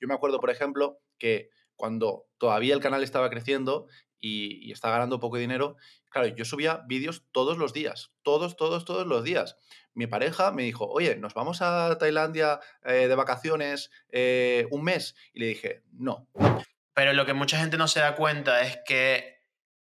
Yo 0.00 0.08
me 0.08 0.14
acuerdo, 0.14 0.40
por 0.40 0.50
ejemplo, 0.50 1.00
que 1.18 1.50
cuando 1.76 2.26
todavía 2.38 2.74
el 2.74 2.80
canal 2.80 3.02
estaba 3.02 3.30
creciendo 3.30 3.86
y, 4.20 4.72
estaba 4.72 4.94
ganando 4.94 5.20
poco 5.20 5.36
dinero, 5.36 5.76
claro, 6.10 6.28
yo 6.28 6.44
subía 6.44 6.82
vídeos 6.86 7.24
todos 7.32 7.58
los 7.58 7.72
días, 7.72 8.12
todos, 8.22 8.56
todos, 8.56 8.84
todos 8.84 9.06
los 9.06 9.24
días. 9.24 9.56
Mi 9.94 10.06
pareja 10.06 10.52
me 10.52 10.64
dijo, 10.64 10.86
oye, 10.86 11.16
¿nos 11.16 11.34
vamos 11.34 11.62
a 11.62 11.96
Tailandia 11.98 12.60
eh, 12.84 13.08
de 13.08 13.14
vacaciones 13.14 13.90
eh, 14.10 14.66
un 14.70 14.84
mes? 14.84 15.14
Y 15.32 15.40
le 15.40 15.46
dije, 15.46 15.82
no. 15.92 16.28
Pero 16.94 17.12
lo 17.12 17.26
que 17.26 17.34
mucha 17.34 17.58
gente 17.58 17.76
no 17.76 17.88
se 17.88 18.00
da 18.00 18.16
cuenta 18.16 18.62
es 18.62 18.78
que 18.84 19.38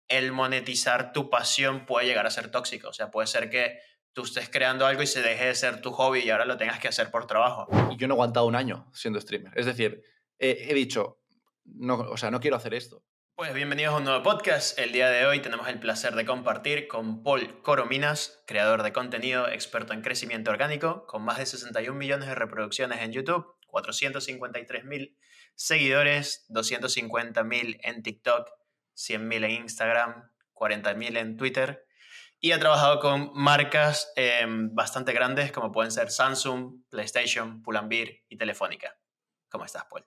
el 0.08 0.32
monetizar 0.32 1.14
tu 1.14 1.30
pasión 1.30 1.86
puede 1.86 2.08
llegar 2.08 2.26
a 2.26 2.32
ser 2.32 2.52
tóxico. 2.52 2.90
O 2.90 2.94
sea, 2.94 3.12
puede 3.12 3.28
ser 3.28 3.50
que 3.50 3.80
tú 4.20 4.26
estés 4.26 4.50
creando 4.50 4.86
algo 4.86 5.02
y 5.02 5.08
se 5.08 5.22
deje 5.22 5.46
de 5.46 5.56
ser 5.56 5.80
tu 5.80 5.92
hobby 5.92 6.20
y 6.20 6.30
ahora 6.30 6.44
lo 6.44 6.58
tengas 6.58 6.78
que 6.78 6.90
hacer 6.90 7.10
por 7.10 7.26
trabajo. 7.26 7.70
Y 7.90 7.96
yo 7.96 8.06
no 8.06 8.16
he 8.16 8.18
aguantado 8.18 8.48
un 8.48 8.56
año 8.56 8.92
siendo 8.94 9.22
streamer. 9.22 9.54
Es 9.56 9.66
decir, 9.66 10.04
he 10.38 10.74
dicho, 10.74 11.22
no, 11.64 12.00
o 12.00 12.18
sea, 12.18 12.30
no 12.30 12.42
quiero 12.42 12.58
hacer 12.58 12.74
esto. 12.74 13.02
Pues 13.38 13.54
bienvenidos 13.54 13.94
a 13.94 13.98
un 13.98 14.04
nuevo 14.04 14.22
podcast. 14.22 14.78
El 14.78 14.92
día 14.92 15.10
de 15.10 15.26
hoy 15.26 15.40
tenemos 15.40 15.70
el 15.70 15.80
placer 15.80 16.16
de 16.16 16.26
compartir 16.26 16.90
con 16.90 17.24
Paul 17.24 17.62
Corominas, 17.62 18.44
creador 18.46 18.84
de 18.84 18.92
contenido, 18.92 19.48
experto 19.48 19.94
en 19.94 20.02
crecimiento 20.02 20.52
orgánico, 20.52 21.06
con 21.08 21.24
más 21.24 21.38
de 21.38 21.46
61 21.46 21.98
millones 21.98 22.28
de 22.28 22.36
reproducciones 22.36 23.02
en 23.02 23.14
YouTube, 23.14 23.56
453 23.68 24.84
mil 24.84 25.18
seguidores, 25.56 26.46
250 26.50 27.42
mil 27.46 27.80
en 27.84 28.04
TikTok, 28.04 28.50
100 28.96 29.28
mil 29.30 29.46
en 29.46 29.52
Instagram, 29.52 30.30
40 30.52 30.94
mil 30.96 31.16
en 31.16 31.38
Twitter. 31.38 31.86
Y 32.42 32.54
ha 32.54 32.60
trabajado 32.60 33.00
con 33.00 33.32
marcas 33.34 34.14
em, 34.16 34.74
bastante 34.74 35.12
grandes 35.12 35.52
como 35.52 35.74
pueden 35.74 35.92
ser 35.92 36.10
Samsung, 36.10 36.84
PlayStation, 36.90 37.62
Pull&Bear 37.62 38.10
y 38.30 38.38
Telefónica. 38.38 38.96
¿Cómo 39.50 39.66
estás, 39.66 39.84
Paul? 39.90 40.06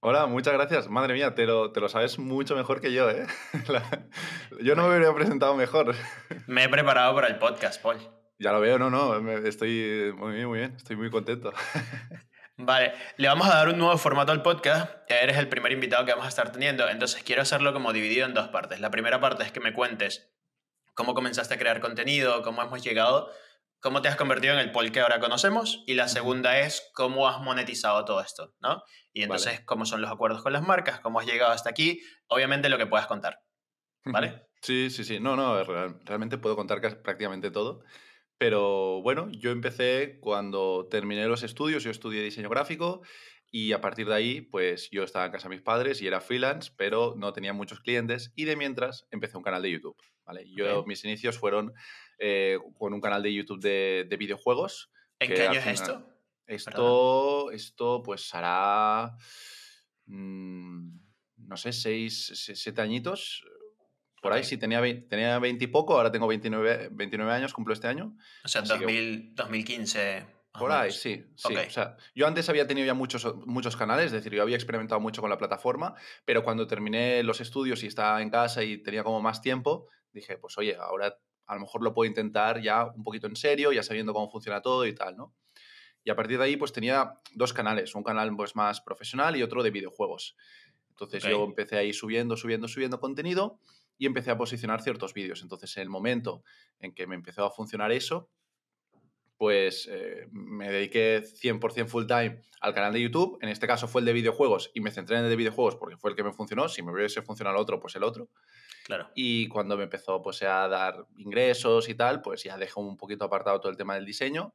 Hola, 0.00 0.26
muchas 0.26 0.54
gracias. 0.54 0.88
Madre 0.88 1.12
mía, 1.12 1.34
te 1.34 1.44
lo, 1.44 1.72
te 1.72 1.80
lo 1.80 1.90
sabes 1.90 2.18
mucho 2.18 2.56
mejor 2.56 2.80
que 2.80 2.92
yo, 2.92 3.10
¿eh? 3.10 3.26
Yo 4.62 4.74
no 4.74 4.88
me 4.88 4.96
hubiera 4.96 5.14
presentado 5.14 5.54
mejor. 5.56 5.94
Me 6.46 6.64
he 6.64 6.68
preparado 6.70 7.14
para 7.14 7.26
el 7.26 7.38
podcast, 7.38 7.82
Paul. 7.82 7.98
Ya 8.38 8.52
lo 8.52 8.60
veo, 8.60 8.78
no, 8.78 8.88
no, 8.88 9.30
estoy 9.46 10.12
muy 10.16 10.34
bien, 10.34 10.48
muy 10.48 10.58
bien, 10.60 10.74
estoy 10.76 10.96
muy 10.96 11.10
contento. 11.10 11.52
Vale, 12.56 12.94
le 13.16 13.28
vamos 13.28 13.46
a 13.48 13.56
dar 13.56 13.68
un 13.68 13.78
nuevo 13.78 13.98
formato 13.98 14.32
al 14.32 14.42
podcast. 14.42 14.90
Eres 15.08 15.36
el 15.36 15.48
primer 15.48 15.72
invitado 15.72 16.04
que 16.04 16.12
vamos 16.12 16.26
a 16.26 16.30
estar 16.30 16.50
teniendo, 16.50 16.88
entonces 16.88 17.22
quiero 17.22 17.42
hacerlo 17.42 17.72
como 17.72 17.92
dividido 17.92 18.26
en 18.26 18.32
dos 18.32 18.48
partes. 18.48 18.80
La 18.80 18.90
primera 18.90 19.20
parte 19.20 19.42
es 19.42 19.52
que 19.52 19.60
me 19.60 19.72
cuentes 19.72 20.33
cómo 20.94 21.14
comenzaste 21.14 21.54
a 21.54 21.58
crear 21.58 21.80
contenido, 21.80 22.42
cómo 22.42 22.62
hemos 22.62 22.82
llegado 22.82 23.30
cómo 23.84 24.00
te 24.00 24.08
has 24.08 24.16
convertido 24.16 24.54
en 24.54 24.60
el 24.60 24.72
Paul 24.72 24.90
que 24.92 25.00
ahora 25.00 25.20
conocemos 25.20 25.84
y 25.86 25.92
la 25.92 26.08
segunda 26.08 26.58
es 26.58 26.90
cómo 26.94 27.28
has 27.28 27.42
monetizado 27.42 28.02
todo 28.06 28.22
esto, 28.22 28.54
¿no? 28.62 28.82
Y 29.12 29.24
entonces 29.24 29.60
cómo 29.66 29.84
son 29.84 30.00
los 30.00 30.10
acuerdos 30.10 30.42
con 30.42 30.54
las 30.54 30.62
marcas, 30.62 31.00
cómo 31.00 31.20
has 31.20 31.26
llegado 31.26 31.52
hasta 31.52 31.68
aquí, 31.68 32.00
obviamente 32.28 32.70
lo 32.70 32.78
que 32.78 32.86
puedas 32.86 33.06
contar, 33.06 33.40
¿vale? 34.06 34.46
Sí, 34.62 34.88
sí, 34.88 35.04
sí, 35.04 35.20
no, 35.20 35.36
no, 35.36 35.62
realmente 36.06 36.38
puedo 36.38 36.56
contar 36.56 36.80
prácticamente 36.80 37.50
todo. 37.50 37.84
Pero 38.38 39.02
bueno, 39.02 39.28
yo 39.32 39.50
empecé 39.50 40.18
cuando 40.18 40.88
terminé 40.90 41.26
los 41.26 41.42
estudios, 41.42 41.84
yo 41.84 41.90
estudié 41.90 42.22
diseño 42.22 42.48
gráfico 42.48 43.02
y 43.56 43.70
a 43.70 43.80
partir 43.80 44.08
de 44.08 44.14
ahí, 44.14 44.40
pues 44.40 44.90
yo 44.90 45.04
estaba 45.04 45.26
en 45.26 45.30
casa 45.30 45.48
de 45.48 45.54
mis 45.54 45.62
padres 45.62 46.02
y 46.02 46.08
era 46.08 46.20
freelance, 46.20 46.72
pero 46.76 47.14
no 47.16 47.32
tenía 47.32 47.52
muchos 47.52 47.78
clientes 47.78 48.32
y 48.34 48.46
de 48.46 48.56
mientras 48.56 49.06
empecé 49.12 49.36
un 49.36 49.44
canal 49.44 49.62
de 49.62 49.70
YouTube. 49.70 49.96
¿vale? 50.26 50.44
Yo, 50.56 50.84
mis 50.86 51.04
inicios 51.04 51.38
fueron 51.38 51.72
eh, 52.18 52.58
con 52.76 52.92
un 52.92 53.00
canal 53.00 53.22
de 53.22 53.32
YouTube 53.32 53.60
de, 53.60 54.16
videojuegos. 54.18 54.90
¿En 55.20 55.32
qué 55.32 55.46
año 55.46 55.60
es 55.60 55.66
esto? 55.68 56.04
Esto, 56.48 57.52
esto 57.52 58.02
pues 58.02 58.34
hará, 58.34 59.16
mm, 60.06 60.88
no 61.46 61.56
sé, 61.56 61.72
seis, 61.72 62.32
siete 62.56 62.80
añitos. 62.80 63.44
Por 64.20 64.32
ahí 64.32 64.42
sí, 64.42 64.56
tenía, 64.56 64.80
tenía 65.08 65.38
20 65.38 65.62
y 65.62 65.68
poco, 65.68 65.94
ahora 65.94 66.10
tengo 66.10 66.26
29, 66.26 66.88
29 66.90 67.32
años, 67.32 67.54
cumplo 67.54 67.72
este 67.72 67.86
año. 67.86 68.16
O 68.42 68.48
sea, 68.48 68.62
2015. 68.62 70.33
Por 70.58 70.70
ahí, 70.70 70.92
sí. 70.92 71.26
sí. 71.34 71.56
O 71.56 71.70
sea, 71.70 71.96
yo 72.14 72.26
antes 72.26 72.48
había 72.48 72.66
tenido 72.66 72.86
ya 72.86 72.94
muchos, 72.94 73.34
muchos 73.44 73.76
canales, 73.76 74.06
es 74.06 74.12
decir, 74.12 74.32
yo 74.32 74.42
había 74.42 74.54
experimentado 74.56 75.00
mucho 75.00 75.20
con 75.20 75.28
la 75.28 75.36
plataforma, 75.36 75.94
pero 76.24 76.44
cuando 76.44 76.66
terminé 76.66 77.22
los 77.24 77.40
estudios 77.40 77.82
y 77.82 77.88
estaba 77.88 78.22
en 78.22 78.30
casa 78.30 78.62
y 78.62 78.78
tenía 78.78 79.02
como 79.02 79.20
más 79.20 79.40
tiempo, 79.40 79.88
dije, 80.12 80.38
pues 80.38 80.56
oye, 80.56 80.76
ahora 80.76 81.18
a 81.46 81.54
lo 81.54 81.60
mejor 81.60 81.82
lo 81.82 81.92
puedo 81.92 82.08
intentar 82.08 82.60
ya 82.62 82.84
un 82.84 83.02
poquito 83.02 83.26
en 83.26 83.36
serio, 83.36 83.72
ya 83.72 83.82
sabiendo 83.82 84.12
cómo 84.12 84.30
funciona 84.30 84.62
todo 84.62 84.86
y 84.86 84.94
tal, 84.94 85.16
¿no? 85.16 85.34
Y 86.04 86.10
a 86.10 86.16
partir 86.16 86.38
de 86.38 86.44
ahí, 86.44 86.56
pues 86.56 86.72
tenía 86.72 87.20
dos 87.32 87.52
canales, 87.52 87.94
un 87.94 88.02
canal 88.02 88.34
pues 88.36 88.54
más 88.54 88.80
profesional 88.80 89.36
y 89.36 89.42
otro 89.42 89.62
de 89.62 89.70
videojuegos. 89.70 90.36
Entonces 90.90 91.24
yo 91.24 91.42
empecé 91.44 91.76
ahí 91.76 91.92
subiendo, 91.92 92.36
subiendo, 92.36 92.68
subiendo 92.68 93.00
contenido 93.00 93.58
y 93.98 94.06
empecé 94.06 94.30
a 94.30 94.36
posicionar 94.36 94.82
ciertos 94.82 95.14
vídeos. 95.14 95.42
Entonces 95.42 95.76
en 95.76 95.82
el 95.82 95.88
momento 95.88 96.44
en 96.78 96.94
que 96.94 97.06
me 97.06 97.16
empezó 97.16 97.44
a 97.44 97.50
funcionar 97.50 97.90
eso, 97.90 98.30
pues 99.36 99.88
eh, 99.90 100.28
me 100.30 100.70
dediqué 100.70 101.22
100% 101.22 101.88
full 101.88 102.06
time 102.06 102.42
al 102.60 102.74
canal 102.74 102.92
de 102.92 103.00
YouTube. 103.02 103.38
En 103.42 103.48
este 103.48 103.66
caso 103.66 103.88
fue 103.88 104.00
el 104.00 104.06
de 104.06 104.12
videojuegos 104.12 104.70
y 104.74 104.80
me 104.80 104.90
centré 104.90 105.18
en 105.18 105.24
el 105.24 105.30
de 105.30 105.36
videojuegos 105.36 105.76
porque 105.76 105.96
fue 105.96 106.10
el 106.10 106.16
que 106.16 106.22
me 106.22 106.32
funcionó. 106.32 106.68
Si 106.68 106.82
me 106.82 106.92
hubiese 106.92 107.22
funcionado 107.22 107.56
el 107.56 107.62
otro, 107.62 107.80
pues 107.80 107.96
el 107.96 108.04
otro. 108.04 108.28
Claro. 108.84 109.10
Y 109.14 109.48
cuando 109.48 109.76
me 109.76 109.84
empezó 109.84 110.22
pues, 110.22 110.42
a 110.42 110.68
dar 110.68 111.06
ingresos 111.16 111.88
y 111.88 111.94
tal, 111.94 112.22
pues 112.22 112.42
ya 112.44 112.56
dejé 112.56 112.78
un 112.78 112.96
poquito 112.96 113.24
apartado 113.24 113.60
todo 113.60 113.70
el 113.70 113.76
tema 113.76 113.94
del 113.94 114.04
diseño. 114.04 114.54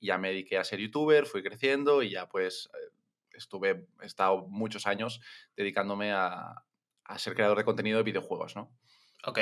Y 0.00 0.08
ya 0.08 0.18
me 0.18 0.28
dediqué 0.28 0.58
a 0.58 0.64
ser 0.64 0.80
youtuber, 0.80 1.26
fui 1.26 1.42
creciendo 1.42 2.02
y 2.02 2.10
ya 2.10 2.28
pues 2.28 2.68
eh, 2.74 2.92
estuve, 3.32 3.86
he 4.02 4.06
estado 4.06 4.46
muchos 4.48 4.86
años 4.86 5.20
dedicándome 5.56 6.12
a, 6.12 6.64
a 7.04 7.18
ser 7.18 7.34
creador 7.34 7.58
de 7.58 7.64
contenido 7.64 7.98
de 7.98 8.04
videojuegos, 8.04 8.56
¿no? 8.56 8.76
Ok. 9.24 9.40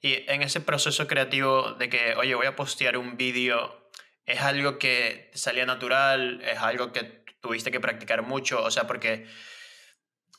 Y 0.00 0.30
en 0.30 0.42
ese 0.42 0.60
proceso 0.60 1.06
creativo 1.06 1.72
de 1.74 1.88
que, 1.88 2.14
oye, 2.16 2.34
voy 2.34 2.46
a 2.46 2.56
postear 2.56 2.96
un 2.96 3.16
vídeo 3.16 3.85
¿Es 4.26 4.40
algo 4.42 4.78
que 4.78 5.30
salía 5.34 5.64
natural? 5.64 6.42
¿Es 6.42 6.58
algo 6.58 6.92
que 6.92 7.24
tuviste 7.40 7.70
que 7.70 7.80
practicar 7.80 8.22
mucho? 8.22 8.62
O 8.62 8.70
sea, 8.70 8.86
porque 8.86 9.26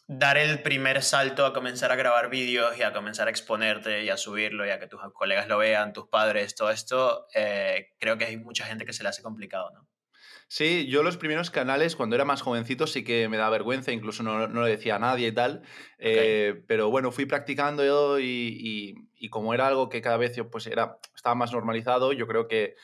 dar 0.08 0.38
el 0.38 0.62
primer 0.62 1.02
salto 1.03 1.46
a 1.46 1.53
comenzar 1.53 1.92
a 1.92 1.96
grabar 1.96 2.30
vídeos 2.30 2.78
y 2.78 2.84
a 2.84 2.94
comenzar 2.94 3.28
a 3.28 3.31
exponerte 3.31 4.03
y 4.03 4.09
a 4.09 4.18
subirlo 4.18 4.66
y 4.66 4.70
a 4.70 4.80
que 4.80 4.88
tus 4.88 5.00
colegas 5.14 5.47
lo 5.47 5.58
vean, 5.58 5.94
tus 5.94 6.08
padres, 6.08 6.56
todo 6.56 6.70
esto, 6.70 7.28
eh, 7.34 7.94
creo 8.00 8.18
que 8.18 8.26
hay 8.26 8.38
mucha 8.38 8.66
gente 8.66 8.86
que 8.86 8.94
se 8.94 9.03
le 9.03 9.09
hace 9.09 9.22
complicado, 9.22 9.70
¿no? 9.72 9.88
Sí, 10.50 10.88
yo 10.88 11.03
los 11.03 11.18
primeros 11.18 11.52
canales, 11.52 11.97
cuando 11.97 12.16
era 12.16 12.24
más 12.24 12.42
jovencito, 12.42 12.88
sí 12.88 13.03
que 13.03 13.28
me 13.28 13.36
da 13.36 13.50
vergüenza, 13.50 13.92
incluso 13.92 14.24
no, 14.24 14.47
no 14.47 14.64
le 14.64 14.70
decía 14.70 14.96
a 14.96 15.00
nadie 15.00 15.28
y 15.28 15.31
tal. 15.34 15.62
Eh, 15.97 16.64
pero 16.68 16.90
bueno, 16.90 17.12
fui 17.12 17.26
practicando 17.26 17.84
yo 17.84 18.18
y, 18.18 18.96
y, 19.14 19.30
como 19.30 19.53
era 19.53 19.68
algo 19.68 19.90
que 19.90 20.02
cada 20.02 20.16
vez 20.16 20.40
pues 20.50 20.68
era, 20.68 21.00
estaba 21.14 21.36
más 21.36 21.52
normalizado, 21.52 22.14
yo 22.14 22.28
creo 22.28 22.47
que 22.47 22.76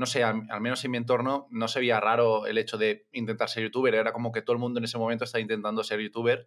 no 0.00 0.06
sé, 0.06 0.24
al, 0.24 0.60
menos 0.62 0.82
en 0.82 0.92
mi 0.92 0.96
entorno 0.96 1.46
no 1.50 1.68
se 1.68 1.78
veía 1.78 2.00
raro 2.00 2.46
el 2.46 2.56
hecho 2.56 2.78
de 2.78 3.06
intentar 3.12 3.50
ser 3.50 3.64
youtuber, 3.64 3.94
era 3.94 4.14
como 4.14 4.32
que 4.32 4.40
todo 4.40 4.54
el 4.54 4.58
mundo 4.58 4.78
en 4.78 4.84
ese 4.84 4.96
momento 4.96 5.24
estaba 5.24 5.42
intentando 5.42 5.84
ser 5.84 6.00
youtuber. 6.00 6.46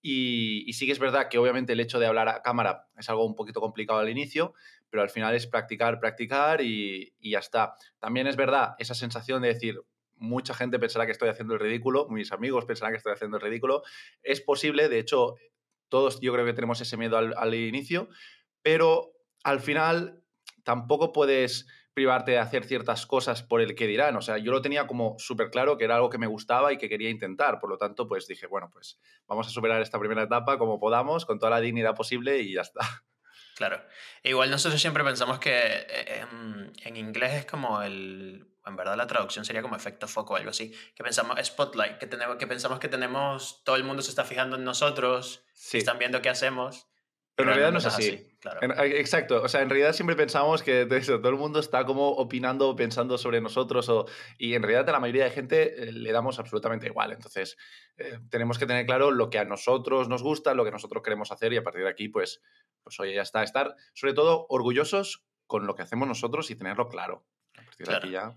Y, 0.00 0.72
sí 0.74 0.86
que 0.86 0.92
es 0.92 1.00
verdad 1.00 1.28
que 1.28 1.38
obviamente 1.38 1.72
el 1.72 1.80
hecho 1.80 1.98
de 1.98 2.06
hablar 2.06 2.28
a 2.28 2.40
cámara 2.40 2.86
es 2.96 3.10
algo 3.10 3.26
un 3.26 3.34
poquito 3.34 3.60
complicado 3.60 3.98
al 3.98 4.08
inicio, 4.08 4.54
pero 4.90 5.02
al 5.02 5.10
final 5.10 5.34
es 5.34 5.48
practicar, 5.48 5.98
practicar 5.98 6.60
y, 6.60 7.12
y 7.18 7.32
ya 7.32 7.40
está. 7.40 7.74
También 7.98 8.28
es 8.28 8.36
verdad 8.36 8.76
esa 8.78 8.94
sensación 8.94 9.42
de 9.42 9.48
decir, 9.48 9.80
mucha 10.14 10.54
gente 10.54 10.78
pensará 10.78 11.04
que 11.04 11.10
estoy 11.10 11.30
haciendo 11.30 11.54
el 11.54 11.60
ridículo, 11.60 12.06
mis 12.10 12.30
amigos 12.30 12.64
pensarán 12.64 12.92
que 12.92 12.98
estoy 12.98 13.12
haciendo 13.14 13.38
el 13.38 13.42
ridículo. 13.42 13.82
Es 14.22 14.40
posible, 14.40 14.88
de 14.88 15.00
hecho, 15.00 15.34
todos 15.88 16.20
yo 16.20 16.32
creo 16.32 16.46
que 16.46 16.52
tenemos 16.52 16.80
ese 16.80 16.96
miedo 16.96 17.18
al, 17.18 17.34
al 17.36 17.54
inicio, 17.56 18.08
pero 18.62 19.10
al 19.42 19.58
final 19.58 20.22
tampoco 20.62 21.12
puedes 21.12 21.66
privarte 21.94 22.32
de 22.32 22.38
hacer 22.38 22.64
ciertas 22.64 23.06
cosas 23.06 23.42
por 23.42 23.60
el 23.60 23.74
que 23.74 23.86
dirán. 23.86 24.16
O 24.16 24.22
sea, 24.22 24.36
yo 24.38 24.50
lo 24.50 24.60
tenía 24.60 24.86
como 24.86 25.16
súper 25.18 25.50
claro 25.50 25.78
que 25.78 25.84
era 25.84 25.94
algo 25.94 26.10
que 26.10 26.18
me 26.18 26.26
gustaba 26.26 26.72
y 26.72 26.76
que 26.76 26.88
quería 26.88 27.08
intentar. 27.08 27.60
Por 27.60 27.70
lo 27.70 27.78
tanto, 27.78 28.08
pues 28.08 28.26
dije, 28.26 28.46
bueno, 28.46 28.68
pues 28.72 28.98
vamos 29.26 29.46
a 29.46 29.50
superar 29.50 29.80
esta 29.80 29.98
primera 29.98 30.24
etapa 30.24 30.58
como 30.58 30.78
podamos, 30.80 31.24
con 31.24 31.38
toda 31.38 31.50
la 31.50 31.60
dignidad 31.60 31.94
posible 31.94 32.40
y 32.40 32.54
ya 32.54 32.62
está. 32.62 32.80
Claro. 33.54 33.80
Igual 34.24 34.50
nosotros 34.50 34.80
siempre 34.80 35.04
pensamos 35.04 35.38
que 35.38 35.52
eh, 35.54 36.26
en, 36.82 36.96
inglés 36.96 37.34
es 37.34 37.46
como 37.46 37.80
el... 37.82 38.48
En 38.66 38.76
verdad 38.76 38.96
la 38.96 39.06
traducción 39.06 39.44
sería 39.44 39.62
como 39.62 39.76
efecto 39.76 40.08
foco 40.08 40.34
o 40.34 40.36
algo 40.36 40.50
así. 40.50 40.74
Que 40.96 41.04
pensamos, 41.04 41.38
spotlight, 41.44 41.98
que, 41.98 42.06
tenemos, 42.06 42.36
que 42.36 42.46
pensamos 42.48 42.80
que 42.80 42.88
tenemos... 42.88 43.62
Todo 43.62 43.76
el 43.76 43.84
mundo 43.84 44.02
se 44.02 44.10
está 44.10 44.24
fijando 44.24 44.56
en 44.56 44.64
nosotros, 44.64 45.44
están 45.72 45.98
viendo 45.98 46.20
qué 46.20 46.30
hacemos. 46.30 46.88
Pero 47.36 47.50
en 47.50 47.54
realidad 47.54 47.72
no 47.72 47.78
es 47.78 47.86
así. 47.86 48.33
Exacto. 48.84 49.42
O 49.42 49.48
sea, 49.48 49.62
en 49.62 49.70
realidad 49.70 49.92
siempre 49.92 50.16
pensamos 50.16 50.62
que 50.62 50.86
todo 50.86 51.28
el 51.28 51.36
mundo 51.36 51.60
está 51.60 51.84
como 51.84 52.10
opinando, 52.10 52.74
pensando 52.76 53.18
sobre 53.18 53.40
nosotros. 53.40 53.88
O, 53.88 54.06
y 54.38 54.54
en 54.54 54.62
realidad 54.62 54.88
a 54.88 54.92
la 54.92 55.00
mayoría 55.00 55.24
de 55.24 55.30
gente 55.30 55.84
eh, 55.84 55.92
le 55.92 56.12
damos 56.12 56.38
absolutamente 56.38 56.86
igual. 56.86 57.12
Entonces, 57.12 57.56
eh, 57.96 58.18
tenemos 58.30 58.58
que 58.58 58.66
tener 58.66 58.86
claro 58.86 59.10
lo 59.10 59.30
que 59.30 59.38
a 59.38 59.44
nosotros 59.44 60.08
nos 60.08 60.22
gusta, 60.22 60.54
lo 60.54 60.64
que 60.64 60.70
nosotros 60.70 61.02
queremos 61.02 61.32
hacer 61.32 61.52
y 61.52 61.56
a 61.56 61.64
partir 61.64 61.82
de 61.82 61.90
aquí, 61.90 62.08
pues, 62.08 62.40
pues 62.82 62.98
oye, 63.00 63.14
ya 63.14 63.22
está. 63.22 63.42
Estar, 63.42 63.74
sobre 63.94 64.14
todo, 64.14 64.46
orgullosos 64.48 65.24
con 65.46 65.66
lo 65.66 65.74
que 65.74 65.82
hacemos 65.82 66.08
nosotros 66.08 66.50
y 66.50 66.56
tenerlo 66.56 66.88
claro. 66.88 67.26
A 67.56 67.64
partir 67.64 67.86
de 67.86 67.96
aquí 67.96 68.10
ya... 68.10 68.36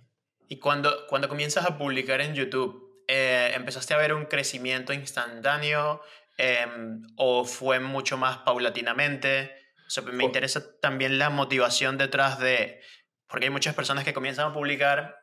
Y 0.49 0.59
cuando, 0.59 1.05
cuando 1.07 1.27
comienzas 1.27 1.65
a 1.65 1.77
publicar 1.77 2.21
en 2.21 2.33
YouTube, 2.33 3.03
eh, 3.07 3.51
empezaste 3.55 3.93
a 3.93 3.97
ver 3.97 4.13
un 4.13 4.25
crecimiento 4.25 4.93
instantáneo 4.93 6.01
em, 6.37 7.01
o 7.15 7.45
fue 7.45 7.79
mucho 7.79 8.17
más 8.17 8.37
paulatinamente? 8.39 9.66
Me 10.13 10.23
interesa 10.23 10.79
también 10.79 11.19
la 11.19 11.29
motivación 11.29 11.97
detrás 11.97 12.39
de, 12.39 12.81
porque 13.27 13.45
hay 13.45 13.51
muchas 13.51 13.75
personas 13.75 14.03
que 14.03 14.13
comienzan 14.13 14.51
a 14.51 14.53
publicar, 14.53 15.15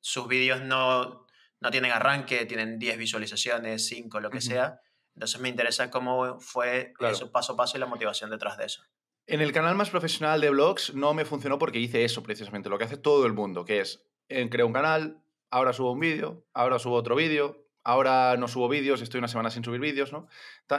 sus 0.00 0.28
vídeos 0.28 0.62
no, 0.62 1.26
no 1.60 1.70
tienen 1.70 1.92
arranque, 1.92 2.46
tienen 2.46 2.78
10 2.78 2.98
visualizaciones, 2.98 3.86
5, 3.86 4.20
lo 4.20 4.30
que 4.30 4.40
sea. 4.40 4.80
Entonces 5.14 5.40
me 5.40 5.48
interesa 5.48 5.90
cómo 5.90 6.38
fue 6.40 6.94
eso 7.00 7.30
paso 7.30 7.52
a 7.52 7.56
paso 7.56 7.76
y 7.76 7.80
la 7.80 7.86
motivación 7.86 8.30
detrás 8.30 8.56
de 8.56 8.66
eso. 8.66 8.82
En 9.26 9.40
el 9.40 9.52
canal 9.52 9.74
más 9.74 9.90
profesional 9.90 10.40
de 10.40 10.50
blogs 10.50 10.94
no 10.94 11.14
me 11.14 11.24
funcionó 11.24 11.58
porque 11.58 11.78
hice 11.78 12.04
eso 12.04 12.22
precisamente, 12.22 12.68
lo 12.68 12.78
que 12.78 12.84
hace 12.84 12.96
todo 12.96 13.26
el 13.26 13.32
mundo, 13.32 13.64
que 13.64 13.80
es, 13.80 14.04
eh, 14.28 14.48
creo 14.48 14.66
un 14.66 14.72
canal, 14.72 15.22
ahora 15.50 15.72
subo 15.72 15.92
un 15.92 16.00
vídeo, 16.00 16.46
ahora 16.54 16.78
subo 16.78 16.96
otro 16.96 17.14
vídeo, 17.14 17.68
ahora 17.84 18.36
no 18.38 18.48
subo 18.48 18.68
vídeos, 18.68 19.02
estoy 19.02 19.18
una 19.18 19.28
semana 19.28 19.50
sin 19.50 19.62
subir 19.62 19.80
vídeos, 19.80 20.12
¿no? 20.12 20.28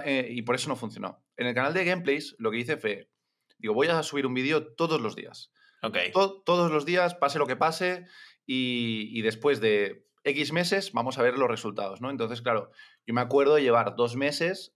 Eh, 0.03 0.27
y 0.31 0.41
por 0.41 0.55
eso 0.55 0.69
no 0.69 0.75
funcionó. 0.75 1.23
En 1.37 1.47
el 1.47 1.53
canal 1.53 1.73
de 1.73 1.85
gameplays 1.85 2.35
lo 2.39 2.51
que 2.51 2.57
hice 2.57 2.77
fue, 2.77 3.10
digo, 3.61 3.73
voy 3.73 3.87
a 3.87 4.03
subir 4.03 4.25
un 4.25 4.33
vídeo 4.33 4.73
todos 4.73 4.99
los 5.01 5.15
días. 5.15 5.51
Todos 6.45 6.71
los 6.71 6.85
días, 6.85 7.15
pase 7.15 7.39
lo 7.39 7.47
que 7.47 7.55
pase, 7.55 8.05
y, 8.45 9.09
y 9.17 9.21
después 9.21 9.61
de 9.61 10.05
X 10.23 10.51
meses 10.51 10.91
vamos 10.91 11.17
a 11.17 11.23
ver 11.23 11.37
los 11.37 11.49
resultados, 11.49 12.01
¿no? 12.01 12.09
Entonces, 12.09 12.41
claro, 12.41 12.71
yo 13.05 13.13
me 13.13 13.21
acuerdo 13.21 13.55
de 13.55 13.63
llevar 13.63 13.95
dos 13.95 14.15
meses 14.15 14.75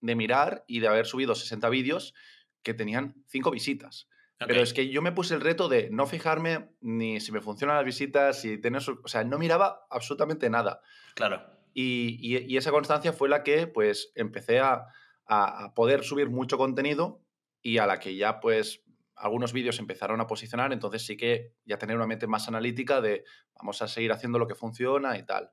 de 0.00 0.14
mirar 0.14 0.64
y 0.66 0.80
de 0.80 0.88
haber 0.88 1.06
subido 1.06 1.34
60 1.34 1.68
vídeos 1.68 2.14
que 2.62 2.74
tenían 2.74 3.14
cinco 3.26 3.50
visitas. 3.50 4.08
Pero 4.38 4.60
es 4.60 4.74
que 4.74 4.90
yo 4.90 5.00
me 5.00 5.12
puse 5.12 5.34
el 5.34 5.40
reto 5.40 5.68
de 5.68 5.88
no 5.90 6.06
fijarme 6.06 6.68
ni 6.80 7.20
si 7.20 7.32
me 7.32 7.40
funcionan 7.40 7.76
las 7.76 7.86
visitas, 7.86 8.40
si 8.40 8.58
tener... 8.58 8.82
O 9.02 9.08
sea, 9.08 9.24
no 9.24 9.38
miraba 9.38 9.86
absolutamente 9.88 10.50
nada. 10.50 10.82
Claro. 11.14 11.42
Y, 11.72 12.18
y, 12.20 12.56
esa 12.56 12.70
constancia 12.70 13.12
fue 13.12 13.30
la 13.30 13.42
que, 13.42 13.66
pues, 13.66 14.12
empecé 14.14 14.60
a, 14.60 14.88
a, 15.26 15.72
poder 15.74 16.04
subir 16.04 16.28
mucho 16.28 16.58
contenido 16.58 17.22
y 17.66 17.78
a 17.78 17.86
la 17.86 17.98
que 17.98 18.14
ya, 18.14 18.38
pues, 18.38 18.84
algunos 19.16 19.52
vídeos 19.52 19.80
empezaron 19.80 20.20
a 20.20 20.28
posicionar, 20.28 20.72
entonces 20.72 21.04
sí 21.04 21.16
que 21.16 21.52
ya 21.64 21.78
tener 21.78 21.96
una 21.96 22.06
mente 22.06 22.28
más 22.28 22.46
analítica 22.46 23.00
de 23.00 23.24
vamos 23.54 23.82
a 23.82 23.88
seguir 23.88 24.12
haciendo 24.12 24.38
lo 24.38 24.46
que 24.46 24.54
funciona 24.54 25.18
y 25.18 25.24
tal. 25.24 25.50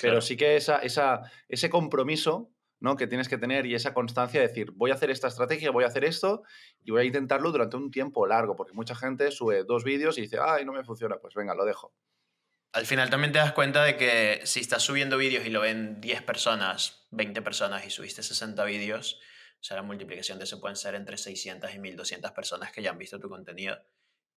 Pero 0.00 0.22
sí 0.22 0.36
que 0.36 0.56
esa, 0.56 0.78
esa, 0.78 1.22
ese 1.48 1.68
compromiso 1.68 2.52
¿no? 2.80 2.96
que 2.96 3.06
tienes 3.06 3.28
que 3.28 3.36
tener 3.36 3.66
y 3.66 3.74
esa 3.74 3.92
constancia 3.92 4.40
de 4.40 4.48
decir, 4.48 4.70
voy 4.72 4.92
a 4.92 4.94
hacer 4.94 5.10
esta 5.10 5.28
estrategia, 5.28 5.70
voy 5.72 5.84
a 5.84 5.88
hacer 5.88 6.04
esto 6.04 6.42
y 6.82 6.90
voy 6.90 7.02
a 7.02 7.04
intentarlo 7.04 7.52
durante 7.52 7.76
un 7.76 7.90
tiempo 7.90 8.26
largo, 8.26 8.56
porque 8.56 8.72
mucha 8.72 8.94
gente 8.94 9.30
sube 9.30 9.64
dos 9.64 9.84
vídeos 9.84 10.16
y 10.16 10.22
dice, 10.22 10.38
ay, 10.40 10.64
no 10.64 10.72
me 10.72 10.84
funciona, 10.84 11.18
pues 11.18 11.34
venga, 11.34 11.54
lo 11.54 11.66
dejo. 11.66 11.92
Al 12.72 12.86
final 12.86 13.10
también 13.10 13.32
te 13.32 13.40
das 13.40 13.52
cuenta 13.52 13.84
de 13.84 13.96
que 13.96 14.40
si 14.44 14.60
estás 14.60 14.82
subiendo 14.82 15.18
vídeos 15.18 15.44
y 15.44 15.50
lo 15.50 15.60
ven 15.60 16.00
10 16.00 16.22
personas, 16.22 17.06
20 17.10 17.42
personas 17.42 17.86
y 17.86 17.90
subiste 17.90 18.22
60 18.22 18.64
vídeos, 18.64 19.20
o 19.60 19.64
sea, 19.66 19.76
la 19.76 19.82
multiplicación 19.82 20.38
de 20.38 20.44
eso 20.44 20.60
pueden 20.60 20.76
ser 20.76 20.94
entre 20.94 21.16
600 21.16 21.74
y 21.74 21.78
1200 21.78 22.30
personas 22.32 22.72
que 22.72 22.82
ya 22.82 22.90
han 22.90 22.98
visto 22.98 23.18
tu 23.18 23.28
contenido. 23.28 23.76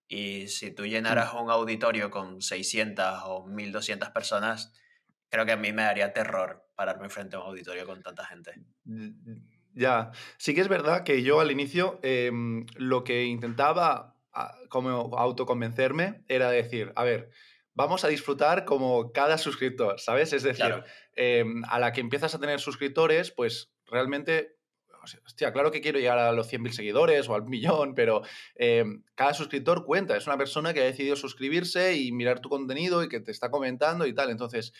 Y 0.08 0.48
si 0.48 0.72
tú 0.72 0.88
llenaras 0.88 1.34
un 1.36 1.52
auditorio 1.52 2.10
con 2.10 2.42
600 2.42 3.22
o 3.26 3.46
1200 3.46 4.10
personas, 4.10 4.74
creo 5.30 5.46
que 5.46 5.52
a 5.52 5.58
mí 5.58 5.72
me 5.72 5.84
daría 5.84 6.14
terror 6.14 6.66
pararme 6.76 7.10
frente 7.10 7.36
a 7.36 7.40
un 7.40 7.46
auditorio 7.46 7.86
con 7.86 8.02
tanta 8.02 8.26
gente. 8.26 8.54
Ya, 9.74 10.12
sí 10.38 10.56
que 10.56 10.62
es 10.62 10.68
verdad 10.68 11.04
que 11.04 11.22
yo 11.22 11.40
al 11.40 11.52
inicio 11.52 12.00
em, 12.02 12.66
lo 12.76 13.04
que 13.04 13.26
intentaba 13.26 14.18
ah, 14.34 14.56
como 14.70 15.16
autoconvencerme 15.16 16.24
era 16.28 16.50
decir, 16.50 16.92
a 16.96 17.04
ver, 17.04 17.30
vamos 17.76 18.04
a 18.04 18.08
disfrutar 18.08 18.66
como 18.66 19.12
cada 19.12 19.38
suscriptor, 19.38 20.00
¿sabes? 20.00 20.34
Es 20.34 20.44
decir, 20.44 20.84
em, 21.14 21.64
a 21.70 21.80
la 21.80 21.94
que 21.94 22.02
empiezas 22.02 22.34
a 22.34 22.40
tener 22.40 22.60
suscriptores, 22.60 23.32
pues 23.32 23.72
realmente 23.86 24.59
hostia, 25.04 25.54
claro 25.54 25.72
que 25.72 25.82
quiero 25.82 26.00
llegar 26.00 26.20
a 26.20 26.32
los 26.32 26.52
100.000 26.52 26.72
seguidores 26.72 27.30
o 27.30 27.36
al 27.36 27.44
millón, 27.46 27.96
pero 27.96 28.22
em, 28.56 29.04
cada 29.16 29.34
suscriptor 29.34 29.86
cuenta. 29.86 30.18
Es 30.18 30.28
una 30.28 30.38
persona 30.38 30.74
que 30.74 30.82
ha 30.82 30.86
decidido 30.86 31.16
suscribirse 31.16 31.96
y 31.98 32.12
mirar 32.12 32.40
tu 32.40 32.50
contenido 32.50 33.04
y 33.04 33.10
que 33.10 33.20
te 33.20 33.32
está 33.32 33.50
comentando 33.50 34.06
y 34.06 34.14
tal. 34.14 34.30
Entonces, 34.30 34.74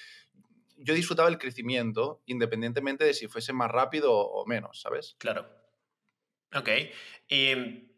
yo 0.78 0.94
disfrutaba 0.94 1.30
el 1.30 1.38
crecimiento 1.38 2.22
independientemente 2.26 3.06
de 3.06 3.14
si 3.14 3.28
fuese 3.28 3.54
más 3.54 3.70
rápido 3.70 4.14
o 4.14 4.46
menos, 4.46 4.82
¿sabes? 4.82 5.16
Claro. 5.20 5.50
Ok. 6.54 6.70
¿Y 7.28 7.90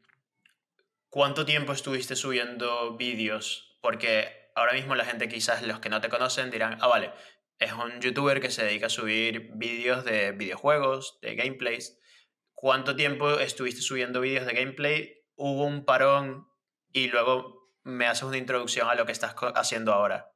cuánto 1.09 1.45
tiempo 1.45 1.73
estuviste 1.73 2.15
subiendo 2.15 2.97
vídeos? 2.97 3.77
Porque 3.81 4.51
ahora 4.55 4.73
mismo 4.73 4.95
la 4.95 5.05
gente, 5.05 5.29
quizás 5.29 5.65
los 5.65 5.79
que 5.79 5.89
no 5.89 6.01
te 6.01 6.09
conocen, 6.09 6.51
dirán, 6.51 6.77
ah, 6.81 6.87
vale, 6.87 7.11
es 7.59 7.71
un 7.73 8.01
youtuber 8.01 8.41
que 8.41 8.49
se 8.49 8.65
dedica 8.65 8.87
a 8.87 8.89
subir 8.89 9.51
vídeos 9.53 10.03
de 10.03 10.31
videojuegos, 10.31 11.19
de 11.21 11.35
gameplays. 11.35 11.99
¿Cuánto 12.61 12.95
tiempo 12.95 13.39
estuviste 13.39 13.81
subiendo 13.81 14.21
vídeos 14.21 14.45
de 14.45 14.53
gameplay? 14.53 15.15
¿Hubo 15.35 15.65
un 15.65 15.83
parón? 15.83 16.45
Y 16.93 17.07
luego 17.07 17.73
me 17.83 18.05
haces 18.05 18.21
una 18.21 18.37
introducción 18.37 18.87
a 18.87 18.93
lo 18.93 19.07
que 19.07 19.11
estás 19.11 19.33
haciendo 19.55 19.91
ahora. 19.91 20.31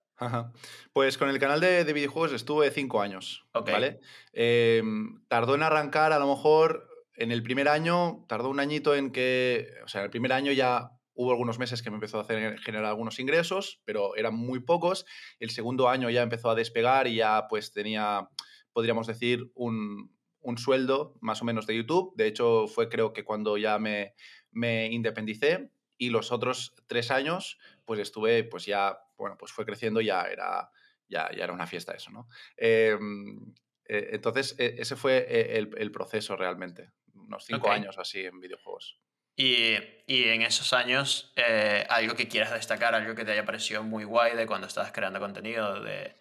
Pues 0.92 1.20
con 1.20 1.30
el 1.30 1.38
canal 1.38 1.60
de, 1.60 1.84
videojuegos 1.94 2.34
estuve 2.34 2.72
cinco 2.72 3.00
años. 3.00 3.46
¿Vale? 3.54 4.00
Em, 4.34 5.24
tardó 5.28 5.54
en 5.54 5.62
arrancar, 5.62 6.14
a 6.14 6.18
lo 6.18 6.28
mejor 6.28 6.90
en 7.14 7.32
el 7.32 7.44
primer 7.44 7.70
año, 7.70 8.26
tardó 8.28 8.50
un 8.50 8.60
añito 8.60 8.96
en 8.96 9.12
que. 9.12 9.70
O 9.84 9.88
sea, 9.88 10.02
en 10.02 10.06
el 10.06 10.12
primer 10.12 10.34
año 10.34 10.52
ya 10.52 10.90
hubo 11.14 11.30
algunos 11.30 11.60
meses 11.60 11.84
que 11.84 11.92
me 11.92 11.98
empezó 11.98 12.18
a 12.18 12.22
hacer 12.22 12.58
generar 12.58 12.86
algunos 12.86 13.20
ingresos, 13.20 13.84
pero 13.86 14.16
eran 14.16 14.34
muy 14.34 14.62
pocos. 14.62 15.06
El 15.40 15.52
segundo 15.52 15.90
año 15.90 16.10
ya 16.10 16.24
empezó 16.24 16.50
a 16.50 16.56
despegar 16.56 17.06
y 17.06 17.18
ya 17.18 17.46
pues 17.48 17.72
tenía, 17.72 18.28
podríamos 18.74 19.06
decir, 19.06 19.52
un, 19.54 20.15
un 20.46 20.58
sueldo 20.58 21.18
más 21.22 21.42
o 21.42 21.46
menos 21.46 21.68
de 21.68 21.76
YouTube. 21.76 22.14
De 22.16 22.28
hecho, 22.28 22.68
fue 22.68 22.88
creo 22.88 23.12
que 23.14 23.24
cuando 23.24 23.58
ya 23.58 23.78
me, 23.80 24.14
me 24.52 24.88
independicé 24.88 25.72
y 25.98 26.10
los 26.10 26.32
otros 26.32 26.76
tres 26.88 27.12
años, 27.12 27.58
pues 27.84 28.00
estuve, 28.00 28.44
pues 28.44 28.66
ya, 28.66 28.98
bueno, 29.18 29.38
pues 29.38 29.52
fue 29.52 29.66
creciendo 29.66 30.02
y 30.02 30.06
ya 30.06 30.24
era, 30.24 30.70
ya, 31.10 31.30
ya 31.36 31.44
era 31.44 31.54
una 31.54 31.68
fiesta 31.68 31.94
eso, 31.94 32.12
¿no? 32.12 32.30
Em, 32.58 33.54
eh, 33.88 34.10
entonces, 34.14 34.56
e, 34.60 34.76
ese 34.78 34.96
fue 34.96 35.26
e, 35.28 35.58
el, 35.58 35.92
proceso 35.92 36.36
realmente, 36.36 36.92
unos 37.14 37.46
cinco 37.46 37.70
años 37.72 37.98
así 37.98 38.24
en 38.26 38.40
videojuegos. 38.40 39.00
Y, 39.36 39.76
y 40.06 40.26
en 40.26 40.44
esos 40.44 40.74
años, 40.74 41.34
eh, 41.36 41.86
algo 41.90 42.16
que 42.16 42.28
quieras 42.28 42.54
destacar, 42.54 42.94
algo 42.94 43.16
que 43.16 43.26
te 43.26 43.32
haya 43.32 43.46
parecido 43.46 43.84
muy 43.84 44.04
guay 44.04 44.36
de 44.36 44.46
cuando 44.46 44.68
estabas 44.68 44.92
creando 44.92 45.20
contenido, 45.20 45.82
de 45.82 46.16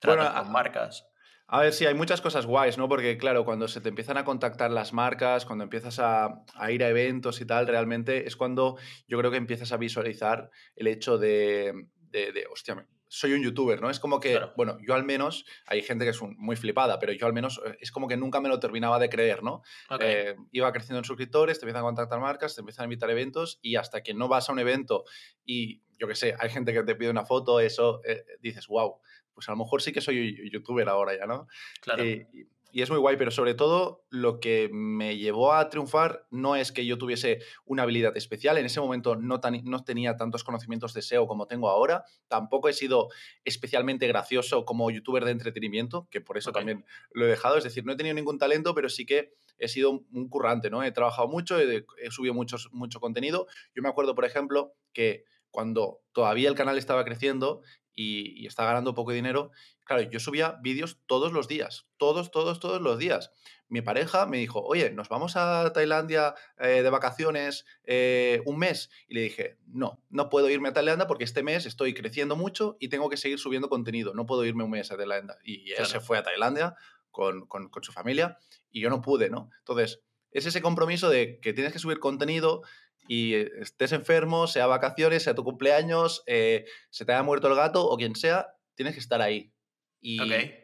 tratos 0.00 0.30
con 0.30 0.52
marcas. 0.52 1.09
A 1.52 1.62
ver, 1.62 1.72
sí, 1.72 1.84
hay 1.84 1.94
muchas 1.94 2.20
cosas 2.20 2.46
guays, 2.46 2.78
¿no? 2.78 2.88
Porque, 2.88 3.18
claro, 3.18 3.44
cuando 3.44 3.66
se 3.66 3.80
te 3.80 3.88
empiezan 3.88 4.16
a 4.16 4.24
contactar 4.24 4.70
las 4.70 4.92
marcas, 4.92 5.44
cuando 5.44 5.64
empiezas 5.64 5.98
a, 5.98 6.44
ir 6.70 6.84
a 6.84 6.88
eventos 6.88 7.40
y 7.40 7.44
tal, 7.44 7.66
realmente 7.66 8.28
es 8.28 8.36
cuando 8.36 8.76
yo 9.08 9.18
creo 9.18 9.32
que 9.32 9.36
empiezas 9.36 9.72
a 9.72 9.76
visualizar 9.76 10.48
el 10.76 10.86
hecho 10.86 11.18
de, 11.18 11.72
de, 12.12 12.46
hostia, 12.52 12.86
soy 13.08 13.32
un 13.32 13.42
youtuber, 13.42 13.80
¿no? 13.80 13.90
Es 13.90 13.98
como 13.98 14.20
que, 14.20 14.38
bueno, 14.56 14.78
yo 14.86 14.94
al 14.94 15.02
menos, 15.02 15.44
hay 15.66 15.82
gente 15.82 16.04
que 16.04 16.12
es 16.12 16.22
muy 16.22 16.54
flipada, 16.54 17.00
pero 17.00 17.12
yo 17.12 17.26
al 17.26 17.32
menos 17.32 17.60
eh, 17.66 17.76
es 17.80 17.90
como 17.90 18.06
que 18.06 18.16
nunca 18.16 18.40
me 18.40 18.48
lo 18.48 18.60
terminaba 18.60 19.00
de 19.00 19.08
creer, 19.08 19.42
¿no? 19.42 19.62
Eh, 19.98 20.36
iba 20.52 20.70
creciendo 20.70 20.98
en 20.98 21.04
suscriptores, 21.04 21.58
te 21.58 21.64
empiezan 21.64 21.82
a 21.82 21.86
contactar 21.86 22.20
marcas, 22.20 22.54
te 22.54 22.60
empiezan 22.60 22.84
a 22.84 22.86
invitar 22.86 23.08
a 23.08 23.12
eventos 23.12 23.58
y 23.60 23.74
hasta 23.74 24.04
que 24.04 24.14
no 24.14 24.28
vas 24.28 24.48
a 24.48 24.52
un 24.52 24.60
evento 24.60 25.02
y, 25.44 25.82
yo 25.98 26.06
qué 26.06 26.14
sé, 26.14 26.36
hay 26.38 26.48
gente 26.50 26.72
que 26.72 26.84
te 26.84 26.94
pide 26.94 27.10
una 27.10 27.26
foto, 27.26 27.58
eso, 27.58 28.00
eh, 28.04 28.24
dices, 28.40 28.68
wow, 28.68 29.00
pues 29.40 29.48
a 29.48 29.52
lo 29.52 29.58
mejor 29.58 29.80
sí 29.80 29.90
que 29.90 30.02
soy 30.02 30.50
youtuber 30.50 30.86
ahora 30.90 31.16
ya, 31.16 31.24
¿no? 31.24 31.48
Claro. 31.80 32.04
Eh, 32.04 32.28
y 32.72 32.82
es 32.82 32.90
muy 32.90 32.98
guay, 32.98 33.16
pero 33.16 33.30
sobre 33.30 33.54
todo 33.54 34.04
lo 34.10 34.38
que 34.38 34.68
me 34.70 35.16
llevó 35.16 35.54
a 35.54 35.70
triunfar 35.70 36.26
no 36.30 36.56
es 36.56 36.72
que 36.72 36.84
yo 36.84 36.98
tuviese 36.98 37.40
una 37.64 37.84
habilidad 37.84 38.14
especial, 38.18 38.58
en 38.58 38.66
ese 38.66 38.80
momento 38.80 39.16
no, 39.16 39.40
no 39.64 39.84
tenía 39.84 40.16
tantos 40.18 40.44
conocimientos 40.44 40.92
de 40.92 41.00
SEO 41.00 41.26
como 41.26 41.46
tengo 41.46 41.70
ahora, 41.70 42.04
tampoco 42.28 42.68
he 42.68 42.74
sido 42.74 43.08
especialmente 43.44 44.06
gracioso 44.06 44.66
como 44.66 44.90
youtuber 44.90 45.24
de 45.24 45.30
entretenimiento, 45.30 46.06
que 46.10 46.20
por 46.20 46.36
eso 46.36 46.52
también 46.52 46.84
lo 47.12 47.24
he 47.24 47.30
dejado, 47.30 47.56
es 47.56 47.64
decir, 47.64 47.86
no 47.86 47.92
he 47.92 47.96
tenido 47.96 48.14
ningún 48.14 48.38
talento, 48.38 48.74
pero 48.74 48.90
sí 48.90 49.06
que 49.06 49.32
he 49.58 49.66
sido 49.66 49.90
un 50.12 50.28
currante, 50.28 50.68
¿no? 50.68 50.84
He 50.84 50.92
trabajado 50.92 51.28
mucho, 51.28 51.58
he, 51.58 51.86
he 52.02 52.10
subido 52.10 52.34
muchos, 52.34 52.68
mucho 52.72 53.00
contenido. 53.00 53.46
Yo 53.74 53.82
me 53.82 53.88
acuerdo, 53.88 54.14
por 54.14 54.26
ejemplo, 54.26 54.74
que 54.92 55.24
cuando 55.50 56.00
todavía 56.12 56.48
el 56.48 56.54
canal 56.54 56.78
estaba 56.78 57.04
creciendo 57.04 57.62
y, 58.00 58.46
está 58.46 58.64
ganando 58.64 58.94
poco 58.94 59.12
dinero, 59.12 59.50
claro, 59.84 60.02
yo 60.02 60.20
subía 60.20 60.58
vídeos 60.62 60.98
todos 61.06 61.32
los 61.32 61.48
días, 61.48 61.86
todos, 61.98 62.30
todos, 62.30 62.58
todos 62.58 62.80
los 62.80 62.98
días. 62.98 63.30
Mi 63.68 63.82
pareja 63.82 64.26
me 64.26 64.38
dijo, 64.38 64.62
oye, 64.62 64.90
¿nos 64.90 65.08
vamos 65.08 65.36
a 65.36 65.70
Tailandia 65.72 66.34
eh, 66.58 66.82
de 66.82 66.90
vacaciones 66.90 67.66
eh, 67.84 68.40
un 68.46 68.58
mes? 68.58 68.90
Y 69.06 69.14
le 69.14 69.20
dije, 69.20 69.58
no, 69.66 70.02
no 70.08 70.30
puedo 70.30 70.48
irme 70.48 70.70
a 70.70 70.72
Tailandia 70.72 71.06
porque 71.06 71.24
este 71.24 71.42
mes 71.42 71.66
estoy 71.66 71.92
creciendo 71.92 72.36
mucho 72.36 72.76
y 72.80 72.88
tengo 72.88 73.10
que 73.10 73.18
seguir 73.18 73.38
subiendo 73.38 73.68
contenido, 73.68 74.14
no 74.14 74.26
puedo 74.26 74.44
irme 74.44 74.64
un 74.64 74.70
mes 74.70 74.90
a 74.90 74.96
Tailandia. 74.96 75.36
Y 75.44 75.70
él 75.72 75.86
se 75.86 76.00
fue 76.00 76.16
a 76.16 76.22
Tailandia 76.22 76.74
con, 77.10 77.46
con 77.46 77.70
su 77.82 77.92
familia 77.92 78.38
y 78.70 78.80
yo 78.80 78.88
no 78.88 79.02
pude, 79.02 79.28
¿no? 79.28 79.50
Entonces, 79.58 80.00
es 80.32 80.46
ese 80.46 80.62
compromiso 80.62 81.10
de 81.10 81.38
que 81.40 81.52
tienes 81.52 81.72
que 81.72 81.78
subir 81.78 81.98
contenido 81.98 82.62
y 83.08 83.34
estés 83.34 83.92
enfermo, 83.92 84.46
sea 84.46 84.66
vacaciones, 84.66 85.24
sea 85.24 85.34
tu 85.34 85.44
cumpleaños, 85.44 86.22
eh, 86.26 86.64
se 86.90 87.04
te 87.04 87.12
haya 87.12 87.22
muerto 87.22 87.48
el 87.48 87.54
gato 87.54 87.86
o 87.86 87.96
quien 87.96 88.14
sea, 88.14 88.54
tienes 88.74 88.94
que 88.94 89.00
estar 89.00 89.20
ahí. 89.20 89.52
Y, 90.00 90.18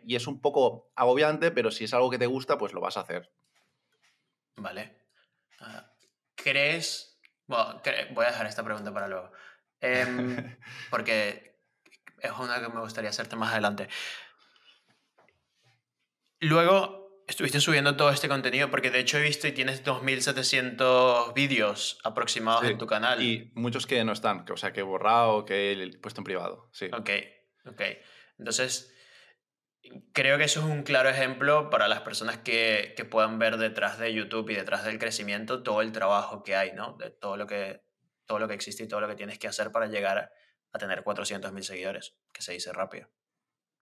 y, 0.04 0.16
es 0.16 0.26
un 0.26 0.40
poco 0.40 0.90
agobiante, 0.94 1.50
pero 1.50 1.70
si 1.70 1.84
es 1.84 1.92
algo 1.92 2.10
que 2.10 2.18
te 2.18 2.26
gusta, 2.26 2.56
pues 2.56 2.72
lo 2.72 2.80
vas 2.80 2.96
a 2.96 3.00
hacer. 3.00 3.30
Vale. 4.56 4.96
Ah, 5.60 5.92
¿Crees? 6.34 7.20
Bueno, 7.46 7.82
voy 8.12 8.24
a 8.24 8.28
dejar 8.28 8.46
esta 8.46 8.64
pregunta 8.64 8.92
para 8.94 9.08
luego. 9.08 9.30
Em, 9.80 10.56
porque 10.90 11.58
es 12.20 12.32
una 12.38 12.60
que 12.60 12.68
me 12.68 12.80
gustaría 12.80 13.10
hacerte 13.10 13.36
más 13.36 13.52
adelante. 13.52 13.88
Luego 16.40 17.05
estuviste 17.36 17.60
subiendo 17.60 17.96
todo 17.96 18.08
este 18.08 18.28
contenido, 18.28 18.70
porque 18.70 18.90
de 18.90 18.98
hecho 18.98 19.18
he 19.18 19.22
visto 19.22 19.46
y 19.46 19.52
tienes 19.52 19.84
2.700 19.84 21.34
vídeos 21.34 21.98
aproximados 22.02 22.64
en 22.64 22.78
tu 22.78 22.86
canal. 22.86 23.22
Y 23.22 23.52
muchos 23.54 23.86
que 23.86 24.02
no 24.04 24.12
están, 24.12 24.46
o 24.50 24.56
sea, 24.56 24.72
que 24.72 24.80
he 24.80 24.82
borrado, 24.82 25.44
que 25.44 25.72
he 25.72 25.98
puesto 25.98 26.22
en 26.22 26.24
privado. 26.24 26.70
Sí. 26.72 26.86
Ok, 26.86 27.10
ok. 27.66 27.82
Entonces, 28.38 28.90
creo 30.14 30.38
que 30.38 30.44
eso 30.44 30.60
es 30.60 30.66
un 30.66 30.82
claro 30.82 31.10
ejemplo 31.10 31.68
para 31.68 31.88
las 31.88 32.00
personas 32.00 32.38
que, 32.38 32.94
que, 32.96 33.04
puedan 33.04 33.38
ver 33.38 33.58
detrás 33.58 33.98
de 33.98 34.14
YouTube 34.14 34.48
y 34.48 34.54
detrás 34.54 34.86
del 34.86 34.98
crecimiento 34.98 35.62
todo 35.62 35.82
el 35.82 35.92
trabajo 35.92 36.42
que 36.42 36.56
hay, 36.56 36.72
¿no? 36.72 36.94
De 36.94 37.10
todo 37.10 37.36
lo 37.36 37.46
que, 37.46 37.82
todo 38.24 38.38
lo 38.38 38.48
que 38.48 38.54
existe 38.54 38.84
y 38.84 38.88
todo 38.88 39.02
lo 39.02 39.08
que 39.08 39.14
tienes 39.14 39.38
que 39.38 39.46
hacer 39.46 39.70
para 39.72 39.88
llegar 39.88 40.32
a 40.72 40.78
tener 40.78 41.04
400.000 41.04 41.60
seguidores, 41.60 42.16
que 42.32 42.40
se 42.40 42.54
dice 42.54 42.72
rápido. 42.72 43.10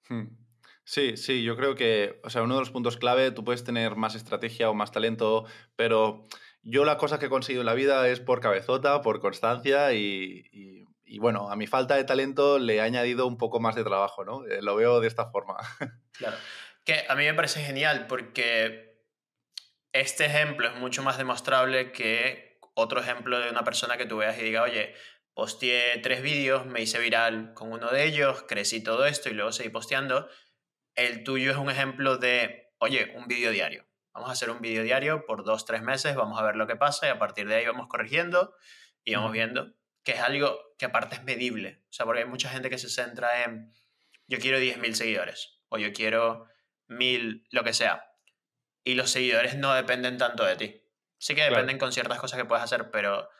Hmm. 0.08 0.43
Sí, 0.84 1.16
sí, 1.16 1.42
yo 1.42 1.56
creo 1.56 1.74
que, 1.74 2.20
o 2.22 2.30
sea, 2.30 2.42
uno 2.42 2.54
de 2.54 2.60
los 2.60 2.70
puntos 2.70 2.98
clave, 2.98 3.30
tú 3.30 3.42
puedes 3.42 3.64
tener 3.64 3.96
más 3.96 4.14
estrategia 4.14 4.68
o 4.68 4.74
más 4.74 4.92
talento, 4.92 5.46
pero 5.76 6.26
yo 6.62 6.84
la 6.84 6.98
cosa 6.98 7.18
que 7.18 7.26
he 7.26 7.30
conseguido 7.30 7.62
en 7.62 7.66
la 7.66 7.74
vida 7.74 8.06
es 8.08 8.20
por 8.20 8.40
cabezota, 8.40 9.00
por 9.00 9.20
constancia 9.20 9.92
y, 9.94 10.48
y, 11.04 11.18
bueno, 11.18 11.50
a 11.50 11.56
mi 11.56 11.66
falta 11.66 11.96
de 11.96 12.04
talento 12.04 12.58
le 12.58 12.76
he 12.76 12.80
añadido 12.80 13.26
un 13.26 13.38
poco 13.38 13.60
más 13.60 13.74
de 13.76 13.84
trabajo, 13.84 14.24
¿no? 14.24 14.44
Eh, 14.46 14.60
lo 14.60 14.76
veo 14.76 15.00
de 15.00 15.08
esta 15.08 15.30
forma. 15.30 15.56
Claro, 16.16 16.36
que 16.84 17.04
a 17.08 17.16
mí 17.16 17.24
me 17.24 17.34
parece 17.34 17.60
genial 17.64 18.06
porque 18.06 19.00
este 19.92 20.26
ejemplo 20.26 20.68
es 20.68 20.76
mucho 20.76 21.02
más 21.02 21.18
demostrable 21.18 21.90
que 21.90 22.58
otro 22.74 23.00
ejemplo 23.00 23.40
de 23.40 23.50
una 23.50 23.64
persona 23.64 23.96
que 23.96 24.06
tú 24.06 24.18
veas 24.18 24.38
y 24.38 24.42
diga, 24.42 24.62
oye, 24.62 24.94
posteé 25.34 25.98
tres 25.98 26.22
vídeos, 26.22 26.66
me 26.66 26.82
hice 26.82 26.98
viral 27.00 27.52
con 27.54 27.72
uno 27.72 27.90
de 27.90 28.04
ellos, 28.04 28.44
crecí 28.48 28.82
todo 28.82 29.06
esto 29.06 29.28
y 29.28 29.34
luego 29.34 29.50
seguí 29.50 29.70
posteando 29.70 30.28
el 30.94 31.24
tuyo 31.24 31.50
es 31.50 31.56
un 31.56 31.70
ejemplo 31.70 32.18
de, 32.18 32.72
oye, 32.78 33.12
un 33.16 33.26
vídeo 33.26 33.50
diario. 33.50 33.86
Vamos 34.12 34.28
a 34.28 34.32
hacer 34.32 34.50
un 34.50 34.60
vídeo 34.60 34.82
diario 34.82 35.26
por 35.26 35.44
dos, 35.44 35.64
tres 35.64 35.82
meses, 35.82 36.14
vamos 36.14 36.38
a 36.38 36.44
ver 36.44 36.56
lo 36.56 36.66
que 36.66 36.76
pasa 36.76 37.06
y 37.06 37.10
a 37.10 37.18
partir 37.18 37.48
de 37.48 37.56
ahí 37.56 37.66
vamos 37.66 37.88
corrigiendo 37.88 38.54
y 39.02 39.14
vamos 39.14 39.32
viendo 39.32 39.74
que 40.04 40.12
es 40.12 40.20
algo 40.20 40.58
que 40.78 40.84
aparte 40.84 41.16
es 41.16 41.24
medible. 41.24 41.82
O 41.88 41.92
sea, 41.92 42.06
porque 42.06 42.22
hay 42.22 42.28
mucha 42.28 42.48
gente 42.50 42.70
que 42.70 42.78
se 42.78 42.88
centra 42.88 43.44
en, 43.44 43.72
yo 44.28 44.38
quiero 44.38 44.58
10.000 44.58 44.92
seguidores 44.92 45.58
o 45.68 45.78
yo 45.78 45.92
quiero 45.92 46.46
1.000, 46.88 47.46
lo 47.50 47.64
que 47.64 47.72
sea. 47.72 48.04
Y 48.84 48.94
los 48.94 49.10
seguidores 49.10 49.56
no 49.56 49.74
dependen 49.74 50.18
tanto 50.18 50.44
de 50.44 50.56
ti. 50.56 50.82
Sí 51.18 51.34
que 51.34 51.42
dependen 51.42 51.78
con 51.78 51.92
ciertas 51.92 52.20
cosas 52.20 52.38
que 52.38 52.44
puedes 52.44 52.62
hacer, 52.62 52.90
pero 52.90 53.30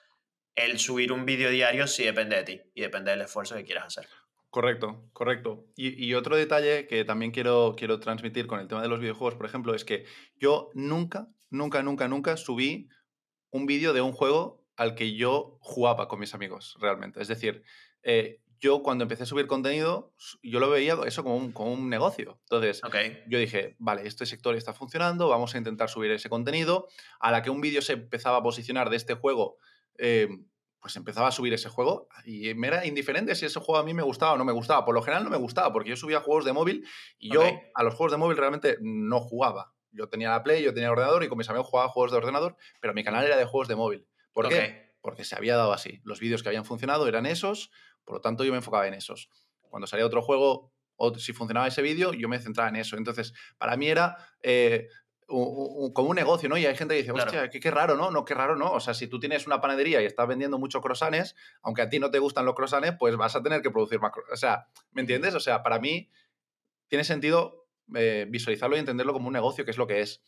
el 0.55 0.79
subir 0.79 1.13
un 1.13 1.27
vídeo 1.27 1.51
diario 1.51 1.87
sí 1.87 2.05
depende 2.05 2.37
de 2.37 2.45
ti 2.45 2.63
y 2.75 2.81
depende 2.81 3.11
del 3.11 3.21
esfuerzo 3.21 3.55
que 3.57 3.65
quieras 3.65 3.87
hacer. 3.87 4.09
Correcto, 4.55 5.11
correcto. 5.13 5.67
Y, 5.75 6.15
otro 6.15 6.37
detalle 6.37 6.87
que 6.87 7.05
también 7.05 7.33
quiero, 7.33 7.75
quiero 7.77 7.99
transmitir 7.99 8.47
con 8.47 8.61
el 8.61 8.69
tema 8.69 8.83
de 8.83 8.87
los 8.87 9.01
videojuegos, 9.01 9.35
por 9.35 9.47
ejemplo, 9.47 9.75
es 9.75 9.85
que 9.85 10.05
yo 10.37 10.71
nunca, 10.75 11.27
nunca, 11.51 11.83
nunca, 11.83 12.07
nunca 12.07 12.37
subí 12.37 12.89
un 13.51 13.67
vídeo 13.67 13.93
de 13.93 14.01
un 14.01 14.13
juego 14.13 14.65
al 14.77 14.95
que 14.95 15.17
yo 15.17 15.59
jugaba 15.61 16.07
con 16.07 16.21
mis 16.21 16.35
amigos, 16.35 16.77
realmente. 16.79 17.21
Es 17.21 17.27
decir, 17.27 17.65
eh, 18.05 18.43
yo 18.61 18.85
cuando 18.85 19.03
empecé 19.03 19.25
a 19.25 19.27
subir 19.27 19.49
contenido, 19.49 20.15
yo 20.41 20.61
lo 20.61 20.71
veía 20.71 20.97
eso 21.05 21.25
como 21.25 21.37
un, 21.37 21.51
como 21.51 21.73
un 21.73 21.91
negocio. 21.91 22.39
Entonces, 22.43 22.81
yo 23.27 23.41
dije, 23.41 23.75
vale, 23.81 24.07
este 24.07 24.25
sector 24.25 24.55
está 24.55 24.73
funcionando, 24.73 25.29
vamos 25.29 25.53
a 25.57 25.59
intentar 25.59 25.91
subir 25.91 26.13
ese 26.13 26.29
contenido. 26.29 26.87
A 27.19 27.33
la 27.33 27.43
que 27.43 27.51
un 27.51 27.61
vídeo 27.61 27.83
se 27.83 27.95
empezaba 27.95 28.37
a 28.37 28.43
posicionar 28.45 28.89
de 28.89 28.99
este 28.99 29.15
juego, 29.15 29.59
eh, 29.99 30.29
pues 30.85 30.97
empezaba 30.97 31.29
a 31.29 31.33
subir 31.33 31.55
ese 31.55 31.71
juego 31.71 32.09
y 32.27 32.53
me 32.53 32.67
era 32.67 32.85
indiferente 32.85 33.35
si 33.35 33.47
ese 33.47 33.59
juego 33.59 33.79
a 33.79 33.85
mí 33.85 33.95
me 33.95 34.03
gustaba 34.03 34.35
o 34.35 34.37
no 34.37 34.45
me 34.45 34.53
gustaba. 34.53 34.85
Por 34.85 34.95
lo 34.95 35.01
general 35.01 35.25
no 35.25 35.31
me 35.31 35.39
gustaba 35.39 35.73
porque 35.73 35.89
yo 35.89 35.97
subía 35.97 36.21
juegos 36.21 36.45
de 36.45 36.53
móvil 36.53 36.87
y 37.19 37.33
yo 37.33 37.43
a 37.75 37.83
los 37.83 37.95
juegos 37.95 38.13
de 38.13 38.19
móvil 38.19 38.37
realmente 38.37 38.77
no 38.83 39.19
jugaba. 39.21 39.73
Yo 39.93 40.11
tenía 40.11 40.29
la 40.29 40.43
Play, 40.43 40.63
yo 40.63 40.75
tenía 40.75 40.89
el 40.89 40.93
ordenador 40.93 41.25
y 41.25 41.29
con 41.29 41.39
mis 41.39 41.49
amigos 41.49 41.69
jugaba 41.69 41.89
juegos 41.89 42.11
de 42.11 42.19
ordenador, 42.19 42.59
pero 42.83 42.93
mi 42.93 43.03
canal 43.03 43.25
era 43.25 43.39
de 43.39 43.47
juegos 43.47 43.67
de 43.67 43.77
móvil. 43.77 44.07
¿Por 44.35 44.51
qué? 44.51 44.95
Porque 45.01 45.25
se 45.25 45.35
había 45.35 45.57
dado 45.57 45.73
así. 45.73 46.03
Los 46.05 46.21
vídeos 46.21 46.43
que 46.43 46.51
habían 46.51 46.67
funcionado 46.67 47.09
eran 47.09 47.25
esos, 47.25 47.71
por 48.05 48.17
lo 48.17 48.21
tanto 48.21 48.45
yo 48.45 48.51
me 48.51 48.59
enfocaba 48.59 48.87
en 48.87 48.93
esos. 48.93 49.31
Cuando 49.63 49.87
salía 49.87 50.05
otro 50.05 50.21
juego 50.21 50.71
o 50.97 51.15
si 51.15 51.33
funcionaba 51.33 51.67
ese 51.67 51.81
vídeo, 51.81 52.13
yo 52.13 52.29
me 52.29 52.39
centraba 52.41 52.69
en 52.69 52.77
eso. 52.77 52.99
Entonces, 52.99 53.33
para 53.57 53.79
mí 53.79 53.89
era 53.89 54.19
eh, 54.43 54.89
como 55.27 56.11
un 56.11 56.17
negocio, 56.17 56.49
¿no? 56.49 56.57
Y 56.57 56.67
hay 56.67 56.77
gente 56.77 56.95
que 56.95 57.01
dice, 57.01 57.13
hostia, 57.13 57.49
qué, 57.49 57.71
raro, 57.71 57.97
¿no? 57.97 58.11
No, 58.11 58.25
qué 58.25 58.35
raro, 58.35 58.57
¿no? 58.57 58.73
O 58.73 58.81
sea, 58.81 58.95
si 58.95 59.07
tú 59.07 59.19
tienes 59.19 59.47
una 59.47 59.61
panadería 59.61 60.03
y 60.03 60.05
estás 60.05 60.27
vendiendo 60.29 60.59
muchos 60.59 60.83
croissants, 60.83 61.35
aunque 61.63 61.83
a 61.83 61.89
ti 61.89 61.99
no 61.99 62.11
te 62.11 62.19
gustan 62.19 62.45
los 62.45 62.55
croissants, 62.55 62.97
pues 62.99 63.17
vas 63.17 63.35
a 63.37 63.43
tener 63.43 63.63
que 63.63 63.71
producir 63.71 64.01
más. 64.01 64.13
O 64.33 64.37
sea, 64.37 64.69
¿me 64.93 65.01
entiendes? 65.01 65.35
O 65.35 65.41
sea, 65.41 65.63
para 65.63 65.79
mí 65.79 66.11
tiene 66.89 67.05
sentido 67.05 67.67
eh, 67.95 68.27
visualizarlo 68.29 68.77
y 68.77 68.81
entenderlo 68.81 69.13
como 69.13 69.29
un 69.29 69.33
negocio, 69.33 69.65
que 69.65 69.71
es 69.71 69.79
lo 69.79 69.87
que 69.87 70.01
es. 70.01 70.23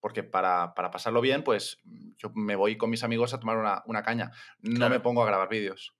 Porque 0.00 0.22
para, 0.22 0.74
pasarlo 0.74 1.20
bien, 1.20 1.42
pues 1.42 1.78
yo 2.18 2.30
me 2.34 2.56
voy 2.56 2.76
con 2.76 2.90
mis 2.90 3.04
amigos 3.04 3.32
a 3.32 3.40
tomar 3.40 3.82
una, 3.86 4.02
caña. 4.02 4.32
No 4.58 4.90
me 4.90 5.00
pongo 5.00 5.22
a 5.22 5.26
grabar 5.26 5.48
vídeos. 5.48 5.94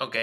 Ok. 0.00 0.16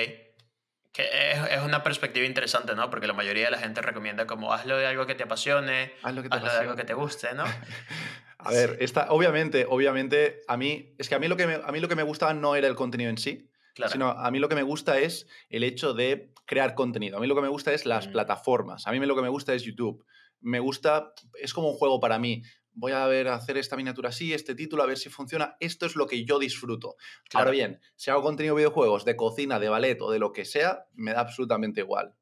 Que 0.96 1.04
es, 1.34 1.62
una 1.62 1.84
perspectiva 1.84 2.25
interesante, 2.25 2.74
¿no? 2.74 2.90
Porque 2.90 3.06
la 3.06 3.14
mayoría 3.14 3.46
de 3.46 3.52
la 3.52 3.58
gente 3.58 3.82
recomienda 3.82 4.25
como 4.25 4.54
hazlo 4.54 4.78
de 4.78 4.88
algo 4.88 5.06
que 5.06 5.14
te 5.14 5.24
apasione, 5.24 5.92
hazlo, 6.02 6.22
de 6.22 6.30
algo 6.30 6.75
que 6.78 6.86
te 6.86 6.94
guste, 6.94 7.34
¿no? 7.34 7.44
a 8.38 8.52
ver, 8.52 8.78
esta, 8.80 9.12
obviamente, 9.12 9.66
obviamente, 9.68 10.42
a 10.48 10.56
mí, 10.56 10.96
es 10.98 11.10
que 11.10 11.16
a 11.16 11.20
mí 11.20 11.28
lo 11.28 11.36
que 11.36 11.48
me, 11.48 11.56
a 11.56 11.72
mí 11.74 11.82
lo 11.82 11.90
que 11.90 11.96
me 11.96 12.04
gustaba 12.04 12.34
no 12.34 12.56
era 12.56 12.70
el 12.70 12.75
contenido 12.75 13.10
en 13.10 13.18
sí, 13.18 13.52
sino 13.92 14.10
a 14.10 14.32
mí 14.32 14.40
lo 14.40 14.48
que 14.48 14.56
me 14.56 14.64
gusta 14.64 14.98
es 15.00 15.28
el 15.50 15.66
hecho 15.66 15.94
de 15.94 16.32
crear 16.46 16.75
contenido. 16.75 17.18
A 17.18 17.20
mí 17.20 17.28
lo 17.28 17.36
que 17.36 17.42
me 17.42 17.50
gusta 17.50 17.74
es 17.74 17.86
las 17.86 18.08
mm. 18.08 18.12
plataformas. 18.12 18.88
A 18.88 18.92
mí 18.92 19.00
lo 19.00 19.16
que 19.16 19.22
me 19.22 19.30
gusta 19.30 19.54
es 19.54 19.64
YouTube. 19.64 20.06
Me 20.40 20.60
gusta, 20.60 21.14
es 21.42 21.54
como 21.54 21.70
un 21.70 21.75
juego 21.75 22.00
para 22.00 22.20
mí 22.20 22.44
voy 22.75 22.91
a 22.91 23.05
ver, 23.08 23.29
hacer 23.29 23.58
esta 23.58 23.75
miniatura 23.75 24.10
así, 24.10 24.34
este 24.34 24.53
título, 24.53 24.84
a 24.84 24.86
ver 24.86 24.98
si 24.98 25.10
funciona. 25.10 25.55
Esto 25.60 25.86
es 25.86 25.96
lo 25.96 26.05
que 26.08 26.25
yo 26.25 26.38
disfruto. 26.38 26.96
Ahora 27.34 27.51
bien, 27.51 27.82
si 27.96 28.12
hago 28.12 28.22
contenido 28.22 28.55
de 28.55 28.60
videojuegos, 28.60 29.05
de 29.05 29.15
cocina, 29.15 29.60
de 29.60 29.70
ballet 29.70 30.00
o 30.01 30.12
de 30.12 30.20
lo 30.20 30.32
que 30.32 30.46
sea, 30.46 30.86
me 30.94 31.13
da 31.13 31.22
absolutamente 31.22 31.82
igual. 31.82 32.13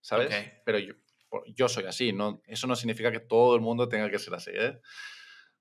¿Sabes? 0.00 0.34
Pero 0.64 0.78
yo, 0.78 0.94
yo 1.54 1.68
soy 1.68 1.84
así, 1.84 2.12
¿no? 2.12 2.40
Eso 2.46 2.66
no 2.66 2.76
significa 2.76 3.12
que 3.12 3.20
todo 3.20 3.54
el 3.54 3.60
mundo 3.60 3.88
tenga 3.88 4.10
que 4.10 4.18
ser 4.18 4.34
así, 4.34 4.50
¿eh? 4.54 4.80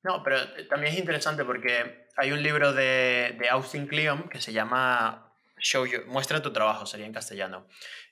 No, 0.03 0.23
pero 0.23 0.37
también 0.69 0.93
es 0.93 0.99
interesante 0.99 1.43
porque 1.43 2.07
hay 2.15 2.31
un 2.31 2.41
libro 2.41 2.71
de, 2.71 3.35
de 3.37 3.49
Austin 3.49 3.87
Kleon 3.87 4.29
que 4.29 4.39
se 4.39 4.53
llama 4.53 5.33
Show 5.59 5.85
You, 5.85 6.03
Muestra 6.05 6.41
tu 6.41 6.53
trabajo, 6.53 6.85
sería 6.85 7.05
en 7.05 7.13
castellano. 7.13 7.67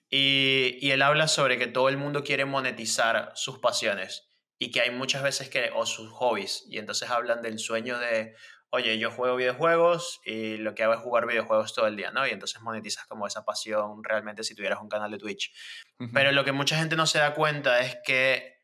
Y, 0.10 0.78
y 0.82 0.92
él 0.92 1.02
habla 1.02 1.28
sobre 1.28 1.58
que 1.58 1.68
todo 1.68 1.88
el 1.88 1.98
mundo 1.98 2.24
quiere 2.24 2.44
monetizar 2.44 3.32
sus 3.36 3.60
pasiones 3.60 4.35
y 4.58 4.72
que 4.72 4.82
hay 4.82 4.92
muchas 4.92 5.24
veces 5.24 5.50
que, 5.50 5.72
o 5.74 5.86
sus 5.86 6.10
hobbies, 6.12 6.66
y 6.70 6.78
entonces 6.78 7.10
hablan 7.10 7.42
del 7.42 7.60
sueño 7.60 8.00
de, 8.00 8.36
oye, 8.70 8.98
yo 8.98 9.12
juego 9.12 9.36
videojuegos 9.36 10.20
y 10.24 10.58
lo 10.58 10.76
que 10.76 10.84
hago 10.84 10.94
es 10.94 11.00
jugar 11.00 11.26
videojuegos 11.26 11.74
todo 11.74 11.88
el 11.88 11.96
día, 11.96 12.12
¿no? 12.12 12.28
Y 12.28 12.32
entonces 12.32 12.62
monetizas 12.62 13.06
como 13.08 13.28
esa 13.28 13.46
pasión 13.46 14.04
realmente 14.04 14.44
si 14.44 14.56
tuvieras 14.56 14.80
un 14.82 14.90
canal 14.90 15.12
de 15.12 15.18
Twitch. 15.18 15.54
Pero 16.14 16.32
lo 16.32 16.44
que 16.44 16.52
mucha 16.52 16.78
gente 16.78 16.96
no 16.96 17.08
se 17.08 17.20
da 17.20 17.34
cuenta 17.34 17.80
es 17.80 17.98
que 18.04 18.56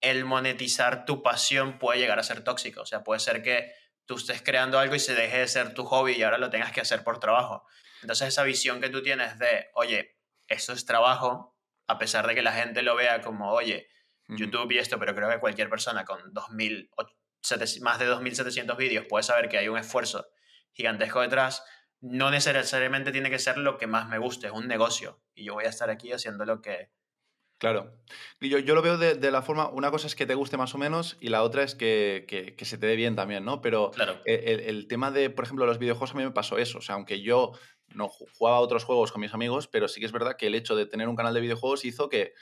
el 0.00 0.24
monetizar 0.24 1.04
tu 1.04 1.22
pasión 1.22 1.78
puede 1.78 1.98
llegar 1.98 2.18
a 2.18 2.22
ser 2.22 2.42
tóxico, 2.42 2.82
o 2.82 2.86
sea, 2.86 3.04
puede 3.04 3.20
ser 3.20 3.42
que 3.42 3.72
tú 4.06 4.16
estés 4.16 4.42
creando 4.42 4.78
algo 4.78 4.94
y 4.94 4.98
se 4.98 5.14
deje 5.14 5.38
de 5.38 5.46
ser 5.46 5.74
tu 5.74 5.84
hobby 5.84 6.12
y 6.12 6.22
ahora 6.22 6.38
lo 6.38 6.50
tengas 6.50 6.72
que 6.72 6.80
hacer 6.80 7.04
por 7.04 7.20
trabajo. 7.20 7.64
Entonces 8.00 8.28
esa 8.28 8.42
visión 8.44 8.80
que 8.80 8.88
tú 8.88 9.02
tienes 9.02 9.38
de, 9.38 9.68
oye, 9.74 10.16
esto 10.48 10.72
es 10.72 10.86
trabajo, 10.86 11.56
a 11.86 11.98
pesar 11.98 12.26
de 12.26 12.34
que 12.34 12.42
la 12.42 12.52
gente 12.52 12.82
lo 12.82 12.96
vea 12.96 13.20
como, 13.20 13.52
oye, 13.52 13.88
YouTube 14.36 14.72
y 14.72 14.78
esto, 14.78 14.98
pero 14.98 15.14
creo 15.14 15.28
que 15.30 15.38
cualquier 15.38 15.68
persona 15.68 16.04
con 16.04 16.20
2000, 16.32 16.90
más 17.80 17.98
de 17.98 18.08
2.700 18.08 18.76
vídeos 18.76 19.06
puede 19.08 19.22
saber 19.22 19.48
que 19.48 19.58
hay 19.58 19.68
un 19.68 19.78
esfuerzo 19.78 20.26
gigantesco 20.72 21.20
detrás. 21.20 21.64
No 22.00 22.30
necesariamente 22.30 23.12
tiene 23.12 23.30
que 23.30 23.38
ser 23.38 23.58
lo 23.58 23.76
que 23.76 23.86
más 23.86 24.08
me 24.08 24.18
guste, 24.18 24.46
es 24.46 24.52
un 24.52 24.66
negocio. 24.66 25.20
Y 25.34 25.44
yo 25.44 25.54
voy 25.54 25.64
a 25.64 25.68
estar 25.68 25.90
aquí 25.90 26.12
haciendo 26.12 26.44
lo 26.44 26.60
que... 26.60 26.90
Claro. 27.58 27.92
Yo, 28.40 28.58
yo 28.58 28.74
lo 28.74 28.80
veo 28.80 28.96
de, 28.96 29.30
la 29.30 29.42
forma, 29.42 29.68
una 29.68 29.90
cosa 29.90 30.06
es 30.06 30.14
que 30.14 30.24
te 30.24 30.34
guste 30.34 30.56
más 30.56 30.74
o 30.74 30.78
menos 30.78 31.18
y 31.20 31.28
la 31.28 31.42
otra 31.42 31.62
es 31.62 31.74
que, 31.74 32.24
que, 32.26 32.64
se 32.64 32.78
te 32.78 32.86
dé 32.86 32.96
bien 32.96 33.16
también, 33.16 33.44
¿no? 33.44 33.60
Pero 33.60 33.90
claro. 33.90 34.18
el, 34.24 34.60
el, 34.60 34.88
tema 34.88 35.10
de, 35.10 35.28
por 35.28 35.44
ejemplo, 35.44 35.66
los 35.66 35.78
videojuegos 35.78 36.12
a 36.12 36.14
mí 36.16 36.24
me 36.24 36.30
pasó 36.30 36.56
eso. 36.56 36.78
O 36.78 36.80
sea, 36.80 36.94
aunque 36.94 37.20
yo 37.20 37.52
no 37.94 38.08
jugaba 38.08 38.60
otros 38.60 38.84
juegos 38.84 39.12
con 39.12 39.20
mis 39.20 39.34
amigos, 39.34 39.68
pero 39.68 39.88
sí 39.88 40.00
que 40.00 40.06
es 40.06 40.12
verdad 40.12 40.36
que 40.36 40.46
el 40.46 40.54
hecho 40.54 40.76
de 40.76 40.86
tener 40.86 41.08
un 41.08 41.16
canal 41.16 41.34
de 41.34 41.40
videojuegos 41.40 41.84
hizo 41.84 42.08
que 42.08 42.34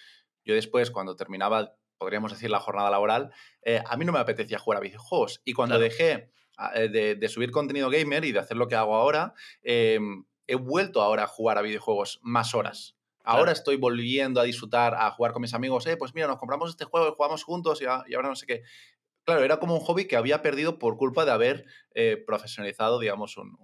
yo 0.49 0.55
después, 0.55 0.91
cuando 0.91 1.15
terminaba, 1.15 1.75
podríamos 1.99 2.33
decir, 2.33 2.51
la 2.51 2.59
jornada 2.59 2.91
laboral, 2.91 3.31
eh, 3.63 3.83
a 3.87 3.97
mí 3.99 4.05
no 4.05 4.13
me 4.13 4.19
apetecía 4.19 4.59
jugar 4.59 4.79
a 4.79 4.81
videojuegos. 4.81 5.43
Y 5.45 5.53
cuando 5.53 5.79
dejé 5.79 6.33
eh, 6.75 7.17
de, 7.19 7.29
subir 7.29 7.51
contenido 7.51 7.91
gamer 7.91 8.25
y 8.25 8.33
de 8.33 8.39
hacer 8.39 8.57
lo 8.57 8.67
que 8.67 8.75
hago 8.75 8.97
ahora, 8.97 9.35
em, 9.63 10.25
he 10.47 10.55
vuelto 10.57 11.03
ahora 11.03 11.25
a 11.25 11.27
jugar 11.27 11.59
a 11.59 11.63
videojuegos 11.63 12.19
más 12.23 12.55
horas. 12.55 12.97
Ahora 13.23 13.53
estoy 13.53 13.77
volviendo 13.77 14.41
a 14.41 14.45
disfrutar, 14.45 14.95
a 14.95 15.11
jugar 15.11 15.33
con 15.33 15.43
mis 15.43 15.53
amigos, 15.53 15.87
eh, 15.87 15.99
pues 15.99 16.15
mira, 16.15 16.27
nos 16.27 16.39
compramos 16.39 16.71
este 16.71 16.87
juego 16.87 17.09
y 17.09 17.15
jugamos 17.15 17.45
juntos 17.45 17.83
y, 17.83 17.85
ahora 17.85 18.29
no 18.29 18.35
sé 18.35 18.47
qué. 18.47 18.63
Claro, 19.25 19.45
era 19.45 19.59
como 19.59 19.75
un 19.75 19.81
hobby 19.81 20.07
que 20.07 20.17
había 20.17 20.41
perdido 20.41 20.79
por 20.79 20.97
culpa 20.97 21.27
de 21.27 21.33
haber 21.33 21.67
eh, 21.95 22.17
profesionalizado, 22.27 22.99
digamos, 22.99 23.37
un, 23.37 23.55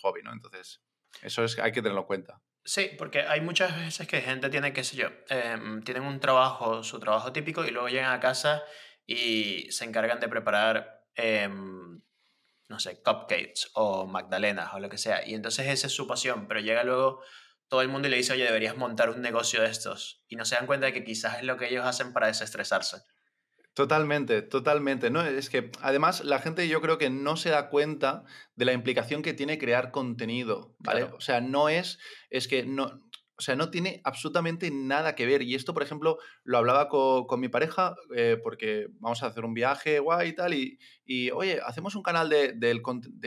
hobby, 0.00 0.22
¿no? 0.22 0.32
Entonces, 0.32 0.80
eso 1.20 1.44
es, 1.44 1.58
hay 1.58 1.72
que 1.72 1.82
tenerlo 1.82 2.00
en 2.00 2.06
cuenta. 2.06 2.40
Sí, 2.68 2.90
porque 2.98 3.22
hay 3.22 3.40
muchas 3.40 3.74
veces 3.74 4.06
que 4.06 4.20
gente 4.20 4.50
tiene, 4.50 4.74
qué 4.74 4.84
sé 4.84 4.94
yo, 4.94 5.08
em, 5.30 5.82
tienen 5.84 6.02
un 6.02 6.20
trabajo, 6.20 6.84
su 6.84 7.00
trabajo 7.00 7.32
típico, 7.32 7.64
y 7.64 7.70
luego 7.70 7.88
llegan 7.88 8.12
a 8.12 8.20
casa 8.20 8.62
y 9.06 9.72
se 9.72 9.86
encargan 9.86 10.20
de 10.20 10.28
preparar, 10.28 11.02
em, 11.14 12.02
no 12.68 12.78
sé, 12.78 13.02
cupcakes 13.02 13.70
o 13.74 14.06
magdalenas 14.06 14.74
o 14.74 14.80
lo 14.80 14.90
que 14.90 14.98
sea. 14.98 15.26
Y 15.26 15.34
entonces 15.34 15.66
esa 15.68 15.86
es 15.86 15.94
su 15.94 16.06
pasión, 16.06 16.46
pero 16.46 16.60
llega 16.60 16.84
luego 16.84 17.22
todo 17.68 17.80
el 17.80 17.88
mundo 17.88 18.08
y 18.08 18.10
le 18.10 18.18
dice, 18.18 18.34
oye, 18.34 18.44
deberías 18.44 18.76
montar 18.76 19.08
un 19.10 19.22
negocio 19.22 19.62
de 19.62 19.68
estos. 19.70 20.22
Y 20.28 20.36
no 20.36 20.44
se 20.44 20.56
dan 20.56 20.66
cuenta 20.66 20.86
de 20.86 20.92
que 20.92 21.04
quizás 21.04 21.38
es 21.38 21.44
lo 21.44 21.56
que 21.56 21.68
ellos 21.68 21.86
hacen 21.86 22.12
para 22.12 22.26
desestresarse. 22.26 22.98
Totalmente, 23.78 24.42
totalmente. 24.42 25.08
No, 25.08 25.24
es 25.24 25.48
que 25.48 25.70
además 25.80 26.24
la 26.24 26.40
gente 26.40 26.66
yo 26.66 26.80
creo 26.80 26.98
que 26.98 27.10
no 27.10 27.36
se 27.36 27.50
da 27.50 27.68
cuenta 27.68 28.24
de 28.56 28.64
la 28.64 28.72
implicación 28.72 29.22
que 29.22 29.34
tiene 29.34 29.56
crear 29.56 29.92
contenido, 29.92 30.74
¿vale? 30.80 31.04
O 31.04 31.20
sea, 31.20 31.40
no 31.40 31.68
es, 31.68 32.00
es 32.28 32.48
que 32.48 32.66
no, 32.66 32.86
o 33.38 33.40
sea, 33.40 33.54
no 33.54 33.70
tiene 33.70 34.00
absolutamente 34.02 34.72
nada 34.72 35.14
que 35.14 35.26
ver. 35.26 35.42
Y 35.42 35.54
esto, 35.54 35.74
por 35.74 35.84
ejemplo, 35.84 36.18
lo 36.42 36.58
hablaba 36.58 36.88
con, 36.88 37.38
mi 37.38 37.48
pareja 37.48 37.94
eh, 38.16 38.36
porque 38.42 38.88
vamos 38.98 39.22
a 39.22 39.26
hacer 39.26 39.44
un 39.44 39.54
viaje 39.54 40.00
guay 40.00 40.30
y 40.30 40.32
tal. 40.32 40.54
Y, 40.54 41.30
oye, 41.30 41.60
hacemos 41.64 41.94
un 41.94 42.02
canal 42.02 42.28
de, 42.28 42.54
del, 42.54 42.82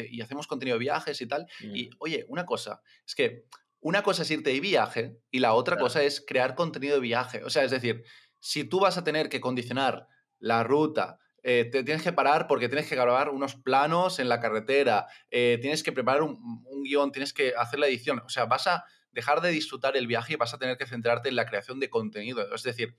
y 0.09 0.19
hacemos 0.19 0.47
contenido 0.47 0.75
de 0.75 0.81
viajes 0.81 1.21
y 1.21 1.27
tal. 1.27 1.47
Y 1.61 1.85
mm. 1.85 1.89
oye, 1.99 2.25
una 2.27 2.45
cosa, 2.45 2.81
es 3.07 3.15
que 3.15 3.45
una 3.79 4.03
cosa 4.03 4.23
es 4.23 4.31
irte 4.31 4.49
de 4.49 4.59
viaje 4.59 5.17
y 5.31 5.39
la 5.39 5.53
otra 5.53 5.77
cosa 5.77 6.03
es 6.03 6.19
crear 6.19 6.55
contenido 6.55 6.95
de 6.95 7.01
viaje. 7.01 7.41
O 7.45 7.49
sea, 7.49 7.63
es 7.63 7.71
decir, 7.71 8.03
si 8.41 8.65
tú 8.65 8.81
vas 8.81 8.97
a 8.97 9.05
tener 9.05 9.29
que 9.29 9.39
condicionar 9.39 10.09
la 10.41 10.63
ruta, 10.63 11.19
eh, 11.43 11.69
te 11.71 11.83
tienes 11.83 12.03
que 12.03 12.13
parar 12.13 12.47
porque 12.47 12.69
tienes 12.69 12.87
que 12.87 12.95
grabar 12.95 13.29
unos 13.29 13.55
planos 13.55 14.19
en 14.19 14.29
la 14.29 14.39
carretera, 14.39 15.07
eh, 15.31 15.57
tienes 15.61 15.81
que 15.81 15.91
preparar 15.91 16.21
un, 16.21 16.65
guion, 16.83 17.11
tienes 17.11 17.33
que 17.33 17.53
hacer 17.57 17.79
la 17.79 17.87
edición. 17.87 18.19
O 18.25 18.29
sea, 18.29 18.45
vas 18.45 18.67
a 18.67 18.85
dejar 19.11 19.41
de 19.41 19.49
disfrutar 19.49 19.97
el 19.97 20.07
viaje 20.07 20.33
y 20.33 20.35
vas 20.35 20.53
a 20.53 20.57
tener 20.57 20.77
que 20.77 20.85
centrarte 20.85 21.29
en 21.29 21.35
la 21.35 21.45
creación 21.45 21.79
de 21.79 21.89
contenido. 21.89 22.53
Es 22.53 22.63
decir, 22.63 22.95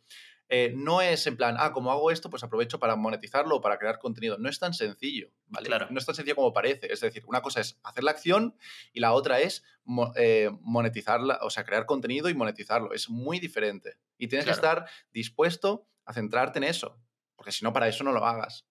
eh, 0.49 0.73
no 0.77 1.01
es 1.01 1.27
en 1.27 1.37
plan, 1.37 1.57
ah, 1.59 1.73
como 1.73 1.93
hago 1.93 2.11
esto, 2.11 2.31
pues 2.31 2.43
aprovecho 2.43 2.79
para 2.79 2.97
monetizarlo 2.97 3.57
o 3.57 3.61
para 3.61 3.79
crear 3.79 3.99
contenido. 3.99 4.39
No 4.39 4.49
es 4.49 4.59
tan 4.59 4.75
sencillo, 4.75 5.31
¿vale? 5.47 5.67
Claro. 5.67 5.87
No 5.91 5.99
es 5.99 6.05
tan 6.05 6.15
sencillo 6.15 6.35
como 6.35 6.53
parece. 6.53 6.93
Es 6.93 7.01
decir, 7.01 7.23
una 7.27 7.43
cosa 7.43 7.61
es 7.61 7.79
hacer 7.85 8.05
la 8.05 8.11
acción 8.11 8.57
y 8.93 9.01
la 9.01 9.13
otra 9.13 9.41
es 9.41 9.65
monetizarla, 9.85 11.39
o 11.43 11.51
sea, 11.51 11.65
crear 11.65 11.87
contenido 11.87 12.29
y 12.29 12.35
monetizarlo. 12.35 12.93
Es 12.93 13.09
muy 13.09 13.39
diferente. 13.39 13.97
Y 14.19 14.29
tienes 14.29 14.45
que 14.45 14.53
estar 14.53 14.87
dispuesto 15.13 15.87
a 16.05 16.13
centrarte 16.13 16.59
en 16.59 16.65
eso 16.65 17.01
porque 17.43 17.51
si 17.51 17.65
no, 17.65 17.73
para 17.73 17.89
eso 17.89 18.05
no 18.05 18.13
lo 18.13 18.25
hagas. 18.25 18.69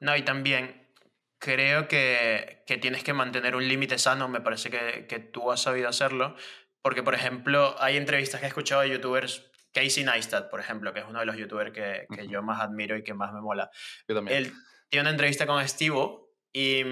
No, 0.00 0.16
y 0.16 0.22
también 0.22 0.92
creo 1.38 1.86
que, 1.86 2.64
tienes 2.80 3.04
que 3.04 3.12
mantener 3.12 3.54
un 3.54 3.68
límite 3.68 3.96
sano, 3.96 4.28
me 4.28 4.40
parece 4.40 4.70
que, 4.70 5.18
tú 5.32 5.52
has 5.52 5.62
sabido 5.62 5.88
hacerlo, 5.88 6.34
porque, 6.82 7.04
por 7.04 7.14
ejemplo, 7.14 7.76
hay 7.78 7.96
entrevistas 7.96 8.40
que 8.40 8.46
he 8.46 8.48
escuchado 8.48 8.80
de 8.80 8.90
youtubers, 8.90 9.52
Casey 9.72 10.02
Neistat, 10.02 10.50
por 10.50 10.58
ejemplo, 10.58 10.92
que 10.92 10.98
es 10.98 11.06
uno 11.08 11.20
de 11.20 11.26
los 11.26 11.36
youtubers 11.36 11.70
que, 11.70 12.08
yo 12.28 12.42
más 12.42 12.60
admiro 12.60 12.96
y 12.96 13.04
que 13.04 13.14
más 13.14 13.32
me 13.32 13.40
mola. 13.40 13.70
Yo 14.08 14.16
también. 14.16 14.36
Él 14.36 14.52
tiene 14.88 15.02
una 15.02 15.10
entrevista 15.10 15.46
con 15.46 15.62
Estivo 15.62 16.34
y, 16.52 16.82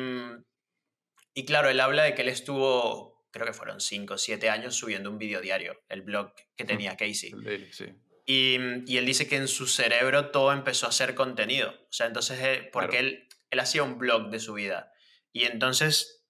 y 1.34 1.44
claro, 1.44 1.70
él 1.70 1.80
habla 1.80 2.04
de 2.04 2.14
que 2.14 2.22
él 2.22 2.28
estuvo, 2.28 3.26
creo 3.32 3.46
que 3.46 3.52
fueron 3.52 3.80
5 3.80 4.14
o 4.14 4.16
7 4.16 4.48
años 4.48 4.76
subiendo 4.76 5.10
un 5.10 5.18
vídeo 5.18 5.40
diario, 5.40 5.82
el 5.88 6.02
blog 6.02 6.32
que 6.54 6.64
tenía 6.64 6.96
Casey. 6.96 7.32
sí. 7.72 7.86
Y, 8.32 8.96
él 8.96 9.06
dice 9.06 9.26
que 9.26 9.34
en 9.34 9.48
su 9.48 9.66
cerebro 9.66 10.30
todo 10.30 10.52
empezó 10.52 10.86
a 10.86 10.92
ser 10.92 11.16
contenido. 11.16 11.70
O 11.70 11.92
sea, 11.92 12.06
entonces, 12.06 12.38
eh, 12.40 12.70
porque 12.72 13.00
él, 13.00 13.28
él 13.50 13.58
hacía 13.58 13.82
un 13.82 13.98
blog 13.98 14.30
de 14.30 14.38
su 14.38 14.54
vida. 14.54 14.92
Y 15.32 15.46
entonces, 15.46 16.28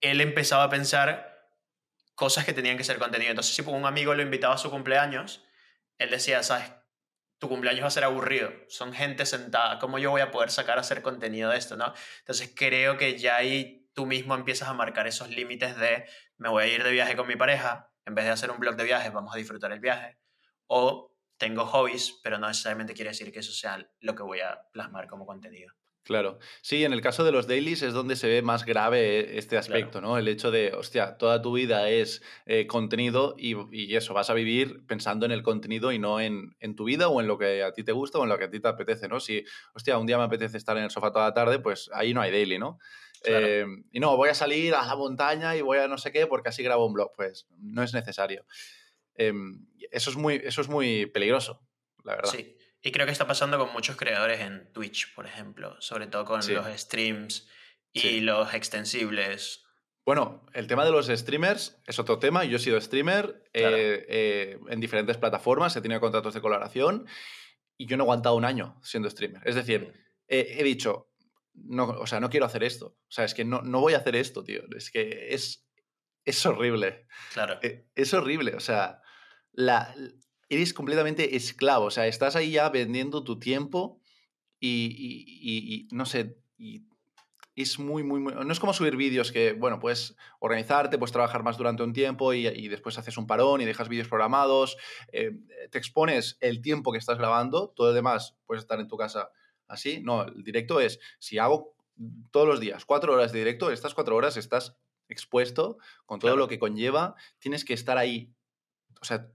él 0.00 0.22
empezaba 0.22 0.64
a 0.64 0.70
pensar 0.70 1.46
cosas 2.14 2.46
que 2.46 2.54
tenían 2.54 2.78
que 2.78 2.84
ser 2.84 2.98
contenido. 2.98 3.32
Entonces, 3.32 3.54
si 3.54 3.60
un 3.60 3.84
amigo 3.84 4.14
lo 4.14 4.22
invitaba 4.22 4.54
a 4.54 4.58
su 4.58 4.70
cumpleaños, 4.70 5.44
él 5.98 6.08
decía, 6.08 6.42
¿sabes? 6.42 6.72
Tu 7.38 7.50
cumpleaños 7.50 7.82
va 7.82 7.88
a 7.88 7.90
ser 7.90 8.04
aburrido. 8.04 8.50
Son 8.68 8.94
gente 8.94 9.26
sentada. 9.26 9.78
¿Cómo 9.78 9.98
yo 9.98 10.10
voy 10.10 10.22
a 10.22 10.30
poder 10.30 10.50
sacar 10.50 10.78
a 10.78 10.80
hacer 10.80 11.02
contenido 11.02 11.50
de 11.50 11.58
esto, 11.58 11.76
no? 11.76 11.92
Entonces, 12.20 12.50
creo 12.56 12.96
que 12.96 13.18
ya 13.18 13.36
ahí 13.36 13.90
tú 13.92 14.06
mismo 14.06 14.34
empiezas 14.34 14.70
a 14.70 14.72
marcar 14.72 15.06
esos 15.06 15.28
límites 15.28 15.76
de 15.76 16.06
me 16.38 16.48
voy 16.48 16.64
a 16.64 16.66
ir 16.68 16.82
de 16.82 16.92
viaje 16.92 17.14
con 17.14 17.28
mi 17.28 17.36
pareja. 17.36 17.92
En 18.06 18.14
vez 18.14 18.24
de 18.24 18.30
hacer 18.30 18.50
un 18.50 18.58
blog 18.58 18.76
de 18.76 18.84
viajes, 18.84 19.12
vamos 19.12 19.34
a 19.34 19.36
disfrutar 19.36 19.70
el 19.70 19.78
viaje 19.78 20.21
o 20.74 21.12
tengo 21.36 21.66
hobbies, 21.66 22.18
pero 22.22 22.38
no 22.38 22.48
necesariamente 22.48 22.94
quiere 22.94 23.10
decir 23.10 23.30
que 23.30 23.40
eso 23.40 23.52
sea 23.52 23.86
lo 24.00 24.14
que 24.14 24.22
voy 24.22 24.40
a 24.40 24.62
plasmar 24.72 25.06
como 25.06 25.26
contenido. 25.26 25.74
Claro. 26.02 26.38
Sí, 26.62 26.82
en 26.82 26.94
el 26.94 27.02
caso 27.02 27.24
de 27.24 27.30
los 27.30 27.46
dailies 27.46 27.82
es 27.82 27.92
donde 27.92 28.16
se 28.16 28.26
ve 28.26 28.40
más 28.40 28.64
grave 28.64 29.36
este 29.38 29.58
aspecto, 29.58 30.00
¿no? 30.00 30.16
El 30.16 30.28
hecho 30.28 30.50
de, 30.50 30.72
hostia, 30.72 31.18
toda 31.18 31.42
tu 31.42 31.52
vida 31.52 31.90
es 31.90 32.22
eh, 32.46 32.66
contenido 32.66 33.36
y, 33.38 33.94
eso, 33.94 34.14
vas 34.14 34.30
a 34.30 34.34
vivir 34.34 34.84
pensando 34.86 35.26
en 35.26 35.32
el 35.32 35.42
contenido 35.42 35.92
y 35.92 35.98
no 35.98 36.20
en, 36.20 36.56
tu 36.74 36.84
vida 36.84 37.08
o 37.08 37.20
en 37.20 37.26
lo 37.26 37.36
que 37.36 37.62
a 37.62 37.72
ti 37.72 37.84
te 37.84 37.92
gusta 37.92 38.18
o 38.18 38.22
en 38.22 38.30
lo 38.30 38.38
que 38.38 38.44
a 38.44 38.50
ti 38.50 38.58
te 38.58 38.68
apetece, 38.68 39.06
¿no? 39.08 39.20
Si, 39.20 39.44
hostia, 39.74 39.98
un 39.98 40.06
día 40.06 40.16
me 40.16 40.24
apetece 40.24 40.56
estar 40.56 40.76
en 40.78 40.84
el 40.84 40.90
sofá 40.90 41.12
toda 41.12 41.26
la 41.26 41.34
tarde, 41.34 41.58
pues 41.58 41.90
ahí 41.92 42.14
no 42.14 42.22
hay 42.22 42.32
daily, 42.32 42.58
¿no? 42.58 42.78
Eh, 43.24 43.66
y 43.92 44.00
no, 44.00 44.16
voy 44.16 44.30
a 44.30 44.34
salir 44.34 44.74
a 44.74 44.86
la 44.86 44.96
montaña 44.96 45.54
y 45.54 45.60
voy 45.60 45.78
a 45.78 45.86
no 45.86 45.98
sé 45.98 46.10
qué 46.10 46.26
porque 46.26 46.48
así 46.48 46.62
grabo 46.62 46.86
un 46.86 46.94
blog. 46.94 47.12
Pues 47.14 47.46
no 47.58 47.82
es 47.82 47.92
necesario. 47.92 48.44
Em, 49.14 49.66
eso, 49.90 50.10
es 50.10 50.16
muy, 50.16 50.40
eso 50.44 50.60
es 50.60 50.68
muy 50.68 51.06
peligroso, 51.06 51.66
la 52.04 52.16
verdad. 52.16 52.30
Sí, 52.30 52.56
y 52.82 52.92
creo 52.92 53.06
que 53.06 53.12
está 53.12 53.26
pasando 53.26 53.58
con 53.58 53.72
muchos 53.72 53.96
creadores 53.96 54.40
en 54.40 54.72
Twitch, 54.72 55.14
por 55.14 55.26
ejemplo, 55.26 55.80
sobre 55.80 56.06
todo 56.06 56.24
con 56.24 56.40
los 56.46 56.66
streams 56.80 57.48
y 57.92 58.20
los 58.20 58.52
extensibles. 58.54 59.64
Bueno, 60.04 60.46
el 60.52 60.66
tema 60.66 60.84
de 60.84 60.90
los 60.90 61.06
streamers 61.06 61.80
es 61.86 61.98
otro 61.98 62.18
tema. 62.18 62.44
Yo 62.44 62.56
he 62.56 62.60
sido 62.60 62.80
streamer 62.80 63.44
eh, 63.52 64.04
eh, 64.08 64.58
en 64.68 64.80
diferentes 64.80 65.16
plataformas, 65.16 65.76
he 65.76 65.80
tenido 65.80 66.00
contratos 66.00 66.34
de 66.34 66.40
colaboración 66.40 67.06
y 67.76 67.86
yo 67.86 67.96
no 67.96 68.02
he 68.02 68.06
aguantado 68.06 68.34
un 68.34 68.44
año 68.44 68.80
siendo 68.82 69.08
streamer. 69.08 69.42
Es 69.44 69.54
decir, 69.54 69.82
mm. 69.82 69.92
he 70.26 70.64
dicho, 70.64 71.12
no, 71.54 71.88
o 71.88 72.06
sea, 72.06 72.20
no 72.20 72.30
quiero 72.30 72.46
hacer 72.46 72.64
esto. 72.64 72.86
O 72.86 73.10
sea, 73.10 73.24
es 73.24 73.34
que 73.34 73.44
no, 73.44 73.62
no 73.62 73.80
voy 73.80 73.94
a 73.94 73.98
hacer 73.98 74.16
esto, 74.16 74.42
tío. 74.42 74.62
Es 74.76 74.90
que 74.90 75.28
es, 75.34 75.68
es 76.24 76.44
horrible. 76.46 77.06
Claro. 77.32 77.58
E, 77.62 77.88
es 77.94 78.14
horrible. 78.14 78.54
O 78.54 78.60
sea, 78.60 79.01
la, 79.52 79.94
eres 80.48 80.74
completamente 80.74 81.36
esclavo. 81.36 81.86
O 81.86 81.90
sea, 81.90 82.06
estás 82.06 82.36
ahí 82.36 82.52
ya 82.52 82.68
vendiendo 82.68 83.24
tu 83.24 83.38
tiempo 83.38 84.00
y, 84.60 85.88
no 85.90 86.06
sé, 86.06 86.38
y 86.56 86.86
es 87.56 87.78
muy, 87.78 88.02
muy, 88.02 88.20
muy... 88.20 88.34
No 88.34 88.52
es 88.52 88.60
como 88.60 88.72
subir 88.72 88.96
vídeos 88.96 89.32
que, 89.32 89.52
bueno, 89.52 89.78
puedes 89.80 90.16
organizarte, 90.40 90.98
puedes 90.98 91.12
trabajar 91.12 91.42
más 91.42 91.58
durante 91.58 91.82
un 91.82 91.92
tiempo 91.92 92.32
y, 92.32 92.68
después 92.68 92.98
haces 92.98 93.16
un 93.16 93.26
parón 93.26 93.60
y 93.60 93.64
dejas 93.64 93.88
vídeos 93.88 94.08
programados, 94.08 94.76
eh, 95.12 95.32
te 95.70 95.78
expones 95.78 96.38
el 96.40 96.62
tiempo 96.62 96.92
que 96.92 96.98
estás 96.98 97.18
grabando, 97.18 97.68
todo 97.70 97.88
lo 97.88 97.92
demás 97.94 98.36
puedes 98.46 98.62
estar 98.62 98.80
en 98.80 98.88
tu 98.88 98.96
casa 98.96 99.30
así. 99.68 100.00
No, 100.02 100.22
el 100.22 100.42
directo 100.44 100.80
es, 100.80 101.00
si 101.18 101.38
hago 101.38 101.74
todos 102.30 102.46
los 102.46 102.60
días 102.60 102.84
cuatro 102.84 103.12
horas 103.12 103.32
de 103.32 103.40
directo, 103.40 103.70
estas 103.70 103.94
cuatro 103.94 104.16
horas 104.16 104.36
estás 104.36 104.76
expuesto 105.08 105.78
con 106.06 106.20
todo 106.20 106.36
lo 106.36 106.48
que 106.48 106.58
conlleva, 106.58 107.16
tienes 107.38 107.64
que 107.64 107.74
estar 107.74 107.98
ahí 107.98 108.32
o 109.02 109.04
sea, 109.04 109.26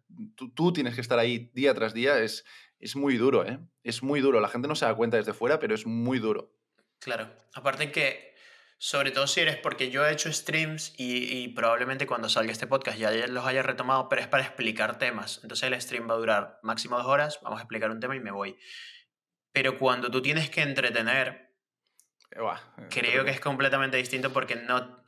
tú, 0.56 0.71
tienes 0.71 0.95
que 0.95 1.01
estar 1.01 1.19
ahí 1.19 1.51
día 1.53 1.73
tras 1.73 1.93
día, 1.93 2.19
es, 2.19 2.45
es 2.80 2.95
muy 2.95 3.17
duro, 3.17 3.45
¿eh? 3.45 3.60
Es 3.84 4.01
muy 4.01 4.21
duro. 4.21 4.39
La 4.39 4.47
gente 4.47 4.69
no 4.69 4.75
se 4.75 4.86
da 4.86 4.95
cuenta 4.95 5.17
desde 5.17 5.34
fuera, 5.34 5.60
pero 5.60 5.75
es 5.75 5.86
muy 5.86 6.19
duro. 6.19 6.53
Claro. 6.99 7.30
Aparte 7.53 7.91
que, 7.91 8.34
sobre 8.77 9.12
todo 9.12 9.27
si 9.27 9.41
eres, 9.41 9.58
porque 9.58 9.91
yo 9.91 10.08
he 10.08 10.13
hecho 10.13 10.32
streams 10.32 10.93
y, 10.97 11.49
probablemente 11.49 12.08
cuando 12.08 12.30
salga 12.30 12.53
este 12.53 12.65
podcast 12.65 12.97
ya 12.97 13.12
los 13.27 13.45
haya 13.45 13.62
retomado, 13.62 14.08
pero 14.08 14.21
es 14.21 14.30
para 14.30 14.43
explicar 14.43 14.97
temas. 14.97 15.41
Entonces 15.43 15.69
el 15.69 15.82
stream 15.82 16.10
va 16.10 16.13
a 16.13 16.17
durar 16.17 16.60
máximo 16.63 16.97
dos 16.97 17.08
horas, 17.08 17.39
vamos 17.43 17.60
a 17.60 17.63
explicar 17.63 17.91
un 17.91 17.99
tema 17.99 18.15
y 18.15 18.21
me 18.21 18.32
voy. 18.32 18.58
Pero 19.51 19.77
cuando 19.77 20.10
tú 20.10 20.21
tienes 20.21 20.49
que 20.49 20.62
entretener, 20.62 21.53
eh, 22.32 22.39
creo 22.89 23.25
que 23.25 23.32
es 23.32 23.41
completamente 23.41 23.97
distinto 23.97 24.32
porque 24.32 24.56
no 24.56 25.03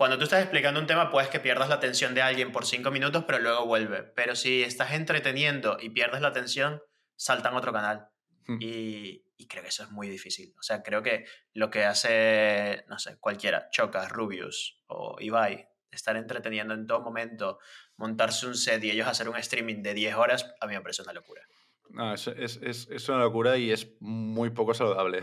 cuando 0.00 0.16
tú 0.16 0.24
estás 0.24 0.40
explicando 0.40 0.80
un 0.80 0.86
tema, 0.86 1.10
puedes 1.10 1.28
que 1.28 1.40
pierdas 1.40 1.68
la 1.68 1.74
atención 1.74 2.14
de 2.14 2.22
alguien 2.22 2.52
por 2.52 2.64
cinco 2.64 2.90
minutos, 2.90 3.24
pero 3.26 3.38
luego 3.38 3.66
vuelve. 3.66 4.02
Pero 4.02 4.34
si 4.34 4.62
estás 4.62 4.92
entreteniendo 4.92 5.76
y 5.78 5.90
pierdes 5.90 6.22
la 6.22 6.28
atención, 6.28 6.80
saltan 7.16 7.52
a 7.52 7.58
otro 7.58 7.70
canal. 7.70 8.08
Hmm. 8.46 8.56
Y, 8.60 9.26
creo 9.46 9.62
que 9.62 9.68
eso 9.68 9.82
es 9.82 9.90
muy 9.90 10.08
difícil. 10.08 10.54
O 10.58 10.62
sea, 10.62 10.82
creo 10.82 11.02
que 11.02 11.26
lo 11.52 11.68
que 11.68 11.84
hace, 11.84 12.82
no 12.88 12.98
sé, 12.98 13.18
cualquiera, 13.18 13.68
Chocas, 13.72 14.10
Rubius 14.10 14.82
o 14.86 15.16
Ibai, 15.20 15.68
estar 15.90 16.16
entreteniendo 16.16 16.72
en 16.72 16.86
todo 16.86 17.02
momento, 17.02 17.58
montarse 17.98 18.46
un 18.46 18.54
set 18.54 18.82
y 18.82 18.90
ellos 18.90 19.06
hacer 19.06 19.28
un 19.28 19.36
streaming 19.36 19.82
de 19.82 19.92
10 19.92 20.14
horas, 20.14 20.54
a 20.62 20.66
mí 20.66 20.72
me 20.72 20.80
parece 20.80 21.02
una 21.02 21.12
locura. 21.12 21.42
No, 21.90 22.14
es, 22.14 22.26
es, 22.26 22.56
es, 22.62 23.08
una 23.10 23.18
locura 23.18 23.58
y 23.58 23.70
es 23.70 23.86
muy 24.00 24.48
poco 24.48 24.72
saludable. 24.72 25.20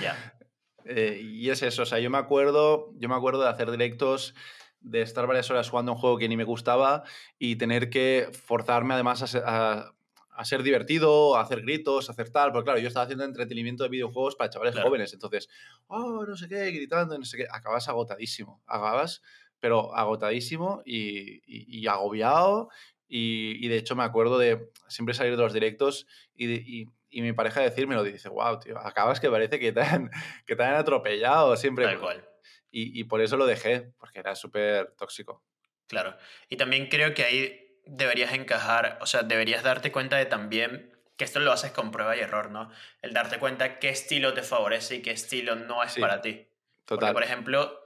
Ya. 0.00 0.34
Eh, 0.84 1.20
y 1.22 1.50
es 1.50 1.62
eso, 1.62 1.82
o 1.82 1.86
sea, 1.86 1.98
yo 1.98 2.10
me 2.10 2.18
acuerdo, 2.18 2.92
yo 2.98 3.08
me 3.08 3.14
acuerdo 3.14 3.42
de 3.42 3.48
hacer 3.48 3.70
directos 3.70 4.34
de 4.80 5.02
estar 5.02 5.26
varias 5.26 5.50
horas 5.50 5.68
jugando 5.68 5.92
un 5.92 5.98
juego 5.98 6.18
que 6.18 6.28
ni 6.28 6.36
me 6.36 6.44
gustaba 6.44 7.04
y 7.38 7.56
tener 7.56 7.90
que 7.90 8.30
forzarme 8.32 8.94
además 8.94 9.34
a, 9.34 9.92
a, 10.30 10.44
ser 10.44 10.62
divertido, 10.62 11.36
a 11.36 11.42
hacer 11.42 11.60
gritos, 11.62 12.08
a 12.08 12.12
hacer 12.12 12.30
tal, 12.30 12.50
porque 12.50 12.64
claro, 12.64 12.80
yo 12.80 12.88
estaba 12.88 13.04
haciendo 13.04 13.24
entretenimiento 13.24 13.82
de 13.82 13.90
videojuegos 13.90 14.36
para 14.36 14.48
chavales 14.50 14.78
jóvenes, 14.80 15.12
entonces, 15.12 15.48
oh, 15.88 16.24
no 16.26 16.34
sé 16.34 16.48
qué, 16.48 16.70
gritando, 16.70 17.18
no 17.18 17.24
sé 17.24 17.36
qué, 17.36 17.46
acabas 17.50 17.88
agotadísimo, 17.88 18.62
acabas, 18.66 19.22
pero 19.60 19.94
agotadísimo 19.94 20.82
y, 20.86 21.42
y, 21.46 21.86
agobiado 21.86 22.70
y, 23.06 23.64
y, 23.64 23.68
de 23.68 23.76
hecho 23.76 23.94
me 23.94 24.04
acuerdo 24.04 24.38
de 24.38 24.70
siempre 24.88 25.14
salir 25.14 25.36
de 25.36 25.42
los 25.42 25.52
directos 25.52 26.06
y, 26.34 26.86
y 27.10 27.22
mi 27.22 27.32
pareja 27.32 27.60
decirme 27.60 28.02
dice, 28.04 28.28
wow, 28.28 28.58
tío, 28.58 28.78
acabas 28.78 29.20
que 29.20 29.30
parece 29.30 29.58
que 29.58 29.72
te 29.72 29.80
han, 29.80 30.10
que 30.46 30.56
te 30.56 30.62
han 30.62 30.74
atropellado 30.74 31.56
siempre. 31.56 31.84
Tal 31.84 31.98
cual. 31.98 32.28
Y, 32.70 32.98
y 32.98 33.04
por 33.04 33.20
eso 33.20 33.36
lo 33.36 33.46
dejé, 33.46 33.92
porque 33.98 34.20
era 34.20 34.34
súper 34.36 34.92
tóxico. 34.96 35.42
Claro. 35.88 36.16
Y 36.48 36.56
también 36.56 36.88
creo 36.88 37.14
que 37.14 37.24
ahí 37.24 37.80
deberías 37.84 38.32
encajar, 38.32 38.98
o 39.00 39.06
sea, 39.06 39.22
deberías 39.22 39.62
darte 39.64 39.90
cuenta 39.90 40.16
de 40.16 40.26
también 40.26 40.96
que 41.16 41.24
esto 41.24 41.40
lo 41.40 41.52
haces 41.52 41.72
con 41.72 41.90
prueba 41.90 42.16
y 42.16 42.20
error, 42.20 42.50
¿no? 42.50 42.70
El 43.02 43.12
darte 43.12 43.38
cuenta 43.38 43.78
qué 43.78 43.90
estilo 43.90 44.32
te 44.32 44.42
favorece 44.42 44.96
y 44.96 45.02
qué 45.02 45.10
estilo 45.10 45.54
no 45.56 45.82
es 45.82 45.98
para 45.98 46.22
ti. 46.22 46.48
Total. 46.86 46.98
Porque, 46.98 47.12
por 47.12 47.22
ejemplo, 47.22 47.84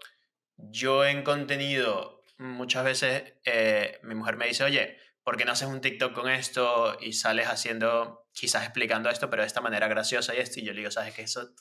yo 0.56 1.04
en 1.04 1.24
contenido, 1.24 2.22
muchas 2.38 2.84
veces 2.84 3.34
eh, 3.44 3.98
mi 4.02 4.14
mujer 4.14 4.36
me 4.36 4.46
dice, 4.46 4.64
oye, 4.64 4.98
¿por 5.24 5.36
qué 5.36 5.44
no 5.44 5.52
haces 5.52 5.68
un 5.68 5.80
TikTok 5.80 6.12
con 6.12 6.30
esto 6.30 6.96
y 7.00 7.14
sales 7.14 7.48
haciendo, 7.48 8.23
quizás 8.34 8.64
explicando 8.64 9.08
esto, 9.08 9.30
pero 9.30 9.42
de 9.42 9.46
esta 9.46 9.62
manera 9.62 9.88
graciosa 9.88 10.34
y 10.34 10.38
esto? 10.38 10.60
Y 10.60 10.64
yo 10.64 10.72
le 10.72 10.80
digo, 10.80 10.90
¿sabes 10.90 11.14
que 11.14 11.22
Eso 11.22 11.54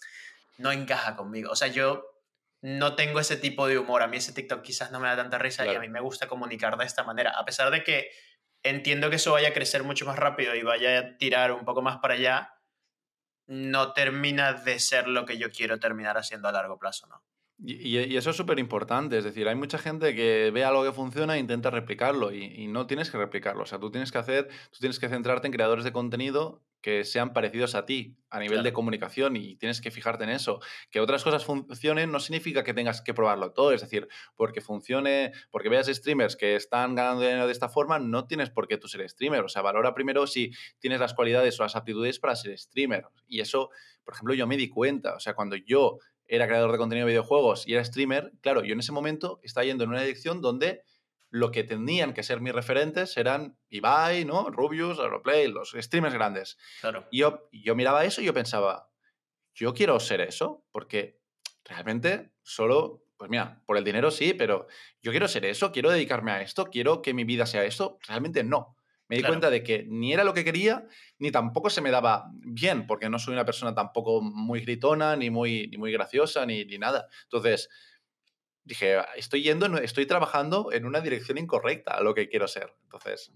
no 0.58 0.72
encaja 0.72 1.16
conmigo. 1.16 1.52
O 1.52 1.56
sea, 1.56 1.70
yo 1.70 2.04
no 2.62 2.96
tengo 2.96 3.20
ese 3.20 3.38
tipo 3.38 3.68
de 3.68 3.78
humor. 3.78 4.02
A 4.04 4.08
mí 4.08 4.18
ese 4.18 4.34
TikTok 4.34 4.62
quizás 4.62 4.92
no 4.92 5.00
me 5.00 5.08
da 5.08 5.16
tanta 5.16 5.38
risa 5.38 5.66
y 5.66 5.76
a 5.76 5.80
mí 5.80 5.90
me 5.90 6.02
gusta 6.02 6.28
comunicar 6.28 6.78
de 6.78 6.86
esta 6.86 7.04
manera. 7.04 7.32
A 7.32 7.46
pesar 7.46 7.72
de 7.72 7.84
que 7.84 8.10
entiendo 8.64 9.10
que 9.10 9.18
eso 9.18 9.34
vaya 9.34 9.50
a 9.50 9.54
crecer 9.54 9.84
mucho 9.84 10.06
más 10.06 10.18
rápido 10.18 10.56
y 10.56 10.64
vaya 10.64 11.00
a 11.00 11.18
tirar 11.18 11.52
un 11.52 11.66
poco 11.66 11.82
más 11.82 11.98
para 11.98 12.14
allá, 12.16 12.54
no 13.46 13.94
termina 13.94 14.54
de 14.54 14.80
ser 14.80 15.08
lo 15.08 15.26
que 15.26 15.38
yo 15.38 15.52
quiero 15.52 15.80
terminar 15.80 16.18
haciendo 16.18 16.48
a 16.48 16.54
largo 16.54 16.80
plazo, 16.80 17.08
¿no? 17.08 17.24
Y, 17.60 18.16
eso 18.18 18.32
es 18.32 18.36
súper 18.36 18.60
importante, 18.60 19.18
es 19.18 19.24
decir, 19.24 19.48
hay 19.48 19.56
mucha 19.56 19.78
gente 19.78 20.16
que 20.16 20.52
ve 20.52 20.64
algo 20.64 20.84
que 20.84 20.92
funciona 20.92 21.36
e 21.36 21.40
intenta 21.40 21.70
replicarlo 21.70 22.34
y, 22.34 22.44
y, 22.44 22.68
no 22.68 22.88
tienes 22.88 23.10
que 23.10 23.18
replicarlo, 23.18 23.64
o 23.64 23.66
sea, 23.66 23.80
tú 23.80 23.92
tienes 23.92 24.12
que 24.12 24.18
hacer, 24.18 24.48
tú 24.72 24.80
tienes 24.80 25.00
que 25.00 25.08
centrarte 25.08 25.48
en 25.48 25.54
creadores 25.54 25.86
de 25.86 25.94
contenido 25.94 26.62
que 26.84 27.06
sean 27.06 27.32
parecidos 27.32 27.76
a 27.76 27.86
ti 27.86 28.18
a 28.30 28.40
nivel 28.40 28.62
de 28.62 28.74
comunicación 28.74 29.38
y 29.38 29.56
tienes 29.56 29.80
que 29.80 29.90
fijarte 29.90 30.26
en 30.26 30.32
eso. 30.32 30.60
Que 30.92 31.00
otras 31.00 31.24
cosas 31.24 31.46
funcionen 31.46 32.12
no 32.12 32.20
significa 32.20 32.64
que 32.66 32.74
tengas 32.74 33.02
que 33.02 33.14
probarlo 33.14 33.54
todo, 33.54 33.72
es 33.72 33.80
decir, 33.80 34.10
porque 34.36 34.60
funcione, 34.60 35.32
porque 35.50 35.70
veas 35.70 35.88
streamers 35.88 36.36
que 36.36 36.58
están 36.58 36.94
ganando 36.94 37.22
dinero 37.22 37.46
de 37.46 37.54
esta 37.54 37.70
forma, 37.70 38.00
no 38.00 38.28
tienes 38.28 38.50
por 38.50 38.68
qué 38.68 38.78
tú 38.78 38.90
ser 38.90 39.10
streamer, 39.10 39.46
o 39.46 39.48
sea, 39.48 39.62
valora 39.62 39.96
primero 39.96 40.28
si 40.28 40.52
tienes 40.80 41.00
las 41.00 41.14
cualidades 41.14 41.58
o 41.60 41.64
las 41.64 41.78
aptitudes 41.78 42.20
para 42.20 42.36
ser 42.36 42.58
streamer. 42.60 43.06
Y 43.30 43.40
eso, 43.40 43.70
por 44.04 44.16
ejemplo, 44.16 44.34
yo 44.34 44.46
me 44.46 44.58
di 44.58 44.68
cuenta, 44.68 45.16
o 45.16 45.22
sea, 45.22 45.36
cuando 45.36 45.56
yo 45.56 46.00
era 46.28 46.48
creador 46.48 46.72
de 46.72 46.78
contenido 46.78 47.08
de 47.08 47.14
videojuegos 47.14 47.68
y 47.68 47.74
era 47.74 47.84
streamer, 47.84 48.32
claro, 48.42 48.64
yo 48.64 48.74
en 48.74 48.80
ese 48.80 48.92
momento 48.92 49.40
estaba 49.44 49.66
yendo 49.66 49.84
en 49.84 49.92
una 49.92 50.02
dirección 50.02 50.42
donde 50.42 50.84
lo 51.30 51.52
que 51.52 51.64
tenían 51.64 52.14
que 52.14 52.22
ser 52.22 52.42
mis 52.42 52.54
referentes 52.54 53.18
eran 53.18 53.58
Ibai, 53.70 54.24
¿no? 54.24 54.52
Rubius, 54.52 55.00
Aeroplay, 55.00 55.48
los 55.48 55.76
streamers 55.76 56.14
grandes. 56.14 56.58
Claro. 56.80 57.08
Y 57.10 57.20
yo, 57.20 57.50
yo 57.52 57.76
miraba 57.76 58.06
eso 58.06 58.22
y 58.22 58.26
yo 58.26 58.36
pensaba, 58.36 58.92
yo 59.56 59.74
quiero 59.74 60.00
ser 60.00 60.22
eso, 60.22 60.64
porque 60.72 61.20
realmente 61.66 62.34
solo, 62.44 63.06
pues 63.18 63.32
mira, 63.32 63.64
por 63.66 63.78
el 63.78 63.84
dinero 63.84 64.12
sí, 64.12 64.34
pero 64.34 64.68
yo 65.02 65.12
quiero 65.12 65.28
ser 65.28 65.46
eso, 65.46 65.72
quiero 65.72 65.90
dedicarme 65.90 66.32
a 66.32 66.42
esto, 66.42 66.66
quiero 66.66 67.02
que 67.02 67.16
mi 67.16 67.24
vida 67.24 67.48
sea 67.48 67.66
esto, 67.66 67.98
realmente 68.08 68.44
no. 68.44 68.78
Me 69.14 69.18
di 69.18 69.28
cuenta 69.28 69.52
de 69.52 69.62
que 69.62 69.86
ni 69.88 70.12
era 70.12 70.24
lo 70.24 70.34
que 70.34 70.44
quería, 70.44 70.88
ni 71.20 71.30
tampoco 71.30 71.70
se 71.70 71.82
me 71.82 71.92
daba 71.92 72.32
bien, 72.34 72.88
porque 72.88 73.10
no 73.10 73.20
soy 73.20 73.34
una 73.34 73.46
persona 73.46 73.76
tampoco 73.76 74.22
muy 74.22 74.62
gritona, 74.62 75.16
ni 75.16 75.30
muy, 75.30 75.68
ni 75.68 75.78
muy 75.78 75.92
graciosa, 75.92 76.48
ni, 76.48 76.66
ni 76.66 76.80
nada. 76.80 77.08
Entonces, 77.26 77.70
dije, 78.64 78.98
estoy 79.16 79.44
yendo, 79.44 79.68
estoy 79.78 80.08
trabajando 80.08 80.72
en 80.72 80.86
una 80.86 81.00
dirección 81.00 81.38
incorrecta 81.38 81.92
a 81.92 82.02
lo 82.02 82.16
que 82.16 82.28
quiero 82.28 82.48
ser. 82.48 82.74
Entonces. 82.86 83.32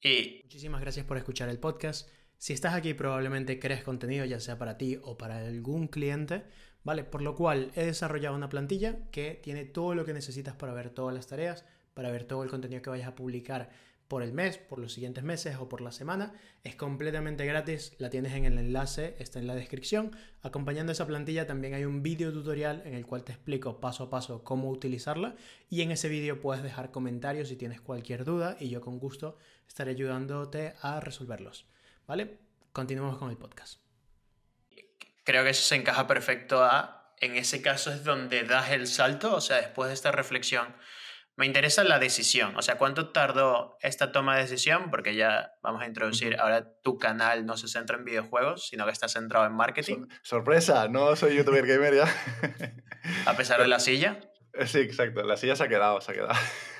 Y 0.00 0.40
muchísimas 0.44 0.80
gracias 0.80 1.04
por 1.04 1.18
escuchar 1.18 1.50
el 1.50 1.58
podcast. 1.58 2.08
Si 2.38 2.54
estás 2.54 2.72
aquí, 2.72 2.94
probablemente 2.94 3.58
crees 3.58 3.84
contenido, 3.84 4.24
ya 4.24 4.40
sea 4.40 4.56
para 4.56 4.78
ti 4.78 4.98
o 5.02 5.18
para 5.18 5.38
algún 5.38 5.88
cliente, 5.88 6.44
¿vale? 6.84 7.04
Por 7.04 7.20
lo 7.20 7.34
cual 7.34 7.70
he 7.74 7.84
desarrollado 7.84 8.34
una 8.34 8.48
plantilla 8.48 9.10
que 9.10 9.38
tiene 9.42 9.66
todo 9.66 9.94
lo 9.94 10.06
que 10.06 10.14
necesitas 10.14 10.56
para 10.56 10.72
ver 10.72 10.88
todas 10.88 11.14
las 11.14 11.26
tareas, 11.26 11.66
para 11.92 12.10
ver 12.10 12.24
todo 12.24 12.42
el 12.42 12.48
contenido 12.50 12.80
que 12.80 12.88
vayas 12.88 13.08
a 13.08 13.14
publicar 13.14 13.70
por 14.08 14.22
el 14.22 14.32
mes, 14.32 14.58
por 14.58 14.78
los 14.78 14.92
siguientes 14.92 15.24
meses 15.24 15.56
o 15.56 15.68
por 15.68 15.80
la 15.80 15.92
semana. 15.92 16.34
Es 16.62 16.76
completamente 16.76 17.46
gratis, 17.46 17.94
la 17.98 18.10
tienes 18.10 18.32
en 18.34 18.44
el 18.44 18.58
enlace, 18.58 19.16
está 19.18 19.38
en 19.38 19.46
la 19.46 19.54
descripción. 19.54 20.16
Acompañando 20.42 20.92
esa 20.92 21.06
plantilla 21.06 21.46
también 21.46 21.74
hay 21.74 21.84
un 21.84 22.02
vídeo 22.02 22.32
tutorial 22.32 22.82
en 22.84 22.94
el 22.94 23.06
cual 23.06 23.24
te 23.24 23.32
explico 23.32 23.80
paso 23.80 24.04
a 24.04 24.10
paso 24.10 24.44
cómo 24.44 24.70
utilizarla 24.70 25.36
y 25.70 25.82
en 25.82 25.90
ese 25.90 26.08
vídeo 26.08 26.40
puedes 26.40 26.62
dejar 26.62 26.90
comentarios 26.90 27.48
si 27.48 27.56
tienes 27.56 27.80
cualquier 27.80 28.24
duda 28.24 28.56
y 28.60 28.68
yo 28.68 28.80
con 28.80 28.98
gusto 28.98 29.38
estaré 29.66 29.92
ayudándote 29.92 30.74
a 30.80 31.00
resolverlos. 31.00 31.66
¿Vale? 32.06 32.38
Continuamos 32.72 33.18
con 33.18 33.30
el 33.30 33.36
podcast. 33.36 33.80
Creo 35.24 35.42
que 35.42 35.50
eso 35.50 35.62
se 35.62 35.76
encaja 35.76 36.06
perfecto 36.06 36.62
a, 36.62 37.14
en 37.20 37.36
ese 37.36 37.62
caso 37.62 37.90
es 37.90 38.04
donde 38.04 38.44
das 38.44 38.70
el 38.70 38.86
salto, 38.86 39.34
o 39.34 39.40
sea, 39.40 39.56
después 39.56 39.88
de 39.88 39.94
esta 39.94 40.12
reflexión 40.12 40.66
me 41.36 41.46
interesa 41.46 41.82
la 41.82 41.98
decisión, 41.98 42.56
o 42.56 42.62
sea, 42.62 42.76
¿cuánto 42.78 43.10
tardó 43.10 43.76
esta 43.80 44.12
toma 44.12 44.36
de 44.36 44.42
decisión? 44.42 44.90
Porque 44.90 45.16
ya 45.16 45.52
vamos 45.62 45.82
a 45.82 45.86
introducir, 45.86 46.36
ahora 46.38 46.72
tu 46.82 46.98
canal 46.98 47.44
no 47.44 47.56
se 47.56 47.66
centra 47.66 47.96
en 47.96 48.04
videojuegos, 48.04 48.68
sino 48.68 48.84
que 48.84 48.92
está 48.92 49.08
centrado 49.08 49.44
en 49.46 49.54
marketing. 49.54 50.06
sorpresa, 50.22 50.86
no 50.88 51.16
soy 51.16 51.36
youtuber 51.36 51.66
gamer 51.66 51.94
ya. 51.94 52.06
a 53.26 53.36
pesar 53.36 53.60
de 53.60 53.68
la 53.68 53.78
silla. 53.80 54.20
Sí, 54.66 54.78
exacto, 54.78 55.24
la 55.24 55.36
silla 55.36 55.56
se 55.56 55.64
ha 55.64 55.68
quedado, 55.68 56.00
se 56.00 56.12
ha 56.12 56.14
quedado. 56.14 56.34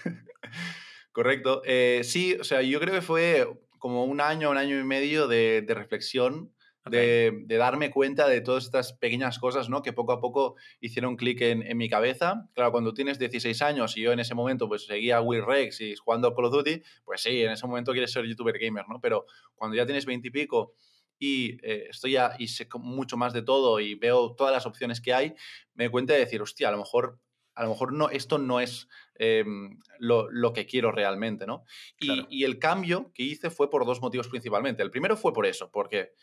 Correcto. 1.12 1.62
Eh, 1.64 2.02
sí, 2.04 2.36
o 2.40 2.44
sea, 2.44 2.62
yo 2.62 2.78
creo 2.80 2.94
que 2.94 3.02
fue 3.02 3.48
como 3.78 4.04
un 4.04 4.20
año, 4.20 4.50
un 4.50 4.56
año 4.56 4.78
y 4.78 4.84
medio 4.84 5.26
de, 5.26 5.62
de 5.62 5.74
reflexión 5.74 6.53
de, 6.90 7.44
darme 7.48 7.90
cuenta 7.90 8.28
de 8.28 8.40
todas 8.40 8.64
estas 8.64 8.92
pequeñas 8.92 9.38
cosas, 9.38 9.68
¿no? 9.68 9.82
Que 9.82 9.92
poco 9.92 10.12
a 10.12 10.20
poco 10.20 10.56
hicieron 10.80 11.16
clic 11.16 11.40
en, 11.40 11.76
mi 11.76 11.88
cabeza. 11.88 12.48
Claro, 12.54 12.72
cuando 12.72 12.92
tienes 12.92 13.18
16 13.18 13.62
años 13.62 13.96
y 13.96 14.02
yo 14.02 14.12
en 14.12 14.20
ese 14.20 14.34
momento 14.34 14.68
pues 14.68 14.86
seguía 14.86 15.20
Will 15.20 15.44
Rex 15.44 15.80
y 15.80 15.96
jugando 15.96 16.34
Call 16.34 16.46
of 16.46 16.52
Duty, 16.52 16.82
pues 17.04 17.22
sí, 17.22 17.42
en 17.42 17.52
ese 17.52 17.66
momento 17.66 17.92
quieres 17.92 18.12
ser 18.12 18.24
youtuber 18.26 18.58
gamer, 18.58 18.84
¿no? 18.88 19.00
Pero 19.00 19.26
cuando 19.54 19.76
ya 19.76 19.86
tienes 19.86 20.06
20 20.06 20.28
y 20.28 20.30
pico 20.30 20.74
y 21.18 21.58
eh, 21.62 21.86
estoy 21.90 22.12
ya 22.12 22.34
y 22.38 22.48
sé 22.48 22.68
mucho 22.78 23.16
más 23.16 23.32
de 23.32 23.42
todo 23.42 23.80
y 23.80 23.94
veo 23.94 24.34
todas 24.34 24.52
las 24.52 24.66
opciones 24.66 25.00
que 25.00 25.14
hay, 25.14 25.34
me 25.74 25.84
doy 25.84 25.90
cuenta 25.90 26.12
de 26.12 26.20
decir, 26.20 26.42
hostia, 26.42 26.68
a 26.68 26.72
lo 26.72 26.78
mejor 26.78 27.18
a 27.56 27.62
lo 27.62 27.68
mejor 27.68 27.92
no, 27.92 28.10
esto 28.10 28.38
no 28.38 28.58
es 28.58 28.88
em, 29.14 29.78
lo, 30.00 30.52
que 30.52 30.66
quiero 30.66 30.90
realmente, 30.90 31.46
¿no? 31.46 31.64
Y, 32.00 32.26
y, 32.28 32.42
el 32.42 32.58
cambio 32.58 33.12
que 33.14 33.22
hice 33.22 33.48
fue 33.48 33.70
por 33.70 33.86
dos 33.86 34.00
motivos 34.00 34.26
principalmente. 34.26 34.82
El 34.82 34.90
primero 34.90 35.16
fue 35.16 35.32
por 35.32 35.46
eso, 35.46 35.70
porque 35.70 36.14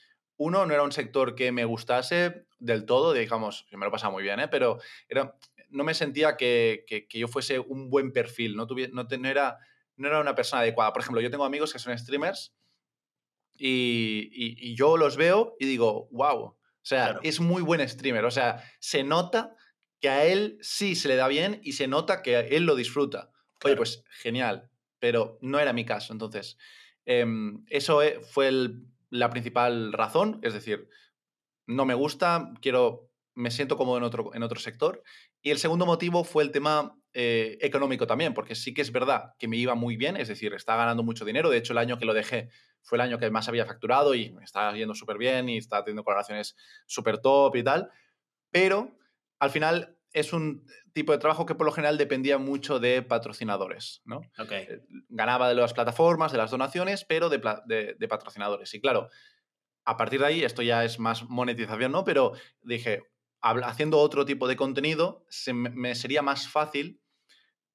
uno, 0.41 0.65
no 0.65 0.73
era 0.73 0.81
un 0.81 0.91
sector 0.91 1.35
que 1.35 1.51
me 1.51 1.65
gustase 1.65 2.45
del 2.57 2.85
todo, 2.85 3.13
digamos, 3.13 3.67
que 3.69 3.77
me 3.77 3.85
lo 3.85 3.91
pasaba 3.91 4.11
muy 4.11 4.23
bien, 4.23 4.39
¿eh? 4.39 4.47
pero 4.47 4.79
era, 5.07 5.35
no 5.69 5.83
me 5.83 5.93
sentía 5.93 6.35
que, 6.35 7.07
yo 7.11 7.27
fuese 7.27 7.59
un 7.59 7.91
buen 7.91 8.11
perfil, 8.11 8.55
no, 8.55 8.65
no, 8.65 9.29
era, 9.29 9.59
no 9.97 10.07
era 10.07 10.19
una 10.19 10.33
persona 10.33 10.63
adecuada. 10.63 10.93
Por 10.93 11.03
ejemplo, 11.03 11.21
yo 11.21 11.29
tengo 11.29 11.45
amigos 11.45 11.71
que 11.71 11.77
son 11.77 11.95
streamers 11.97 12.55
y, 13.55 14.73
yo 14.73 14.97
los 14.97 15.15
veo 15.15 15.55
y 15.59 15.67
digo, 15.67 16.07
wow, 16.11 16.39
o 16.39 16.57
sea, 16.81 17.19
es 17.21 17.39
muy 17.39 17.61
buen 17.61 17.87
streamer, 17.87 18.25
o 18.25 18.31
sea, 18.31 18.63
se 18.79 19.03
nota 19.03 19.55
que 19.99 20.09
a 20.09 20.25
él 20.25 20.57
sí 20.61 20.95
se 20.95 21.07
le 21.07 21.17
da 21.17 21.27
bien 21.27 21.61
y 21.63 21.73
se 21.73 21.87
nota 21.87 22.23
que 22.23 22.39
él 22.39 22.63
lo 22.63 22.75
disfruta. 22.75 23.29
Oye, 23.63 23.75
pues 23.75 24.03
genial, 24.09 24.71
pero 24.97 25.37
no 25.41 25.59
era 25.59 25.71
mi 25.71 25.85
caso. 25.85 26.13
Entonces, 26.13 26.57
em, 27.05 27.63
eso 27.69 28.01
eh, 28.01 28.19
fue 28.21 28.47
el, 28.47 28.87
la 29.11 29.29
principal 29.29 29.93
razón, 29.93 30.39
es 30.41 30.53
decir, 30.53 30.89
no 31.67 31.85
me 31.85 31.93
gusta, 31.93 32.51
quiero, 32.61 33.11
me 33.35 33.51
siento 33.51 33.77
cómodo 33.77 33.97
en 33.97 34.03
otro, 34.03 34.33
en 34.33 34.41
otro 34.41 34.59
sector. 34.59 35.03
Y 35.41 35.51
el 35.51 35.59
segundo 35.59 35.85
motivo 35.85 36.23
fue 36.23 36.43
el 36.43 36.51
tema 36.51 36.97
eh, 37.13 37.57
económico 37.61 38.07
también, 38.07 38.33
porque 38.33 38.55
sí 38.55 38.73
que 38.73 38.81
es 38.81 38.91
verdad 38.91 39.33
que 39.37 39.47
me 39.47 39.57
iba 39.57 39.75
muy 39.75 39.97
bien, 39.97 40.15
es 40.15 40.29
decir, 40.29 40.53
estaba 40.53 40.83
ganando 40.83 41.03
mucho 41.03 41.25
dinero. 41.25 41.49
De 41.49 41.57
hecho, 41.57 41.73
el 41.73 41.79
año 41.79 41.99
que 41.99 42.05
lo 42.05 42.13
dejé 42.13 42.49
fue 42.81 42.97
el 42.97 43.01
año 43.01 43.19
que 43.19 43.29
más 43.29 43.47
había 43.47 43.65
facturado 43.65 44.15
y 44.15 44.31
me 44.31 44.43
estaba 44.43 44.73
yendo 44.75 44.95
súper 44.95 45.17
bien 45.17 45.49
y 45.49 45.57
estaba 45.57 45.83
teniendo 45.83 46.03
colaboraciones 46.03 46.55
súper 46.87 47.19
top 47.19 47.55
y 47.57 47.63
tal. 47.63 47.89
Pero 48.49 48.97
al 49.39 49.49
final 49.49 49.97
es 50.13 50.33
un 50.33 50.65
tipo 50.93 51.11
de 51.11 51.17
trabajo 51.17 51.45
que 51.45 51.55
por 51.55 51.65
lo 51.65 51.71
general 51.71 51.97
dependía 51.97 52.37
mucho 52.37 52.79
de 52.79 53.01
patrocinadores, 53.01 54.01
¿no? 54.05 54.21
Eh, 54.49 54.81
ganaba 55.09 55.49
de 55.49 55.55
las 55.55 55.73
plataformas, 55.73 56.31
de 56.31 56.37
las 56.37 56.51
donaciones, 56.51 57.05
pero 57.05 57.29
de, 57.29 57.39
patrocinadores. 58.09 58.73
Y 58.73 58.81
claro, 58.81 59.09
a 59.85 59.97
partir 59.97 60.19
de 60.19 60.25
ahí, 60.27 60.43
esto 60.43 60.61
ya 60.61 60.83
es 60.83 60.99
más 60.99 61.29
monetización, 61.29 61.91
¿no? 61.91 62.03
Pero 62.03 62.33
dije, 62.61 63.03
haciendo 63.41 63.99
otro 63.99 64.25
tipo 64.25 64.47
de 64.47 64.55
contenido, 64.55 65.25
me 65.53 65.95
sería 65.95 66.21
más 66.21 66.47
fácil 66.47 67.01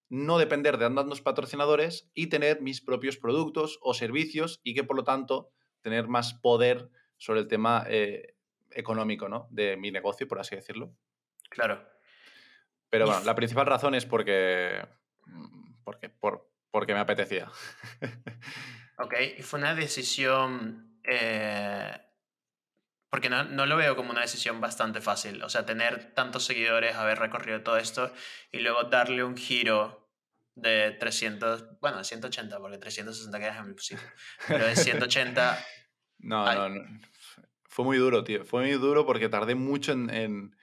no 0.08 0.38
depender 0.38 0.78
de 0.78 0.88
tantos 0.90 1.20
patrocinadores 1.20 2.10
y 2.14 2.28
tener 2.28 2.60
mis 2.60 2.80
propios 2.80 3.16
productos 3.16 3.78
o 3.82 3.92
servicios 3.92 4.60
y 4.62 4.74
que 4.74 4.84
por 4.84 4.96
lo 4.96 5.02
tanto 5.02 5.50
tener 5.80 6.06
más 6.06 6.34
poder 6.34 6.90
sobre 7.16 7.40
el 7.40 7.48
tema 7.48 7.84
eh, 7.88 8.36
económico 8.70 9.28
¿no? 9.28 9.48
de 9.50 9.76
mi 9.76 9.90
negocio, 9.90 10.28
por 10.28 10.38
así 10.38 10.54
decirlo. 10.54 10.94
Claro. 11.48 11.95
Pero 12.90 13.06
bueno, 13.06 13.22
la 13.24 13.34
principal 13.34 13.66
razón 13.66 13.94
es 13.94 14.06
porque, 14.06 14.86
mm, 15.26 15.82
porque, 15.84 16.08
por, 16.08 16.50
porque 16.70 16.94
me 16.94 17.00
apetecía. 17.00 17.50
ok, 18.98 19.14
y 19.38 19.42
fue 19.42 19.58
una 19.58 19.74
decisión, 19.74 21.00
eh, 21.04 21.90
porque 23.10 23.28
no, 23.28 23.44
no, 23.44 23.66
lo 23.66 23.76
veo 23.76 23.96
como 23.96 24.10
una 24.10 24.20
decisión 24.20 24.60
bastante 24.60 25.00
fácil, 25.00 25.42
o 25.42 25.48
sea, 25.48 25.66
tener 25.66 26.14
tantos 26.14 26.44
seguidores, 26.44 26.96
haber 26.96 27.18
recorrido 27.18 27.62
todo 27.62 27.76
esto 27.76 28.12
y 28.52 28.60
luego 28.60 28.84
darle 28.84 29.24
un 29.24 29.36
giro 29.36 30.10
de 30.54 30.92
300, 30.92 31.80
bueno, 31.80 31.98
de 31.98 32.04
180, 32.04 32.58
porque 32.58 32.78
360 32.78 33.38
quedas 33.38 33.58
en 33.58 33.68
mi 33.68 33.78
sitio, 33.78 34.04
pero 34.48 34.66
de 34.66 34.76
180... 34.76 35.58
no, 36.20 36.54
no, 36.54 36.68
no, 36.68 37.00
fue 37.64 37.84
muy 37.84 37.98
duro, 37.98 38.24
tío, 38.24 38.44
fue 38.44 38.62
muy 38.62 38.72
duro 38.72 39.04
porque 39.04 39.28
tardé 39.28 39.54
mucho 39.54 39.92
en 39.92 40.08
en 40.08 40.56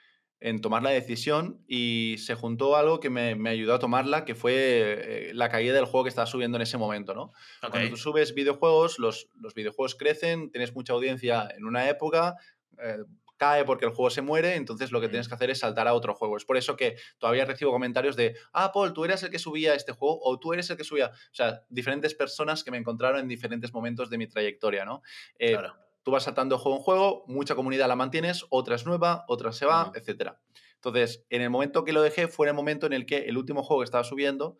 tomar 0.61 0.83
la 0.83 0.89
decisión 0.89 1.63
y 1.67 2.15
se 2.17 2.35
juntó 2.35 2.75
algo 2.75 2.99
que 2.99 3.09
me, 3.09 3.35
me 3.35 3.49
ayudó 3.49 3.75
a 3.75 3.79
tomarla, 3.79 4.25
que 4.25 4.35
fue 4.35 4.53
eh, 4.55 5.33
la 5.33 5.49
caída 5.49 5.73
del 5.73 5.85
juego 5.85 6.03
que 6.03 6.09
estaba 6.09 6.27
subiendo 6.27 6.57
en 6.57 6.63
ese 6.63 6.77
momento, 6.77 7.13
¿no? 7.13 7.31
Cuando 7.69 7.89
tú 7.89 7.97
subes 7.97 8.33
videojuegos, 8.33 8.99
los, 8.99 9.29
los, 9.39 9.53
videojuegos 9.53 9.95
crecen, 9.95 10.51
tienes 10.51 10.75
mucha 10.75 10.93
audiencia 10.93 11.47
en 11.55 11.65
una 11.65 11.89
época, 11.89 12.35
eh, 12.77 12.97
cae 13.37 13.63
porque 13.63 13.85
el 13.85 13.91
juego 13.91 14.09
se 14.09 14.21
muere, 14.21 14.55
entonces 14.55 14.91
lo 14.91 14.99
que 14.99 15.07
tienes 15.07 15.29
que 15.29 15.35
hacer 15.35 15.49
es 15.49 15.59
saltar 15.59 15.87
a 15.87 15.93
otro 15.93 16.13
juego. 16.13 16.35
Es 16.35 16.43
por 16.43 16.57
eso 16.57 16.75
que 16.75 16.97
todavía 17.19 17.45
recibo 17.45 17.71
comentarios 17.71 18.17
de, 18.17 18.35
ah, 18.51 18.71
Paul, 18.73 18.91
tú 18.91 19.05
eres 19.05 19.23
el 19.23 19.29
que 19.29 19.39
subía 19.39 19.75
este 19.75 19.93
juego 19.93 20.19
o 20.23 20.39
tú 20.39 20.51
eres 20.51 20.69
el 20.69 20.75
que 20.75 20.83
subía, 20.83 21.07
o 21.07 21.33
sea, 21.35 21.63
diferentes 21.69 22.13
personas 22.15 22.63
que 22.63 22.71
me 22.71 22.77
encontraron 22.77 23.21
en 23.21 23.27
diferentes 23.29 23.73
momentos 23.73 24.09
de 24.09 24.17
mi 24.17 24.27
trayectoria, 24.27 24.83
¿no? 24.83 25.01
Eh, 25.39 25.53
claro 25.53 25.82
tú 26.03 26.11
vas 26.11 26.23
saltando 26.23 26.57
de 26.57 26.61
juego 26.61 26.77
en 26.77 26.83
juego, 26.83 27.23
mucha 27.27 27.55
comunidad 27.55 27.87
la 27.87 27.95
mantienes, 27.95 28.45
otra 28.49 28.75
es 28.75 28.85
nueva, 28.85 29.25
otra 29.27 29.51
se 29.51 29.65
va, 29.65 29.91
etc. 29.95 30.33
Entonces, 30.75 31.25
en 31.29 31.41
el 31.41 31.49
momento 31.49 31.85
que 31.85 31.93
lo 31.93 32.01
dejé 32.01 32.27
fue 32.27 32.47
el 32.47 32.53
momento 32.53 32.85
en 32.85 32.93
el 32.93 33.05
que 33.05 33.19
el 33.19 33.37
último 33.37 33.63
juego 33.63 33.81
que 33.81 33.85
estaba 33.85 34.03
subiendo 34.03 34.57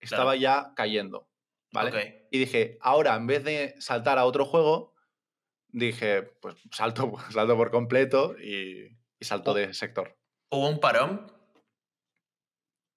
estaba 0.00 0.36
ya 0.36 0.72
cayendo. 0.76 1.28
¿Vale? 1.72 2.28
Y 2.30 2.38
dije, 2.38 2.78
ahora 2.80 3.16
en 3.16 3.26
vez 3.26 3.42
de 3.42 3.74
saltar 3.80 4.18
a 4.18 4.26
otro 4.26 4.44
juego, 4.44 4.94
dije, 5.68 6.22
pues 6.40 6.54
salto, 6.70 7.12
salto 7.32 7.56
por 7.56 7.72
completo 7.72 8.36
y, 8.38 8.96
salto 9.20 9.54
de 9.54 9.74
sector. 9.74 10.16
¿Hubo 10.50 10.68
un 10.68 10.78
parón? 10.78 11.26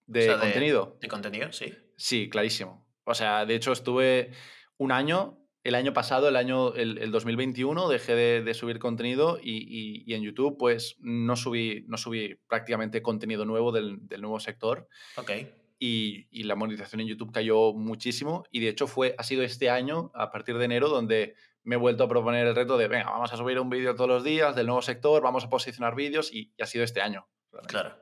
¿De 0.06 0.38
contenido? 0.38 0.98
de 1.02 1.08
contenido, 1.08 1.52
sí. 1.52 1.76
Sí, 1.98 2.30
clarísimo. 2.30 2.88
O 3.04 3.16
sea, 3.16 3.46
de 3.46 3.56
hecho 3.56 3.72
estuve 3.72 4.32
un 4.78 4.92
año 4.92 5.47
el 5.68 5.76
año 5.76 5.92
pasado, 5.92 6.30
el 6.30 6.38
año 6.38 6.74
el, 6.76 7.12
2021, 7.12 7.90
dejé 7.90 8.16
de, 8.16 8.54
subir 8.54 8.80
contenido 8.80 9.38
y, 9.44 10.14
en 10.14 10.24
YouTube 10.24 10.58
pues 10.58 10.96
no 11.02 11.36
subí, 11.36 11.84
no 11.90 11.98
subí 11.98 12.36
prácticamente 12.48 13.02
contenido 13.02 13.44
nuevo 13.44 13.74
del, 13.74 14.00
nuevo 14.22 14.40
sector. 14.40 14.88
Ok. 15.18 15.32
Y, 15.78 16.44
la 16.44 16.56
monetización 16.56 17.02
en 17.02 17.08
YouTube 17.08 17.34
cayó 17.34 17.74
muchísimo 17.74 18.46
y 18.50 18.62
de 18.62 18.70
hecho 18.70 18.88
fue, 18.88 19.14
ha 19.18 19.24
sido 19.24 19.44
este 19.44 19.70
año, 19.70 20.10
a 20.16 20.32
partir 20.32 20.58
de 20.58 20.64
enero, 20.64 20.88
donde 20.88 21.36
me 21.64 21.76
he 21.76 21.78
vuelto 21.78 22.06
a 22.06 22.08
proponer 22.08 22.48
el 22.48 22.56
reto 22.56 22.78
de, 22.78 22.88
venga, 22.88 23.12
vamos 23.12 23.34
a 23.34 23.36
subir 23.36 23.60
un 23.60 23.70
vídeo 23.70 23.94
todos 23.94 24.10
los 24.10 24.24
días 24.24 24.56
del 24.56 24.68
nuevo 24.68 24.82
sector, 24.82 25.22
vamos 25.22 25.44
a 25.44 25.50
posicionar 25.50 25.96
vídeos 25.96 26.34
y, 26.34 26.54
ha 26.62 26.66
sido 26.66 26.86
este 26.86 27.02
año. 27.02 27.28
Claro. 27.68 27.94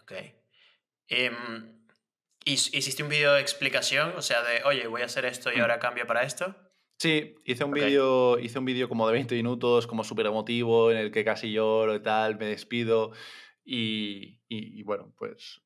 Ok. 0.00 0.12
Em, 1.08 1.76
¿Hiciste 2.46 3.02
un 3.02 3.10
vídeo 3.10 3.34
de 3.34 3.42
explicación? 3.42 4.14
O 4.16 4.22
sea, 4.22 4.42
de, 4.42 4.62
oye, 4.64 4.86
voy 4.86 5.02
a 5.02 5.06
hacer 5.06 5.26
esto 5.26 5.52
y 5.52 5.58
mm. 5.58 5.60
ahora 5.60 5.78
cambio 5.78 6.06
para 6.06 6.22
esto. 6.22 6.56
Sí, 6.98 7.34
hice 7.44 7.64
un 7.64 7.72
vídeo 7.72 8.38
hice 8.38 8.58
un 8.58 8.64
vídeo 8.64 8.88
como 8.88 9.06
de 9.06 9.12
20 9.12 9.34
minutos, 9.34 9.86
como 9.86 10.02
súper 10.02 10.26
emotivo, 10.26 10.90
en 10.90 10.96
el 10.96 11.10
que 11.10 11.24
casi 11.24 11.52
lloro 11.52 11.94
y 11.94 12.00
tal, 12.00 12.38
me 12.38 12.46
despido 12.46 13.12
y, 13.64 14.40
y, 14.48 14.82
bueno, 14.84 15.12
pues 15.18 15.60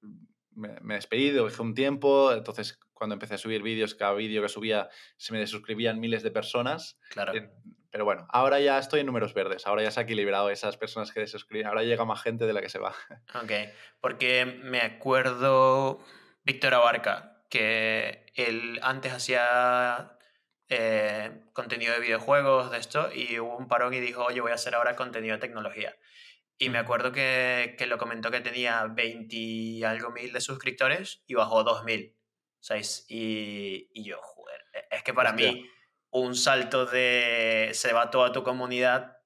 me, 0.52 0.80
me, 0.80 0.94
despedí, 0.94 1.30
dejé 1.30 1.62
un 1.62 1.74
tiempo, 1.74 2.32
entonces 2.32 2.80
cuando 2.94 3.14
empecé 3.14 3.34
a 3.34 3.38
subir 3.38 3.62
vídeos, 3.62 3.94
cada 3.94 4.14
vídeo 4.14 4.42
que 4.42 4.48
subía 4.48 4.88
se 5.18 5.32
me 5.32 5.38
desuscribían 5.38 6.00
miles 6.00 6.22
de 6.22 6.30
personas. 6.30 6.98
Claro. 7.10 7.32
pero 7.90 8.04
bueno, 8.04 8.26
ahora 8.30 8.58
ya 8.58 8.78
estoy 8.78 9.00
en 9.00 9.06
números 9.06 9.34
verdes, 9.34 9.66
ahora 9.66 9.82
ya 9.82 9.90
se 9.90 10.00
ha 10.00 10.02
equilibrado 10.04 10.50
esas 10.50 10.76
personas 10.76 11.12
que 11.12 11.20
desuscriben, 11.20 11.66
ahora 11.66 11.82
llega 11.82 12.04
más 12.04 12.22
gente 12.22 12.46
de 12.46 12.52
la 12.54 12.62
que 12.62 12.68
se 12.70 12.78
va. 12.78 12.94
Ok, 13.42 13.52
porque 14.00 14.46
me 14.46 14.80
acuerdo 14.80 16.00
Víctor 16.44 16.74
Abarca, 16.74 17.44
que 17.50 18.26
él 18.34 18.80
antes 18.82 19.12
hacía 19.12 20.18
eh, 20.70 21.42
contenido 21.52 21.92
de 21.92 22.00
videojuegos, 22.00 22.70
de 22.70 22.78
esto, 22.78 23.10
y 23.12 23.38
hubo 23.40 23.56
un 23.56 23.68
parón 23.68 23.92
y 23.92 24.00
dijo, 24.00 24.24
oye, 24.24 24.40
voy 24.40 24.52
a 24.52 24.54
hacer 24.54 24.74
ahora 24.74 24.96
contenido 24.96 25.34
de 25.34 25.40
tecnología. 25.40 25.94
Y 26.56 26.68
me 26.68 26.78
acuerdo 26.78 27.10
que, 27.12 27.74
que 27.76 27.86
lo 27.86 27.98
comentó 27.98 28.30
que 28.30 28.40
tenía 28.40 28.86
20 28.86 29.34
y 29.34 29.84
algo 29.84 30.10
mil 30.10 30.32
de 30.32 30.40
suscriptores 30.40 31.22
y 31.26 31.34
bajó 31.34 31.64
2000. 31.64 32.16
¿Sabes? 32.60 33.06
Y, 33.08 33.90
y 33.94 34.04
yo, 34.04 34.20
joder, 34.22 34.60
e, 34.74 34.96
es 34.96 35.02
que 35.02 35.12
para 35.12 35.32
mí 35.32 35.68
un 36.10 36.34
salto 36.36 36.86
de 36.86 37.70
se 37.72 37.92
va 37.92 38.10
toda 38.10 38.32
tu 38.32 38.42
comunidad 38.42 39.19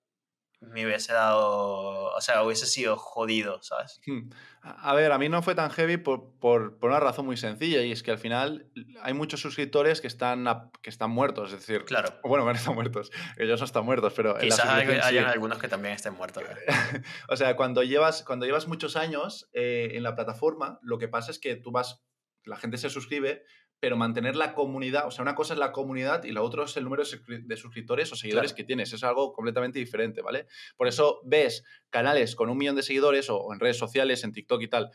me 0.70 0.87
hubiese 0.87 1.12
dado, 1.12 2.12
o 2.14 2.20
sea, 2.20 2.42
hubiese 2.42 2.66
sido 2.66 2.96
jodido, 2.96 3.62
¿sabes? 3.62 4.00
Hmm. 4.07 4.31
A 4.62 4.94
ver, 4.94 5.12
a 5.12 5.18
mí 5.18 5.29
no 5.29 5.42
fue 5.42 5.55
tan 5.55 5.70
heavy 5.70 5.98
por, 5.98 6.33
por, 6.38 6.79
por, 6.79 6.88
una 6.90 6.98
razón 6.98 7.27
muy 7.27 7.37
sencilla 7.37 7.83
y 7.83 7.92
es 7.92 8.03
que 8.03 8.11
al 8.11 8.18
final 8.18 8.70
hay 9.03 9.12
muchos 9.12 9.40
suscriptores 9.40 10.00
que 10.00 10.07
están, 10.07 10.46
que 10.81 10.88
están 10.88 11.11
muertos, 11.11 11.53
es 11.53 11.61
decir, 11.61 11.85
claro. 11.85 12.09
bueno, 12.22 12.44
no 12.46 12.53
están 12.53 12.74
muertos, 12.74 13.11
ellos 13.37 13.61
no 13.61 13.66
están 13.66 13.85
muertos, 13.85 14.14
pero... 14.16 14.38
Quizás 14.38 14.66
hay, 14.66 15.18
algunos 15.18 15.59
que 15.59 15.68
también 15.68 15.94
estén 15.94 16.14
muertos. 16.14 16.44
¿eh? 16.44 17.03
o 17.29 17.37
sea, 17.37 17.57
cuando 17.57 17.83
llevas, 17.83 18.22
cuando 18.22 18.46
llevas 18.46 18.66
muchos 18.66 18.96
años 18.96 19.50
eh, 19.53 19.90
en 19.92 20.03
la 20.03 20.14
plataforma, 20.14 20.79
lo 20.83 20.98
que 20.98 21.09
pasa 21.09 21.31
es 21.31 21.38
que 21.38 21.57
tú 21.57 21.70
vas, 21.70 22.03
la 22.44 22.57
gente 22.57 22.79
se 22.79 22.88
suscribe, 22.88 23.44
pero 23.81 23.97
mantener 23.97 24.35
la 24.35 24.55
comunidad, 24.55 25.07
o 25.07 25.11
sea, 25.11 25.23
una 25.23 25.35
cosa 25.35 25.53
es 25.53 25.61
la 25.61 25.73
comunidad 25.73 26.25
y 26.25 26.33
la 26.33 26.43
otra 26.43 26.65
es 26.65 26.77
el 26.77 26.85
número 26.85 27.03
de 27.05 27.57
suscriptores 27.57 28.13
o 28.13 28.17
seguidores 28.17 28.55
que 28.55 28.65
tienes, 28.65 28.93
es 28.93 29.05
algo 29.05 29.33
completamente 29.33 29.79
diferente, 29.79 30.23
¿vale? 30.23 30.47
Por 30.77 30.89
eso 30.89 31.21
ves 31.25 31.65
canales 31.91 32.35
con 32.35 32.49
un 32.49 32.57
millón 32.57 32.77
de 32.77 32.83
seguidores 32.83 33.29
o, 33.29 33.53
en 33.53 33.61
redes 33.61 33.77
sociales, 33.77 34.25
en 34.25 34.33
TikTok 34.33 34.63
y 34.63 34.69
tal, 34.69 34.91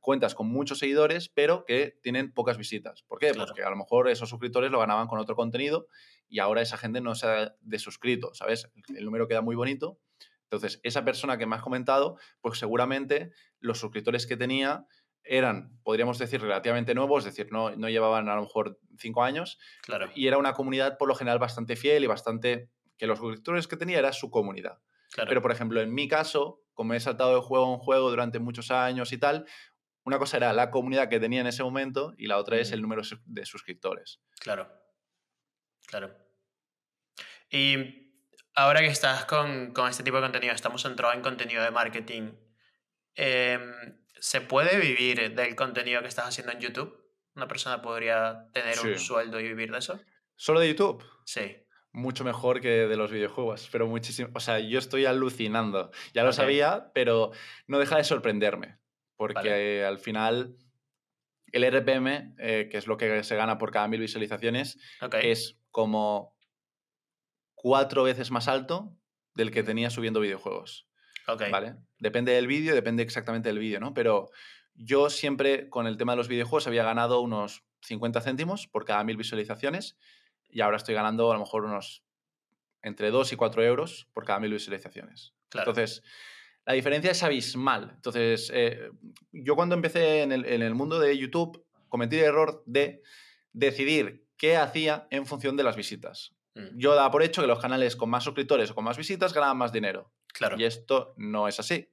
cuentas 0.00 0.34
con 0.34 0.48
muchos 0.48 0.78
seguidores, 0.78 1.28
pero 1.28 1.64
que 1.64 1.98
tienen 2.02 2.32
pocas 2.32 2.58
visitas. 2.58 3.02
¿Por 3.02 3.18
qué? 3.18 3.32
Porque 3.34 3.62
a 3.62 3.70
lo 3.70 3.76
mejor 3.76 4.08
esos 4.08 4.28
suscriptores 4.28 4.70
lo 4.70 4.78
ganaban 4.78 5.06
con 5.06 5.18
otro 5.18 5.36
contenido 5.36 5.88
y 6.28 6.38
ahora 6.38 6.62
esa 6.62 6.76
gente 6.76 7.00
no 7.00 7.14
se 7.14 7.26
ha 7.26 7.56
desuscrito, 7.60 8.34
¿sabes? 8.34 8.70
El 8.94 9.04
número 9.04 9.26
queda 9.26 9.40
muy 9.40 9.56
bonito. 9.56 9.98
Entonces, 10.44 10.80
esa 10.84 11.04
persona 11.04 11.38
que 11.38 11.46
me 11.46 11.56
has 11.56 11.62
comentado, 11.62 12.16
pues 12.40 12.58
seguramente 12.58 13.32
los 13.58 13.78
suscriptores 13.78 14.26
que 14.26 14.36
tenía 14.36 14.86
eran, 15.24 15.80
podríamos 15.82 16.18
decir, 16.18 16.40
relativamente 16.40 16.94
nuevos, 16.94 17.26
es 17.26 17.34
decir, 17.34 17.52
no, 17.52 17.74
no 17.76 17.88
llevaban 17.88 18.28
a 18.28 18.36
lo 18.36 18.42
mejor 18.42 18.78
cinco 18.98 19.24
años. 19.24 19.58
Claro. 19.82 20.10
Y 20.14 20.26
era 20.26 20.38
una 20.38 20.52
comunidad 20.52 20.98
por 20.98 21.08
lo 21.08 21.14
general 21.14 21.38
bastante 21.38 21.76
fiel 21.76 22.04
y 22.04 22.06
bastante... 22.06 22.70
que 22.96 23.08
los 23.08 23.18
suscriptores 23.18 23.66
que 23.66 23.76
tenía 23.76 23.98
era 23.98 24.12
su 24.12 24.30
comunidad. 24.30 24.78
Pero, 25.16 25.42
por 25.42 25.50
ejemplo, 25.50 25.80
en 25.80 25.92
mi 25.92 26.06
caso, 26.06 26.62
como 26.74 26.94
he 26.94 27.00
saltado 27.00 27.34
de 27.34 27.40
juego 27.40 27.74
en 27.74 27.80
juego 27.80 28.10
durante 28.10 28.38
muchos 28.38 28.70
años 28.70 29.12
y 29.12 29.18
tal, 29.18 29.46
una 30.04 30.18
cosa 30.18 30.36
era 30.36 30.52
la 30.52 30.70
comunidad 30.70 31.08
que 31.08 31.18
tenía 31.18 31.40
en 31.40 31.46
ese 31.46 31.62
momento 31.62 32.14
y 32.16 32.26
la 32.26 32.38
otra 32.38 32.58
es 32.58 32.72
el 32.72 32.82
número 32.82 33.02
de 33.24 33.46
suscriptores. 33.46 34.20
Claro. 34.38 34.68
Claro. 35.86 36.14
Y 37.50 38.12
ahora 38.54 38.80
que 38.80 38.86
estás 38.86 39.24
con, 39.24 39.72
con 39.72 39.88
este 39.88 40.02
tipo 40.02 40.16
de 40.16 40.22
contenido, 40.22 40.54
estamos 40.54 40.82
centrados 40.82 41.16
en 41.16 41.22
contenido 41.22 41.62
de 41.62 41.70
marketing. 41.70 42.32
Eh, 43.16 43.58
¿Se 44.24 44.40
puede 44.40 44.80
vivir 44.80 45.34
del 45.34 45.54
contenido 45.54 46.00
que 46.00 46.08
estás 46.08 46.26
haciendo 46.26 46.50
en 46.50 46.58
YouTube? 46.58 46.98
¿Una 47.36 47.46
persona 47.46 47.82
podría 47.82 48.48
tener 48.54 48.80
un 48.80 48.98
sueldo 48.98 49.38
y 49.38 49.42
vivir 49.42 49.70
de 49.70 49.76
eso? 49.76 50.00
¿Solo 50.34 50.60
de 50.60 50.68
YouTube? 50.68 51.04
Sí. 51.26 51.58
Mucho 51.92 52.24
mejor 52.24 52.62
que 52.62 52.88
de 52.88 52.96
los 52.96 53.10
videojuegos, 53.10 53.68
pero 53.70 53.86
muchísimo. 53.86 54.30
O 54.32 54.40
sea, 54.40 54.60
yo 54.60 54.78
estoy 54.78 55.04
alucinando. 55.04 55.90
Ya 56.14 56.24
lo 56.24 56.32
sabía, 56.32 56.90
pero 56.94 57.32
no 57.66 57.78
deja 57.78 57.98
de 57.98 58.04
sorprenderme. 58.04 58.78
Porque 59.16 59.84
al 59.84 59.98
final 59.98 60.56
el 61.52 61.70
RPM, 61.70 62.34
eh, 62.38 62.68
que 62.70 62.78
es 62.78 62.86
lo 62.86 62.96
que 62.96 63.22
se 63.24 63.36
gana 63.36 63.58
por 63.58 63.72
cada 63.72 63.88
mil 63.88 64.00
visualizaciones, 64.00 64.78
es 65.20 65.60
como 65.70 66.34
cuatro 67.52 68.04
veces 68.04 68.30
más 68.30 68.48
alto 68.48 68.96
del 69.34 69.50
que 69.50 69.62
tenía 69.62 69.90
subiendo 69.90 70.20
videojuegos. 70.20 70.88
¿Vale? 71.50 71.76
Depende 71.98 72.32
del 72.32 72.46
vídeo, 72.46 72.74
depende 72.74 73.02
exactamente 73.02 73.48
del 73.48 73.58
vídeo, 73.58 73.80
¿no? 73.80 73.94
Pero 73.94 74.30
yo 74.74 75.10
siempre 75.10 75.68
con 75.68 75.86
el 75.86 75.96
tema 75.96 76.12
de 76.12 76.16
los 76.16 76.28
videojuegos 76.28 76.66
había 76.66 76.84
ganado 76.84 77.20
unos 77.20 77.64
50 77.82 78.20
céntimos 78.20 78.66
por 78.66 78.84
cada 78.84 79.04
mil 79.04 79.16
visualizaciones 79.16 79.96
y 80.48 80.60
ahora 80.60 80.76
estoy 80.76 80.94
ganando 80.94 81.30
a 81.30 81.34
lo 81.34 81.40
mejor 81.40 81.64
unos 81.64 82.02
entre 82.82 83.10
2 83.10 83.32
y 83.32 83.36
4 83.36 83.62
euros 83.64 84.08
por 84.12 84.24
cada 84.24 84.40
mil 84.40 84.52
visualizaciones. 84.52 85.34
Entonces, 85.52 86.02
la 86.66 86.74
diferencia 86.74 87.10
es 87.10 87.22
abismal. 87.22 87.92
Entonces, 87.94 88.50
eh, 88.54 88.90
yo 89.32 89.54
cuando 89.56 89.74
empecé 89.74 90.22
en 90.22 90.32
el, 90.32 90.44
en 90.44 90.62
el, 90.62 90.74
mundo 90.74 90.98
de 90.98 91.16
YouTube, 91.16 91.64
cometí 91.88 92.16
el 92.16 92.24
error 92.24 92.62
de 92.66 93.02
decidir 93.52 94.26
qué 94.36 94.56
hacía 94.56 95.06
en 95.10 95.26
función 95.26 95.56
de 95.56 95.62
las 95.62 95.76
visitas. 95.76 96.34
Mm, 96.54 96.78
Yo 96.78 96.94
daba 96.94 97.10
por 97.10 97.22
hecho 97.22 97.42
que 97.42 97.48
los 97.48 97.60
canales 97.60 97.96
con 97.96 98.10
más 98.10 98.24
suscriptores 98.24 98.70
o 98.70 98.74
con 98.74 98.84
más 98.84 98.96
visitas 98.96 99.32
ganaban 99.32 99.56
más 99.56 99.72
dinero. 99.72 100.12
Claro. 100.34 100.56
Y 100.58 100.64
esto 100.64 101.14
no 101.16 101.48
es 101.48 101.58
así. 101.58 101.88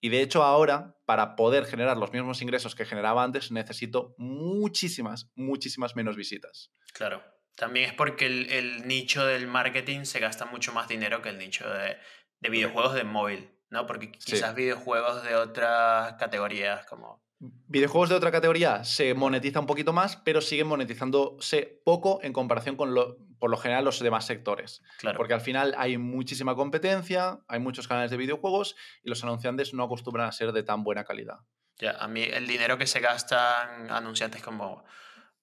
Y 0.00 0.10
de 0.10 0.20
hecho 0.20 0.42
ahora, 0.44 0.96
para 1.06 1.34
poder 1.34 1.64
generar 1.64 1.96
los 1.96 2.12
mismos 2.12 2.42
ingresos 2.42 2.74
que 2.74 2.84
generaba 2.84 3.24
antes, 3.24 3.50
necesito 3.50 4.14
muchísimas, 4.18 5.30
muchísimas 5.34 5.96
menos 5.96 6.14
visitas. 6.16 6.70
Claro. 6.92 7.22
También 7.56 7.86
es 7.90 7.94
porque 7.94 8.26
el, 8.26 8.50
el 8.52 8.86
nicho 8.86 9.26
del 9.26 9.46
marketing 9.48 10.04
se 10.04 10.20
gasta 10.20 10.44
mucho 10.44 10.72
más 10.72 10.86
dinero 10.86 11.22
que 11.22 11.30
el 11.30 11.38
nicho 11.38 11.68
de, 11.68 11.96
de 12.40 12.50
videojuegos 12.50 12.94
de 12.94 13.02
móvil, 13.02 13.50
¿no? 13.70 13.86
Porque 13.86 14.12
Sí. 14.18 14.32
quizás 14.32 14.54
videojuegos 14.54 15.24
de 15.24 15.34
otras 15.34 16.12
categorías 16.14 16.86
como... 16.86 17.24
Videojuegos 17.40 18.08
de 18.10 18.14
otra 18.16 18.30
categoría 18.30 18.84
se 18.84 19.14
monetiza 19.14 19.58
un 19.60 19.66
poquito 19.66 19.92
más, 19.92 20.16
pero 20.16 20.40
siguen 20.40 20.66
monetizándose 20.68 21.80
poco 21.84 22.20
en 22.22 22.32
comparación 22.32 22.76
con 22.76 22.94
lo, 22.94 23.16
por 23.38 23.50
lo 23.50 23.56
general 23.56 23.84
los 23.84 24.00
demás 24.00 24.26
sectores. 24.26 24.82
Claro. 24.98 25.16
Porque 25.16 25.34
al 25.34 25.40
final 25.40 25.74
hay 25.76 25.98
muchísima 25.98 26.54
competencia, 26.54 27.40
hay 27.48 27.60
muchos 27.60 27.88
canales 27.88 28.10
de 28.10 28.16
videojuegos 28.16 28.76
y 29.02 29.08
los 29.08 29.22
anunciantes 29.22 29.74
no 29.74 29.84
acostumbran 29.84 30.28
a 30.28 30.32
ser 30.32 30.52
de 30.52 30.62
tan 30.62 30.84
buena 30.84 31.04
calidad. 31.04 31.38
Ya, 31.78 31.92
a 31.92 32.08
mí 32.08 32.22
el 32.22 32.46
dinero 32.46 32.76
que 32.76 32.86
se 32.86 33.00
gastan 33.00 33.90
anunciantes 33.90 34.42
como 34.42 34.84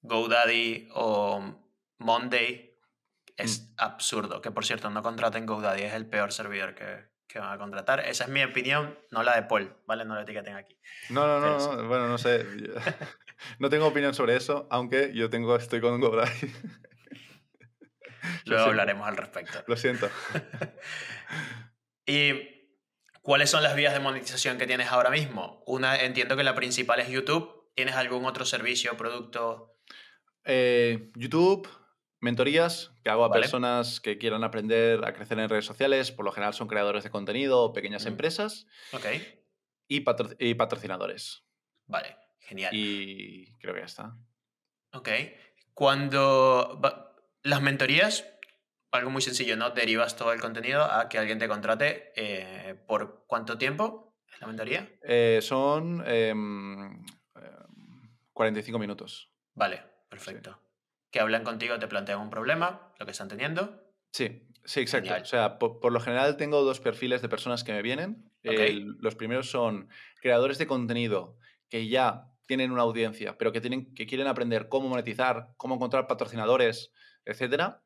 GoDaddy 0.02 0.90
o 0.94 1.62
Monday 1.98 2.78
es 3.38 3.74
absurdo. 3.78 4.42
Que 4.42 4.52
por 4.52 4.66
cierto, 4.66 4.90
no 4.90 5.02
contraten 5.02 5.46
GoDaddy, 5.46 5.84
es 5.84 5.94
el 5.94 6.08
peor 6.08 6.34
servidor 6.34 6.76
que, 6.76 7.06
que 7.28 7.40
van 7.40 7.54
a 7.54 7.58
contratar. 7.58 8.02
Esa 8.02 8.26
es 8.26 8.30
mi 8.30 8.44
opinión, 8.44 9.00
no 9.12 9.24
la 9.24 9.36
de 9.36 9.44
Paul, 9.44 9.76
¿vale? 9.86 10.04
No 10.04 10.16
la 10.16 10.24
etiqueten 10.24 10.56
aquí. 10.56 10.78
No, 11.10 11.26
no, 11.26 11.40
no, 11.40 11.58
no, 11.58 11.88
bueno, 11.88 12.08
no 12.08 12.18
sé. 12.18 12.46
No 13.60 13.70
tengo 13.70 13.88
opinión 13.88 14.14
sobre 14.14 14.36
eso, 14.36 14.68
aunque 14.70 15.12
yo 15.14 15.30
tengo, 15.30 15.56
estoy 15.56 15.82
con 15.82 16.00
GoDaddy. 16.00 16.52
Luego 18.46 18.66
hablaremos 18.66 19.08
al 19.08 19.18
respecto. 19.18 19.64
Lo 19.68 19.76
siento. 19.78 20.10
¿Y 22.06 22.34
cuáles 23.22 23.50
son 23.50 23.64
las 23.64 23.76
vías 23.76 23.94
de 23.94 24.00
monetización 24.00 24.58
que 24.58 24.68
tienes 24.68 24.88
ahora 24.92 25.10
mismo? 25.10 25.64
Una, 25.66 25.98
entiendo 26.02 26.36
que 26.38 26.44
la 26.44 26.56
principal 26.56 27.00
es 27.00 27.10
YouTube. 27.10 27.72
¿Tienes 27.76 27.96
algún 27.96 28.26
otro 28.26 28.46
servicio 28.46 28.94
o 28.94 28.98
producto? 28.98 29.78
Eh, 30.46 31.12
YouTube, 31.16 31.68
mentorías 32.22 32.92
que 33.04 33.10
hago 33.10 33.26
a 33.26 33.30
Vale. 33.30 33.42
personas 33.42 34.00
que 34.00 34.18
quieran 34.18 34.44
aprender 34.44 35.04
a 35.04 35.14
crecer 35.14 35.40
en 35.40 35.50
redes 35.50 35.66
sociales. 35.66 36.12
Por 36.12 36.24
lo 36.26 36.32
general 36.32 36.54
son 36.54 36.68
creadores 36.68 37.04
de 37.04 37.10
contenido 37.10 37.62
o 37.62 37.74
pequeñas 37.74 38.06
Mm. 38.06 38.10
empresas. 38.10 38.68
Ok, 38.94 39.06
Y, 39.88 40.02
patro- 40.02 40.36
y 40.40 40.54
patrocinadores. 40.54 41.44
vale, 41.88 42.16
genial. 42.40 42.74
Y 42.74 43.54
creo 43.60 43.74
que 43.74 43.82
ya 43.82 43.86
está. 43.86 44.16
Ok. 44.94 45.10
Cuando 45.74 46.80
las 47.46 47.62
mentorías, 47.62 48.26
algo 48.92 49.12
muy 49.12 49.22
sencillo, 49.22 49.56
¿no? 49.56 49.70
Derivas 49.70 50.16
todo 50.16 50.34
el 50.34 50.42
contenido 50.42 50.84
a 50.84 51.08
que 51.10 51.20
alguien 51.20 51.38
te 51.38 51.48
contrate. 51.48 52.12
eh, 52.16 52.76
¿Por 52.88 53.26
cuánto 53.28 53.58
tiempo 53.58 54.16
es 54.34 54.42
la 54.42 54.48
mentoría? 54.48 54.90
Eh, 55.04 55.40
son 55.44 56.04
em, 56.08 56.84
em, 56.86 57.06
45 58.34 58.80
minutos. 58.80 59.32
Vale, 59.54 59.84
perfecto. 60.10 60.60
Que 61.12 61.20
hablan 61.20 61.44
contigo, 61.44 61.78
te 61.78 61.88
plantean 61.88 62.20
un 62.20 62.32
problema, 62.32 62.94
lo 63.00 63.06
que 63.06 63.12
están 63.12 63.28
teniendo. 63.28 63.80
Sí, 64.12 64.50
sí, 64.64 64.80
exacto. 64.82 65.10
Genial. 65.10 65.22
O 65.22 65.26
sea, 65.26 65.60
po- 65.60 65.80
por, 65.80 65.92
lo 65.92 66.00
general 66.00 66.38
tengo 66.38 66.64
dos 66.64 66.80
perfiles 66.80 67.22
de 67.22 67.30
personas 67.30 67.64
que 67.64 67.74
me 67.74 67.84
vienen. 67.84 68.32
El- 68.42 68.98
los 69.00 69.16
primeros 69.16 69.52
son 69.52 69.90
creadores 70.20 70.58
de 70.58 70.66
contenido 70.66 71.38
que 71.70 71.88
ya 71.88 72.32
tienen 72.48 72.72
una 72.72 72.82
audiencia, 72.84 73.38
pero 73.38 73.52
que, 73.52 73.62
tienen, 73.62 73.94
que 73.94 74.08
quieren 74.08 74.28
aprender 74.28 74.68
cómo 74.68 74.90
monetizar, 74.90 75.50
cómo 75.58 75.76
encontrar 75.76 76.08
patrocinadores, 76.08 76.92
etcétera. 77.26 77.84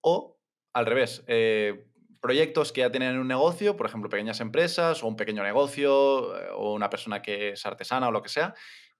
O 0.00 0.38
al 0.72 0.86
revés, 0.86 1.24
eh, 1.26 1.86
proyectos 2.20 2.72
que 2.72 2.80
ya 2.80 2.90
tienen 2.90 3.18
un 3.18 3.28
negocio, 3.28 3.76
por 3.76 3.86
ejemplo, 3.86 4.10
pequeñas 4.10 4.40
empresas 4.40 5.02
o 5.02 5.06
un 5.06 5.16
pequeño 5.16 5.42
negocio 5.42 6.36
eh, 6.38 6.48
o 6.52 6.74
una 6.74 6.90
persona 6.90 7.22
que 7.22 7.50
es 7.50 7.66
artesana 7.66 8.08
o 8.08 8.12
lo 8.12 8.22
que 8.22 8.28
sea, 8.28 8.54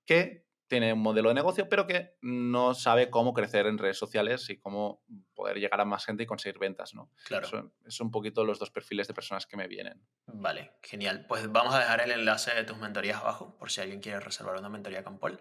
que 0.05 0.47
tiene 0.69 0.93
un 0.93 1.01
modelo 1.01 1.31
de 1.31 1.35
negocio, 1.35 1.69
pero 1.69 1.87
que 1.87 2.17
no 2.21 2.75
sabe 2.75 3.09
cómo 3.09 3.33
crecer 3.33 3.67
en 3.67 3.79
redes 3.79 3.97
sociales 3.97 4.49
y 4.51 4.59
cómo 4.59 5.03
poder 5.35 5.57
llegar 5.59 5.81
a 5.81 5.87
más 5.87 6.05
gente 6.05 6.25
y 6.25 6.27
conseguir 6.27 6.59
ventas, 6.59 6.95
¿no? 6.95 7.11
Claro. 7.25 7.49
Son, 7.49 7.73
son 7.87 8.09
un 8.09 8.11
poquito 8.11 8.45
los 8.45 8.59
dos 8.59 8.71
perfiles 8.71 9.09
de 9.09 9.15
personas 9.15 9.47
que 9.47 9.57
me 9.57 9.67
vienen. 9.67 10.07
Vale, 10.27 10.73
genial. 10.83 11.25
Pues 11.27 11.51
vamos 11.51 11.75
a 11.75 11.81
dejar 11.81 12.03
el 12.03 12.13
enlace 12.13 12.55
de 12.55 12.65
tus 12.65 12.77
mentorías 12.77 13.17
abajo, 13.17 13.57
por 13.57 13.71
si 13.71 13.81
alguien 13.81 14.01
quiere 14.01 14.21
reservar 14.21 14.59
una 14.59 14.69
mentoría 14.69 15.03
con 15.03 15.19
Paul. 15.19 15.41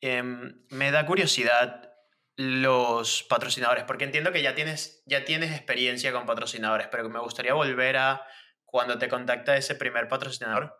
Em, 0.00 0.64
me 0.70 0.90
da 0.90 1.04
curiosidad 1.04 1.92
los 2.38 3.24
patrocinadores, 3.24 3.82
porque 3.82 4.04
entiendo 4.04 4.30
que 4.30 4.42
ya 4.42 4.54
tienes, 4.54 5.02
ya 5.06 5.24
tienes 5.24 5.50
experiencia 5.50 6.12
con 6.12 6.24
patrocinadores, 6.24 6.86
pero 6.86 7.08
me 7.10 7.18
gustaría 7.18 7.52
volver 7.52 7.96
a 7.96 8.24
cuando 8.64 8.96
te 8.96 9.08
contacta 9.08 9.56
ese 9.56 9.74
primer 9.74 10.06
patrocinador. 10.06 10.72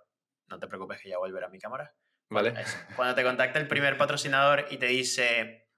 No 0.46 0.60
te 0.60 0.68
preocupes 0.68 1.00
que 1.02 1.08
ya 1.08 1.18
volverá 1.18 1.48
a 1.48 1.50
mi 1.50 1.58
cámara. 1.58 1.96
¿Vale? 2.30 2.54
Cuando 2.94 3.16
te 3.16 3.24
contacta 3.24 3.58
el 3.58 3.66
primer 3.66 3.96
patrocinador 3.96 4.66
y 4.70 4.76
te 4.76 4.86
dice, 4.86 5.68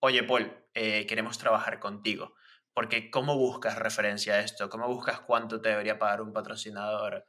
oye 0.00 0.22
Paul, 0.22 0.54
eh, 0.74 1.06
queremos 1.06 1.38
trabajar 1.38 1.80
contigo. 1.80 2.34
Porque 2.74 3.10
¿cómo 3.10 3.38
buscas 3.38 3.78
referencia 3.78 4.34
a 4.34 4.40
esto? 4.40 4.68
¿Cómo 4.68 4.86
buscas 4.86 5.20
cuánto 5.20 5.62
te 5.62 5.70
debería 5.70 5.98
pagar 5.98 6.20
un 6.20 6.34
patrocinador? 6.34 7.24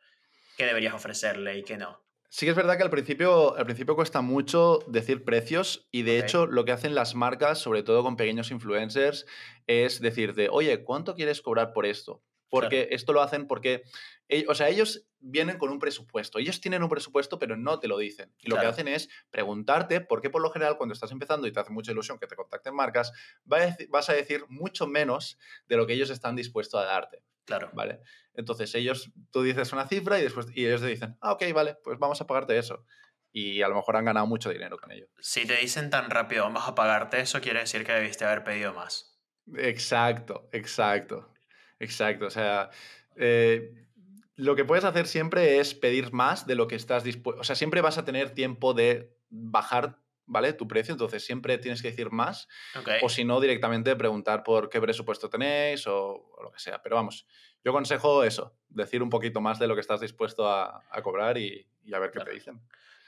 ¿Qué 0.57 0.65
deberías 0.65 0.93
ofrecerle 0.93 1.57
y 1.59 1.63
qué 1.63 1.77
no? 1.77 2.05
Sí 2.29 2.45
que 2.45 2.49
es 2.51 2.55
verdad 2.57 2.77
que 2.77 2.83
al 2.83 2.89
principio, 2.89 3.55
al 3.55 3.65
principio 3.65 3.95
cuesta 3.95 4.21
mucho 4.21 4.79
decir 4.87 5.23
precios 5.23 5.87
y 5.91 6.03
de 6.03 6.19
hecho 6.19 6.45
lo 6.45 6.65
que 6.65 6.73
hacen 6.73 6.93
las 6.93 7.15
marcas, 7.15 7.57
sobre 7.59 7.83
todo 7.83 8.03
con 8.03 8.17
pequeños 8.17 8.51
influencers, 8.51 9.25
es 9.65 10.01
decirte, 10.01 10.49
oye, 10.51 10.83
¿cuánto 10.83 11.15
quieres 11.15 11.41
cobrar 11.41 11.71
por 11.71 11.85
esto? 11.85 12.23
Porque 12.49 12.89
esto 12.91 13.13
lo 13.13 13.21
hacen 13.21 13.47
porque, 13.47 13.83
e- 14.27 14.45
o 14.49 14.55
sea, 14.55 14.69
ellos 14.69 15.05
vienen 15.19 15.57
con 15.57 15.69
un 15.69 15.79
presupuesto. 15.79 16.37
Ellos 16.39 16.61
tienen 16.61 16.83
un 16.83 16.89
presupuesto, 16.89 17.39
pero 17.39 17.57
no 17.57 17.79
te 17.79 17.87
lo 17.87 17.97
dicen. 17.97 18.33
Y 18.37 18.47
lo 18.49 18.59
que 18.59 18.65
hacen 18.65 18.87
es 18.87 19.09
preguntarte, 19.29 20.01
porque 20.01 20.29
por 20.29 20.41
lo 20.41 20.51
general 20.51 20.77
cuando 20.77 20.93
estás 20.93 21.11
empezando 21.11 21.47
y 21.47 21.51
te 21.51 21.59
hace 21.59 21.71
mucha 21.71 21.91
ilusión 21.91 22.19
que 22.19 22.27
te 22.27 22.35
contacten 22.35 22.75
marcas, 22.75 23.11
vas 23.45 24.09
a 24.09 24.13
decir 24.13 24.45
mucho 24.49 24.85
menos 24.87 25.37
de 25.67 25.77
lo 25.77 25.87
que 25.87 25.93
ellos 25.93 26.09
están 26.09 26.35
dispuestos 26.35 26.81
a 26.81 26.85
darte. 26.85 27.23
Claro. 27.47 27.71
¿vale? 27.73 28.01
Entonces 28.33 28.75
ellos, 28.75 29.11
tú 29.31 29.41
dices 29.41 29.71
una 29.73 29.87
cifra 29.87 30.19
y 30.19 30.23
después 30.23 30.47
y 30.53 30.65
ellos 30.65 30.81
te 30.81 30.87
dicen, 30.87 31.17
ah, 31.21 31.31
ok, 31.31 31.43
vale, 31.53 31.77
pues 31.83 31.97
vamos 31.97 32.21
a 32.21 32.27
pagarte 32.27 32.57
eso. 32.57 32.85
Y 33.31 33.61
a 33.61 33.67
lo 33.67 33.75
mejor 33.75 33.95
han 33.95 34.05
ganado 34.05 34.27
mucho 34.27 34.49
dinero 34.49 34.77
con 34.77 34.91
ello. 34.91 35.07
Si 35.19 35.45
te 35.45 35.57
dicen 35.57 35.89
tan 35.89 36.09
rápido, 36.09 36.43
vamos 36.43 36.67
a 36.67 36.75
pagarte 36.75 37.19
eso, 37.19 37.41
quiere 37.41 37.61
decir 37.61 37.83
que 37.83 37.93
debiste 37.93 38.25
haber 38.25 38.43
pedido 38.43 38.73
más. 38.73 39.17
Exacto, 39.55 40.49
exacto, 40.51 41.33
exacto. 41.79 42.25
O 42.27 42.29
sea, 42.29 42.69
eh, 43.15 43.87
lo 44.35 44.55
que 44.55 44.65
puedes 44.65 44.85
hacer 44.85 45.07
siempre 45.07 45.59
es 45.59 45.73
pedir 45.73 46.13
más 46.13 46.45
de 46.45 46.55
lo 46.55 46.67
que 46.67 46.75
estás 46.75 47.03
dispuesto. 47.03 47.41
O 47.41 47.43
sea, 47.43 47.55
siempre 47.55 47.81
vas 47.81 47.97
a 47.97 48.05
tener 48.05 48.31
tiempo 48.31 48.73
de 48.73 49.17
bajar, 49.29 49.99
¿vale? 50.27 50.53
Tu 50.53 50.67
precio, 50.67 50.91
entonces 50.91 51.25
siempre 51.25 51.57
tienes 51.57 51.81
que 51.81 51.89
decir 51.89 52.11
más. 52.11 52.47
Ok. 52.79 52.89
O 53.01 53.09
si 53.09 53.23
no, 53.25 53.39
directamente 53.39 53.95
preguntar 53.95 54.43
por 54.43 54.69
qué 54.69 54.79
presupuesto 54.79 55.29
tenéis 55.29 55.87
o, 55.87 56.29
o 56.37 56.43
lo 56.43 56.51
que 56.51 56.59
sea. 56.59 56.81
Pero 56.83 56.95
vamos, 56.97 57.25
yo 57.63 57.71
aconsejo 57.71 58.23
eso, 58.23 58.55
decir 58.69 59.01
un 59.01 59.09
poquito 59.09 59.41
más 59.41 59.57
de 59.57 59.67
lo 59.67 59.73
que 59.73 59.81
estás 59.81 60.01
dispuesto 60.01 60.47
a, 60.47 60.83
a 60.91 61.01
cobrar 61.01 61.37
y, 61.37 61.67
y 61.83 61.93
a 61.95 61.99
ver 61.99 62.11
qué 62.11 62.15
Claro. 62.19 62.29
te 62.29 62.35
dicen. 62.35 62.61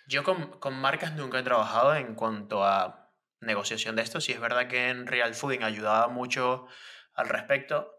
Yo 0.07 0.23
con, 0.23 0.59
con 0.59 0.73
marcas 0.73 1.13
nunca 1.13 1.37
he 1.37 1.43
trabajado 1.43 1.93
en 1.95 2.15
cuanto 2.15 2.63
a 2.63 3.11
negociación 3.41 3.95
de 3.95 4.01
esto. 4.01 4.19
Sí 4.19 4.31
es 4.31 4.39
verdad 4.39 4.67
que 4.67 4.89
en 4.89 5.05
Real 5.05 5.35
Fooding 5.35 5.63
ayudaba 5.63 6.07
mucho 6.07 6.65
al 7.13 7.29
respecto, 7.29 7.93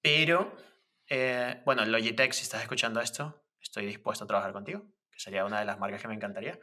pero 0.00 0.56
eh, 1.08 1.62
bueno, 1.64 1.84
Logitech, 1.84 2.32
si 2.32 2.42
estás 2.42 2.62
escuchando 2.62 3.00
esto, 3.00 3.44
estoy 3.60 3.86
dispuesto 3.86 4.24
a 4.24 4.26
trabajar 4.26 4.52
contigo, 4.52 4.82
que 5.10 5.20
sería 5.20 5.44
una 5.44 5.60
de 5.60 5.64
las 5.66 5.78
marcas 5.78 6.02
que 6.02 6.08
me 6.08 6.14
encantaría. 6.14 6.58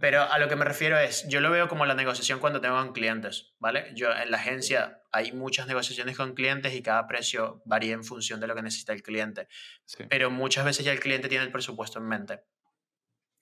Pero 0.00 0.22
a 0.22 0.38
lo 0.38 0.48
que 0.48 0.56
me 0.56 0.64
refiero 0.64 0.98
es, 0.98 1.26
yo 1.28 1.40
lo 1.40 1.50
veo 1.50 1.68
como 1.68 1.84
la 1.86 1.94
negociación 1.94 2.38
cuando 2.40 2.60
tengo 2.60 2.76
con 2.76 2.92
clientes, 2.92 3.54
¿vale? 3.58 3.90
Yo 3.94 4.12
en 4.12 4.30
la 4.30 4.36
agencia 4.38 5.02
hay 5.12 5.32
muchas 5.32 5.66
negociaciones 5.66 6.16
con 6.16 6.34
clientes 6.34 6.72
y 6.74 6.82
cada 6.82 7.06
precio 7.06 7.62
varía 7.64 7.94
en 7.94 8.04
función 8.04 8.40
de 8.40 8.46
lo 8.46 8.54
que 8.54 8.62
necesita 8.62 8.92
el 8.92 9.02
cliente 9.02 9.48
Sí. 9.84 10.04
pero 10.08 10.30
muchas 10.30 10.64
veces 10.64 10.84
ya 10.84 10.92
el 10.92 11.00
cliente 11.00 11.28
tiene 11.28 11.44
el 11.44 11.50
presupuesto 11.52 11.98
en 11.98 12.06
mente. 12.06 12.40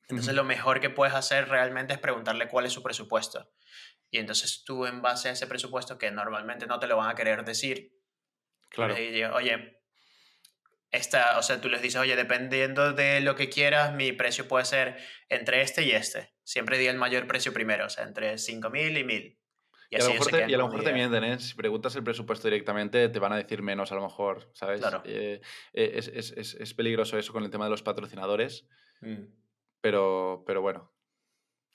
Entonces 0.08 0.34
lo 0.34 0.44
mejor 0.44 0.80
que 0.80 0.88
puedes 0.88 1.14
hacer 1.14 1.48
realmente 1.48 1.92
es 1.92 1.98
preguntarle 1.98 2.48
cuál 2.48 2.64
es 2.66 2.72
su 2.72 2.82
presupuesto. 2.82 3.50
Y 4.10 4.18
entonces 4.18 4.62
tú 4.64 4.86
en 4.86 5.02
base 5.02 5.28
a 5.28 5.32
ese 5.32 5.48
presupuesto, 5.48 5.98
que 5.98 6.10
normalmente 6.12 6.66
no 6.66 6.78
te 6.78 6.86
lo 6.86 6.96
van 6.96 7.10
a 7.10 7.14
querer 7.16 7.44
decir, 7.44 7.92
Claro. 8.68 8.94
les 8.94 9.12
dices, 9.12 9.30
oye, 9.32 9.82
esta, 10.90 11.38
o 11.38 11.42
sea, 11.42 11.60
tú 11.60 11.68
les 11.68 11.82
dices, 11.82 12.00
oye, 12.00 12.16
dependiendo 12.16 12.92
de 12.92 13.20
lo 13.20 13.34
que 13.36 13.48
quieras, 13.48 13.94
mi 13.94 14.12
precio 14.12 14.48
puede 14.48 14.64
ser 14.64 14.96
entre 15.28 15.62
este 15.62 15.82
y 15.84 15.90
este. 15.92 16.32
Siempre 16.44 16.78
di 16.78 16.86
el 16.86 16.96
mayor 16.96 17.26
precio 17.26 17.52
primero, 17.52 17.86
o 17.86 17.90
sea, 17.90 18.04
entre 18.04 18.34
5.000 18.38 18.96
y 18.98 19.04
1.000. 19.04 19.38
Y 19.90 19.96
a 19.96 19.98
lo 20.00 20.08
mejor 20.10 20.26
te, 20.32 20.50
y 20.50 20.54
a 20.54 20.58
lo 20.58 20.66
mejor 20.68 20.84
te 20.84 20.92
mienten, 20.92 21.22
¿eh? 21.24 21.38
Si 21.38 21.54
preguntas 21.54 21.94
el 21.94 22.02
presupuesto 22.02 22.48
directamente, 22.48 23.08
te 23.08 23.18
van 23.20 23.32
a 23.32 23.36
decir 23.36 23.62
menos 23.62 23.92
a 23.92 23.94
lo 23.94 24.02
mejor, 24.02 24.50
¿sabes? 24.52 24.80
Claro. 24.80 25.02
Eh, 25.04 25.40
eh, 25.74 25.92
es, 25.94 26.08
es- 26.08 26.32
es- 26.36 26.54
es 26.54 26.74
peligroso 26.74 27.16
eso 27.18 27.32
con 27.32 27.44
el 27.44 27.50
tema 27.50 27.64
de 27.66 27.70
los 27.70 27.82
patrocinadores, 27.82 28.66
Mm. 29.00 29.26
pero, 29.80 30.42
pero 30.46 30.60
bueno. 30.62 30.92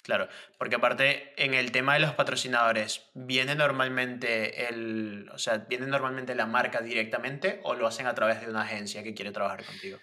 Claro, 0.03 0.27
porque 0.57 0.75
aparte 0.75 1.33
en 1.37 1.53
el 1.53 1.71
tema 1.71 1.93
de 1.93 1.99
los 1.99 2.13
patrocinadores, 2.13 3.11
¿viene 3.13 3.53
normalmente 3.53 4.67
el, 4.67 5.29
o 5.31 5.37
sea, 5.37 5.59
viene 5.69 5.85
normalmente 5.85 6.33
la 6.33 6.47
marca 6.47 6.81
directamente 6.81 7.59
o 7.63 7.75
lo 7.75 7.85
hacen 7.85 8.07
a 8.07 8.15
través 8.15 8.41
de 8.41 8.49
una 8.49 8.63
agencia 8.63 9.03
que 9.03 9.13
quiere 9.13 9.31
trabajar 9.31 9.63
contigo? 9.63 9.99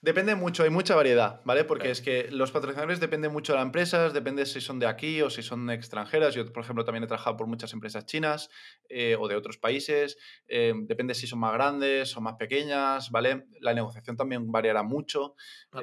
Depende 0.00 0.36
mucho, 0.36 0.62
hay 0.62 0.70
mucha 0.70 0.94
variedad, 0.94 1.40
¿vale? 1.44 1.64
Porque 1.64 1.90
es 1.90 2.00
que 2.00 2.30
los 2.30 2.52
patrocinadores 2.52 3.00
dependen 3.00 3.32
mucho 3.32 3.52
de 3.52 3.58
las 3.58 3.66
empresas, 3.66 4.12
depende 4.12 4.46
si 4.46 4.60
son 4.60 4.78
de 4.78 4.86
aquí 4.86 5.22
o 5.22 5.30
si 5.30 5.42
son 5.42 5.68
extranjeras. 5.70 6.36
Yo, 6.36 6.52
por 6.52 6.62
ejemplo, 6.62 6.84
también 6.84 7.02
he 7.02 7.08
trabajado 7.08 7.36
por 7.36 7.48
muchas 7.48 7.72
empresas 7.72 8.06
chinas 8.06 8.48
eh, 8.88 9.16
o 9.18 9.26
de 9.26 9.34
otros 9.34 9.58
países. 9.58 10.16
Eh, 10.46 10.72
depende 10.82 11.14
si 11.14 11.26
son 11.26 11.40
más 11.40 11.52
grandes 11.52 12.16
o 12.16 12.20
más 12.20 12.34
pequeñas, 12.34 13.10
¿vale? 13.10 13.46
La 13.60 13.74
negociación 13.74 14.16
también 14.16 14.52
variará 14.52 14.84
mucho. 14.84 15.34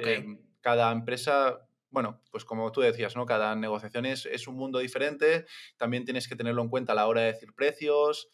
Eh, 0.02 0.24
cada 0.62 0.92
empresa 0.92 1.65
bueno, 1.96 2.20
pues 2.30 2.44
como 2.44 2.70
tú 2.72 2.82
decías, 2.82 3.16
¿no? 3.16 3.24
Cada 3.24 3.56
negociación 3.56 4.04
es, 4.04 4.26
es, 4.26 4.46
un 4.46 4.56
mundo 4.56 4.80
diferente, 4.80 5.46
también 5.78 6.04
tienes 6.04 6.28
que 6.28 6.36
tenerlo 6.36 6.60
en 6.60 6.68
cuenta 6.68 6.92
a 6.92 6.94
la 6.94 7.06
hora 7.06 7.22
de 7.22 7.32
decir 7.32 7.54
precios 7.54 8.28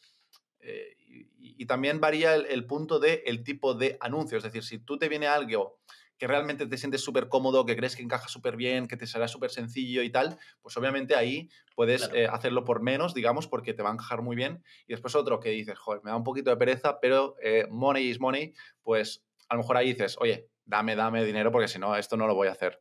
y, 1.38 1.66
también 1.66 2.00
varía 2.00 2.34
el, 2.34 2.66
punto 2.66 2.98
de 2.98 3.22
el 3.24 3.44
tipo 3.44 3.74
de 3.74 3.98
anuncio, 4.00 4.36
es 4.36 4.42
decir, 4.42 4.64
si 4.64 4.80
tú 4.80 4.98
te 4.98 5.08
viene 5.08 5.28
algo 5.28 5.78
que 6.18 6.26
realmente 6.26 6.66
te 6.66 6.76
sientes 6.76 7.04
súper 7.04 7.28
cómodo, 7.28 7.64
que 7.64 7.76
crees 7.76 7.94
que 7.94 8.02
encaja 8.02 8.26
súper 8.26 8.56
bien, 8.56 8.88
que 8.88 8.96
te 8.96 9.06
será 9.06 9.28
súper 9.28 9.50
sencillo 9.50 10.02
y 10.02 10.10
tal, 10.10 10.36
pues 10.60 10.76
obviamente 10.76 11.14
ahí 11.14 11.48
puedes 11.76 12.10
eh, 12.14 12.26
hacerlo 12.26 12.64
por 12.64 12.82
menos, 12.82 13.14
digamos, 13.14 13.46
porque 13.46 13.74
te 13.74 13.84
va 13.84 13.90
a 13.90 13.92
encajar 13.92 14.22
muy 14.22 14.34
bien. 14.34 14.64
Y 14.88 14.92
después 14.92 15.14
otro 15.14 15.38
que 15.38 15.50
dices, 15.50 15.78
joder, 15.78 16.02
me 16.02 16.10
da 16.10 16.16
un 16.16 16.24
poquito 16.24 16.50
de 16.50 16.56
pereza, 16.56 16.98
pero 17.00 17.36
eh, 17.40 17.68
money 17.70 18.08
is 18.08 18.18
money, 18.18 18.54
pues 18.82 19.24
a 19.48 19.54
lo 19.54 19.62
mejor 19.62 19.76
ahí 19.76 19.92
dices, 19.92 20.16
oye, 20.18 20.48
dame, 20.64 20.96
dame 20.96 21.24
dinero 21.24 21.50
porque 21.50 21.68
si 21.68 21.78
no, 21.78 21.96
esto 21.96 22.16
no 22.16 22.26
lo 22.26 22.34
voy 22.34 22.48
a 22.48 22.52
hacer. 22.52 22.80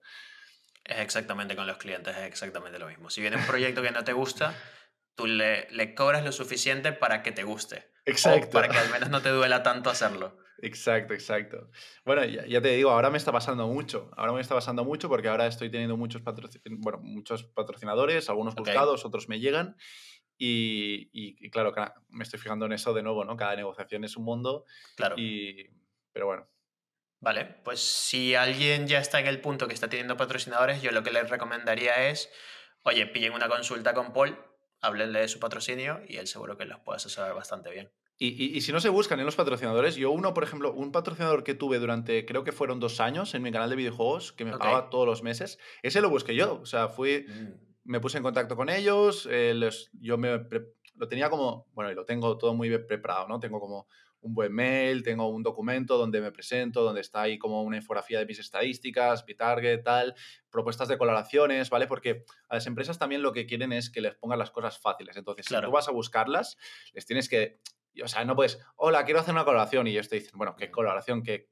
Es 0.83 0.99
exactamente 0.99 1.55
con 1.55 1.67
los 1.67 1.77
clientes, 1.77 2.15
es 2.17 2.23
exactamente 2.23 2.79
lo 2.79 2.87
mismo. 2.87 3.09
Si 3.09 3.21
viene 3.21 3.37
un 3.37 3.45
proyecto 3.45 3.81
que 3.81 3.91
no 3.91 4.03
te 4.03 4.13
gusta, 4.13 4.53
tú 5.15 5.27
le, 5.27 5.69
le 5.71 5.93
cobras 5.93 6.23
lo 6.23 6.31
suficiente 6.31 6.91
para 6.91 7.23
que 7.23 7.31
te 7.31 7.43
guste. 7.43 7.91
Exacto. 8.05 8.49
para 8.49 8.67
que 8.67 8.77
al 8.77 8.89
menos 8.89 9.09
no 9.09 9.21
te 9.21 9.29
duela 9.29 9.63
tanto 9.63 9.89
hacerlo. 9.89 10.37
Exacto, 10.61 11.13
exacto. 11.13 11.69
Bueno, 12.05 12.23
ya, 12.25 12.61
te 12.61 12.69
digo, 12.69 12.91
ahora 12.91 13.09
me 13.09 13.17
está 13.17 13.31
pasando 13.31 13.67
mucho. 13.67 14.11
Ahora 14.15 14.33
me 14.33 14.41
está 14.41 14.53
pasando 14.55 14.83
mucho 14.83 15.09
porque 15.09 15.27
ahora 15.27 15.47
estoy 15.47 15.71
teniendo 15.71 15.97
muchos, 15.97 16.21
bueno, 16.23 16.99
muchos 17.01 17.43
patrocinadores, 17.43 18.29
algunos 18.29 18.55
buscados, 18.55 19.05
otros 19.05 19.27
me 19.27 19.39
llegan. 19.39 19.75
Y, 20.37 21.09
y, 21.13 21.49
claro, 21.51 21.73
me 22.09 22.23
estoy 22.23 22.39
fijando 22.39 22.65
en 22.65 22.73
eso 22.73 22.93
de 22.93 23.03
nuevo, 23.03 23.25
¿no? 23.25 23.37
Cada 23.37 23.55
negociación 23.55 24.03
es 24.03 24.17
un 24.17 24.23
mundo. 24.23 24.65
Claro. 24.95 25.15
Y, 25.17 25.69
pero 26.11 26.27
bueno. 26.27 26.47
Vale, 27.21 27.45
pues 27.63 27.79
si 27.79 28.35
alguien 28.35 28.87
ya 28.87 28.99
está 28.99 29.19
en 29.19 29.27
el 29.27 29.39
punto 29.39 29.67
que 29.67 29.73
está 29.73 29.87
teniendo 29.87 30.17
patrocinadores, 30.17 30.81
yo 30.81 30.91
lo 30.91 31.03
que 31.03 31.11
les 31.11 31.29
recomendaría 31.29 32.09
es, 32.09 32.29
oye, 32.83 33.05
pillen 33.05 33.33
una 33.33 33.47
consulta 33.47 33.93
con 33.93 34.11
Paul 34.11 34.37
háblenle 34.81 35.19
de 35.21 35.27
su 35.27 35.39
patrocinio 35.39 36.01
y 36.07 36.17
él 36.17 36.27
seguro 36.27 36.57
que 36.57 36.65
los 36.65 36.79
puede 36.79 36.97
asesorar 36.97 37.33
bastante 37.33 37.71
bien. 37.71 37.91
Y, 38.17 38.55
y, 38.55 38.61
si 38.61 38.71
no 38.71 38.79
se 38.79 38.89
buscan 38.89 39.19
en 39.19 39.25
los 39.25 39.35
patrocinadores, 39.35 39.95
yo 39.95 40.11
uno, 40.11 40.35
por 40.35 40.43
ejemplo, 40.43 40.71
un 40.73 40.91
patrocinador 40.91 41.43
que 41.43 41.55
tuve 41.55 41.79
durante, 41.79 42.23
creo 42.23 42.43
que 42.43 42.51
fueron 42.51 42.79
dos 42.79 42.99
años 42.99 43.33
en 43.33 43.41
mi 43.41 43.51
canal 43.51 43.71
de 43.71 43.75
videojuegos, 43.75 44.31
que 44.31 44.45
me 44.45 44.51
pagaba 44.51 44.91
todos 44.91 45.07
los 45.07 45.23
meses, 45.23 45.57
ese 45.81 46.01
lo 46.01 46.09
busqué 46.11 46.35
yo. 46.35 46.59
O 46.61 46.67
sea, 46.67 46.87
fui, 46.87 47.25
mm. 47.27 47.81
me 47.85 47.99
puse 47.99 48.17
en 48.17 48.23
contacto 48.23 48.55
con 48.55 48.69
ellos, 48.69 49.27
eh, 49.31 49.55
les, 49.55 49.89
yo 49.99 50.19
me, 50.19 50.39
lo 50.93 51.07
tenía 51.07 51.31
como, 51.31 51.67
bueno, 51.73 51.91
y 51.91 51.95
lo 51.95 52.05
tengo 52.05 52.37
todo 52.37 52.53
muy 52.53 52.77
preparado, 52.77 53.27
¿no? 53.27 53.39
Tengo 53.39 53.59
como 53.59 53.87
un 54.21 54.33
buen 54.33 54.53
mail, 54.53 55.03
tengo 55.03 55.27
un 55.27 55.43
documento 55.43 55.97
donde 55.97 56.21
me 56.21 56.31
presento, 56.31 56.83
donde 56.83 57.01
está 57.01 57.23
ahí 57.23 57.37
como 57.37 57.63
una 57.63 57.77
infografía 57.77 58.19
de 58.19 58.25
mis 58.25 58.39
estadísticas, 58.39 59.25
mi 59.27 59.35
target, 59.35 59.83
tal, 59.83 60.15
propuestas 60.49 60.87
de 60.87 60.97
colaboraciones, 60.97 61.69
¿vale? 61.69 61.87
Porque 61.87 62.23
a 62.49 62.55
las 62.55 62.67
empresas 62.67 62.99
también 62.99 63.21
lo 63.21 63.33
que 63.33 63.45
quieren 63.45 63.73
es 63.73 63.89
que 63.89 64.01
les 64.01 64.15
pongan 64.15 64.39
las 64.39 64.51
cosas 64.51 64.79
fáciles. 64.79 65.17
Entonces, 65.17 65.45
si 65.47 65.55
tú 65.59 65.71
vas 65.71 65.87
a 65.87 65.91
buscarlas, 65.91 66.57
les 66.93 67.05
tienes 67.05 67.27
que, 67.27 67.59
o 68.03 68.07
sea, 68.07 68.23
no 68.25 68.35
puedes, 68.35 68.59
hola, 68.75 69.03
quiero 69.05 69.19
hacer 69.19 69.33
una 69.33 69.43
colaboración 69.43 69.87
y 69.87 69.91
ellos 69.91 70.09
te 70.09 70.17
dicen, 70.17 70.33
bueno, 70.35 70.55
¿qué 70.55 70.69
colaboración? 70.69 71.23
¿Qué, 71.23 71.49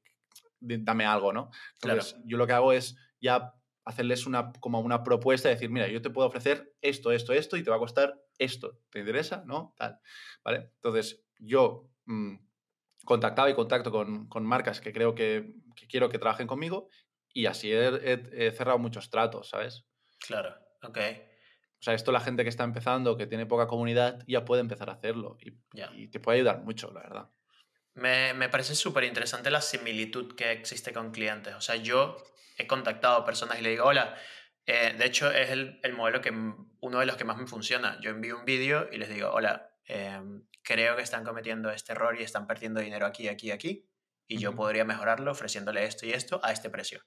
dame 0.60 1.06
algo, 1.06 1.34
¿no? 1.34 1.50
Entonces, 1.82 2.18
yo 2.26 2.38
lo 2.38 2.46
que 2.46 2.54
hago 2.54 2.72
es 2.72 2.98
ya 3.20 3.54
hacerles 3.86 4.28
una, 4.28 4.52
como 4.60 4.80
una 4.82 5.04
propuesta, 5.04 5.50
decir, 5.50 5.70
mira, 5.70 5.88
yo 5.88 6.02
te 6.02 6.12
puedo 6.12 6.28
ofrecer 6.28 6.76
esto, 6.82 7.12
esto, 7.12 7.34
esto 7.34 7.58
y 7.58 7.64
te 7.64 7.72
va 7.72 7.78
a 7.78 7.80
costar 7.80 8.22
esto. 8.38 8.80
¿Te 8.92 9.00
interesa? 9.00 9.44
¿No? 9.48 9.74
Tal. 9.78 10.00
¿Vale? 10.44 10.72
Entonces, 10.76 11.24
yo 11.40 11.90
mm, 12.06 12.36
contactado 13.10 13.50
y 13.50 13.56
contacto 13.56 13.92
con, 13.92 14.30
con 14.30 14.46
marcas 14.46 14.82
que 14.82 14.94
creo 14.94 15.16
que, 15.16 15.56
que, 15.76 15.88
quiero 15.88 16.10
que 16.10 16.20
trabajen 16.20 16.46
conmigo 16.46 16.90
y 17.34 17.48
así 17.48 17.74
he, 17.74 18.52
cerrado 18.52 18.78
muchos 18.78 19.10
tratos, 19.10 19.50
¿sabes? 19.50 19.84
Claro, 20.20 20.56
ok. 20.84 21.00
O 21.80 21.82
sea, 21.82 21.96
esto 21.96 22.12
la 22.12 22.20
gente 22.20 22.44
que 22.44 22.50
está 22.50 22.66
empezando, 22.66 23.18
que 23.18 23.26
tiene 23.26 23.48
poca 23.48 23.66
comunidad, 23.66 24.24
ya 24.28 24.46
puede 24.46 24.62
empezar 24.62 24.92
a 24.92 24.94
hacerlo 24.94 25.38
y, 25.40 25.58
y 25.96 26.08
te 26.10 26.20
puede 26.20 26.38
ayudar 26.38 26.62
mucho, 26.62 26.92
la 26.92 27.02
verdad. 27.02 27.30
Me, 27.96 28.36
me 28.36 28.48
parece 28.48 28.76
súper 28.76 29.04
interesante 29.06 29.50
la 29.50 29.62
similitud 29.62 30.36
que 30.36 30.52
existe 30.52 30.94
con 30.94 31.10
clientes. 31.10 31.56
O 31.56 31.62
sea, 31.62 31.78
yo 31.78 32.16
he 32.60 32.68
contactado 32.68 33.18
a 33.18 33.26
personas 33.26 33.58
y 33.60 33.64
le 33.64 33.72
digo, 33.72 33.86
hola, 33.86 34.16
eh, 34.68 34.94
de 34.96 35.06
hecho 35.08 35.32
es 35.32 35.50
el, 35.50 35.80
el, 35.82 35.94
modelo 35.94 36.22
que 36.22 36.30
uno 36.30 37.00
de 37.00 37.08
los 37.08 37.16
que 37.16 37.24
más 37.24 37.38
me 37.38 37.48
funciona. 37.48 37.98
Yo 38.02 38.12
envío 38.12 38.38
un 38.38 38.46
vídeo 38.46 38.88
y 38.92 39.00
les 39.00 39.10
digo, 39.10 39.32
hola, 39.32 39.69
eh, 39.90 40.22
creo 40.64 40.96
que 40.96 41.02
están 41.02 41.26
cometiendo 41.26 41.72
este 41.72 41.92
error 41.92 42.16
y 42.20 42.24
están 42.24 42.48
perdiendo 42.48 42.80
dinero 42.80 43.06
aquí, 43.06 43.28
aquí, 43.28 43.52
aquí, 43.52 43.90
y 44.28 44.38
yo 44.38 44.56
podría 44.56 44.86
mejorarlo 44.86 45.32
ofreciéndole 45.32 45.84
esto 45.84 46.06
y 46.06 46.12
esto 46.12 46.40
a 46.44 46.52
este 46.52 46.70
precio. 46.70 47.02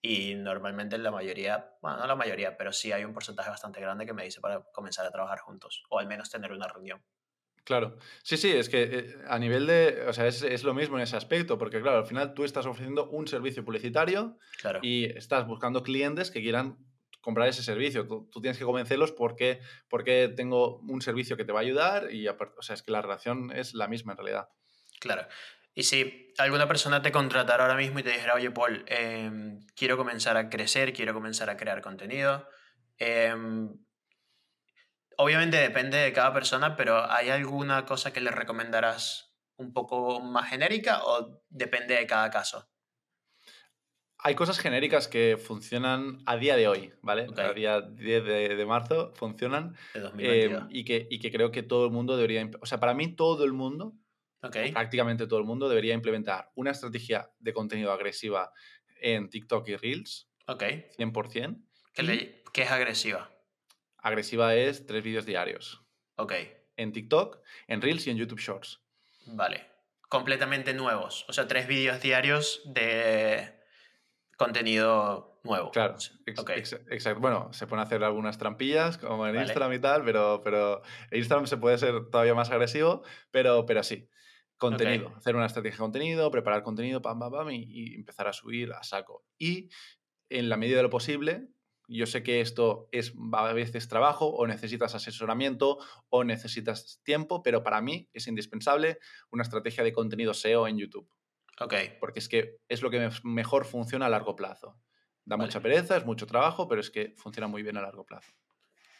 Y 0.00 0.34
normalmente 0.34 0.96
la 0.96 1.10
mayoría, 1.10 1.76
bueno, 1.82 1.98
no 1.98 2.06
la 2.06 2.16
mayoría, 2.16 2.56
pero 2.56 2.72
sí 2.72 2.92
hay 2.92 3.04
un 3.04 3.12
porcentaje 3.12 3.50
bastante 3.50 3.80
grande 3.80 4.06
que 4.06 4.14
me 4.14 4.24
dice 4.24 4.40
para 4.40 4.62
comenzar 4.72 5.04
a 5.04 5.10
trabajar 5.10 5.40
juntos, 5.40 5.84
o 5.90 5.98
al 5.98 6.06
menos 6.06 6.30
tener 6.30 6.52
una 6.52 6.66
reunión. 6.66 7.04
Claro, 7.64 7.98
sí, 8.22 8.36
sí, 8.36 8.52
es 8.52 8.68
que 8.68 8.82
eh, 8.84 9.14
a 9.26 9.38
nivel 9.38 9.66
de, 9.66 10.06
o 10.06 10.12
sea, 10.12 10.26
es, 10.26 10.42
es, 10.42 10.62
lo 10.62 10.72
mismo 10.72 10.96
en 10.96 11.02
ese 11.02 11.16
aspecto, 11.16 11.58
porque 11.58 11.82
claro, 11.82 11.98
al 11.98 12.06
final 12.06 12.32
tú 12.32 12.44
estás 12.44 12.64
ofreciendo 12.64 13.10
un 13.10 13.26
servicio 13.26 13.64
publicitario 13.64 14.38
claro. 14.60 14.78
y 14.82 15.04
estás 15.04 15.46
buscando 15.46 15.82
clientes 15.82 16.30
que 16.30 16.40
quieran 16.40 16.78
comprar 17.26 17.48
ese 17.48 17.64
servicio. 17.64 18.06
Tú, 18.06 18.30
tienes 18.40 18.56
que 18.56 18.64
convencerlos 18.64 19.10
porque, 19.10 19.58
porque 19.88 20.32
tengo 20.36 20.76
un 20.76 21.02
servicio 21.02 21.36
que 21.36 21.44
te 21.44 21.50
va 21.50 21.58
a 21.58 21.62
ayudar 21.62 22.12
y, 22.12 22.28
o 22.28 22.62
sea, 22.62 22.74
es 22.74 22.84
que 22.84 22.92
la 22.92 23.02
relación 23.02 23.50
es 23.50 23.74
la 23.74 23.88
misma 23.88 24.12
en 24.12 24.18
realidad. 24.18 24.48
Claro. 25.00 25.26
Y 25.74 25.82
si 25.82 26.32
alguna 26.38 26.68
persona 26.68 27.02
te 27.02 27.10
contratara 27.10 27.64
ahora 27.64 27.76
mismo 27.76 27.98
y 27.98 28.04
te 28.04 28.10
dijera, 28.10 28.34
oye, 28.34 28.52
Paul, 28.52 28.84
em, 28.86 29.58
quiero 29.74 29.96
comenzar 29.96 30.36
a 30.36 30.48
crecer, 30.48 30.92
quiero 30.92 31.14
comenzar 31.14 31.50
a 31.50 31.56
crear 31.56 31.82
contenido, 31.82 32.48
em, 32.96 33.76
obviamente 35.16 35.56
depende 35.56 35.98
de 35.98 36.12
cada 36.12 36.32
persona, 36.32 36.76
pero 36.76 37.10
¿hay 37.10 37.30
alguna 37.30 37.86
cosa 37.86 38.12
que 38.12 38.20
le 38.20 38.30
recomendarás 38.30 39.34
un 39.56 39.72
poco 39.72 40.20
más 40.20 40.48
genérica 40.48 41.02
o 41.02 41.42
depende 41.48 41.96
de 41.96 42.06
cada 42.06 42.30
caso? 42.30 42.70
Hay 44.26 44.34
cosas 44.34 44.58
genéricas 44.58 45.06
que 45.06 45.36
funcionan 45.36 46.18
a 46.26 46.36
día 46.36 46.56
de 46.56 46.66
hoy, 46.66 46.92
¿vale? 47.00 47.28
A 47.36 47.52
día 47.52 47.80
10 47.80 48.24
de, 48.24 48.66
marzo 48.66 49.12
funcionan. 49.14 49.76
Eh, 50.18 50.58
y, 50.68 50.84
que, 50.84 51.06
y 51.08 51.20
que 51.20 51.30
creo 51.30 51.52
que 51.52 51.62
todo 51.62 51.84
el 51.84 51.92
mundo 51.92 52.16
debería... 52.16 52.50
O 52.60 52.66
sea, 52.66 52.80
para 52.80 52.92
mí 52.92 53.14
todo 53.14 53.44
el 53.44 53.52
mundo, 53.52 53.94
prácticamente 54.40 55.28
todo 55.28 55.38
el 55.38 55.44
mundo, 55.44 55.68
debería 55.68 55.94
implementar 55.94 56.50
una 56.56 56.72
estrategia 56.72 57.30
de 57.38 57.52
contenido 57.52 57.92
agresiva 57.92 58.50
en 59.00 59.30
TikTok 59.30 59.68
y 59.68 59.76
Reels. 59.76 60.28
Ok. 60.48 60.62
100%. 60.98 61.62
¿Qué, 61.94 62.42
¿Qué 62.52 62.62
es 62.62 62.70
agresiva? 62.72 63.30
Agresiva 63.98 64.56
es 64.56 64.86
tres 64.86 65.04
vídeos 65.04 65.24
diarios. 65.24 65.84
Ok. 66.16 66.32
En 66.76 66.90
TikTok, 66.90 67.38
en 67.68 67.80
Reels 67.80 68.04
y 68.08 68.10
en 68.10 68.16
YouTube 68.16 68.40
Shorts. 68.40 68.80
Vale. 69.26 69.68
Completamente 70.08 70.74
nuevos. 70.74 71.24
O 71.28 71.32
sea, 71.32 71.46
tres 71.46 71.68
vídeos 71.68 72.02
diarios 72.02 72.62
de 72.64 73.55
contenido 74.36 75.40
nuevo. 75.42 75.70
Claro, 75.70 75.96
exacto. 76.26 77.20
Bueno, 77.20 77.52
se 77.52 77.66
pueden 77.66 77.84
hacer 77.84 78.04
algunas 78.04 78.38
trampillas, 78.38 78.98
como 78.98 79.26
en 79.26 79.36
Instagram 79.36 79.72
y 79.72 79.78
tal, 79.78 80.04
pero, 80.04 80.42
pero 80.44 80.82
Instagram 81.10 81.46
se 81.46 81.56
puede 81.56 81.78
ser 81.78 82.10
todavía 82.10 82.34
más 82.34 82.50
agresivo, 82.50 83.02
pero, 83.30 83.66
pero 83.66 83.82
sí. 83.82 84.08
Contenido, 84.58 85.12
hacer 85.14 85.36
una 85.36 85.44
estrategia 85.44 85.76
de 85.76 85.80
contenido, 85.80 86.30
preparar 86.30 86.62
contenido, 86.62 87.02
pam, 87.02 87.18
pam, 87.18 87.30
pam, 87.30 87.50
y, 87.50 87.94
empezar 87.94 88.26
a 88.26 88.32
subir 88.32 88.72
a 88.72 88.82
saco. 88.82 89.26
Y 89.38 89.68
en 90.30 90.48
la 90.48 90.56
medida 90.56 90.78
de 90.78 90.84
lo 90.84 90.90
posible, 90.90 91.48
yo 91.88 92.06
sé 92.06 92.22
que 92.22 92.40
esto 92.40 92.88
es 92.90 93.12
a 93.32 93.52
veces 93.52 93.86
trabajo 93.88 94.26
o 94.28 94.46
necesitas 94.46 94.94
asesoramiento 94.94 95.78
o 96.08 96.24
necesitas 96.24 97.02
tiempo, 97.04 97.42
pero 97.42 97.62
para 97.62 97.82
mí 97.82 98.08
es 98.14 98.28
indispensable 98.28 98.98
una 99.30 99.42
estrategia 99.42 99.84
de 99.84 99.92
contenido 99.92 100.32
SEO 100.32 100.66
en 100.66 100.78
YouTube. 100.78 101.08
Ok. 101.60 101.74
Porque 102.00 102.18
es 102.18 102.28
que 102.28 102.58
es 102.68 102.82
lo 102.82 102.90
que 102.90 103.10
mejor 103.24 103.64
funciona 103.64 104.06
a 104.06 104.08
largo 104.10 104.36
plazo. 104.36 104.78
Da 105.24 105.36
mucha 105.36 105.60
pereza, 105.60 105.96
es 105.96 106.04
mucho 106.04 106.26
trabajo, 106.26 106.68
pero 106.68 106.80
es 106.80 106.90
que 106.90 107.14
funciona 107.16 107.48
muy 107.48 107.62
bien 107.62 107.76
a 107.76 107.82
largo 107.82 108.04
plazo. 108.04 108.32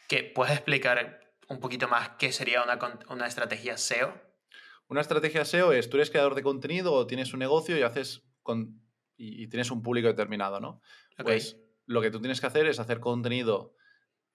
¿Qué, 0.09 0.23
¿Puedes 0.23 0.53
explicar 0.53 1.21
un 1.47 1.59
poquito 1.59 1.87
más 1.87 2.09
qué 2.19 2.31
sería 2.31 2.63
una, 2.63 2.77
una 3.09 3.27
estrategia 3.27 3.77
SEO? 3.77 4.13
Una 4.89 5.01
estrategia 5.01 5.45
SEO 5.45 5.73
es, 5.73 5.89
tú 5.89 5.97
eres 5.97 6.09
creador 6.09 6.35
de 6.35 6.43
contenido 6.43 6.93
o 6.93 7.07
tienes 7.07 7.33
un 7.33 7.39
negocio 7.39 7.77
y 7.77 7.81
haces 7.81 8.23
con, 8.43 8.81
y, 9.17 9.47
tienes 9.47 9.71
un 9.71 9.81
público 9.81 10.07
determinado, 10.07 10.59
¿no? 10.59 10.81
Pues 11.17 11.57
lo 11.85 12.01
que 12.01 12.11
tú 12.11 12.19
tienes 12.19 12.39
que 12.39 12.47
hacer 12.47 12.67
es 12.67 12.79
hacer 12.79 12.99
contenido 12.99 13.73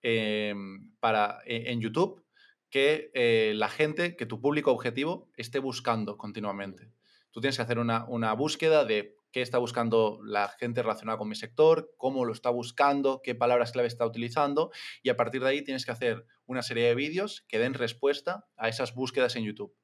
em, 0.02 0.94
para, 0.98 1.40
e, 1.46 1.72
en 1.72 1.80
YouTube 1.80 2.24
que 2.68 3.10
eh, 3.14 3.52
la 3.54 3.68
gente, 3.68 4.16
que 4.16 4.26
tu 4.26 4.40
público 4.40 4.72
objetivo 4.72 5.30
esté 5.36 5.58
buscando 5.58 6.16
continuamente. 6.16 6.90
Tú 7.32 7.40
tienes 7.40 7.56
que 7.56 7.62
hacer 7.62 7.78
una, 7.78 8.04
una 8.06 8.32
búsqueda 8.34 8.84
de 8.84 9.16
qué 9.32 9.42
está 9.42 9.58
buscando 9.58 10.20
la 10.24 10.48
gente 10.48 10.82
relacionada 10.82 11.18
con 11.18 11.28
mi 11.28 11.34
sector, 11.34 11.92
cómo 11.96 12.24
lo 12.24 12.32
está 12.32 12.50
buscando, 12.50 13.20
qué 13.22 13.34
palabras 13.34 13.72
clave 13.72 13.88
está 13.88 14.06
utilizando 14.06 14.70
y 15.02 15.08
a 15.08 15.16
partir 15.16 15.42
de 15.42 15.48
ahí 15.48 15.62
tienes 15.62 15.84
que 15.84 15.92
hacer 15.92 16.26
una 16.46 16.62
serie 16.62 16.84
de 16.84 16.94
vídeos 16.94 17.44
que 17.48 17.58
den 17.58 17.74
respuesta 17.74 18.46
a 18.56 18.68
esas 18.68 18.94
búsquedas 18.94 19.34
en 19.36 19.44
YouTube. 19.44 19.74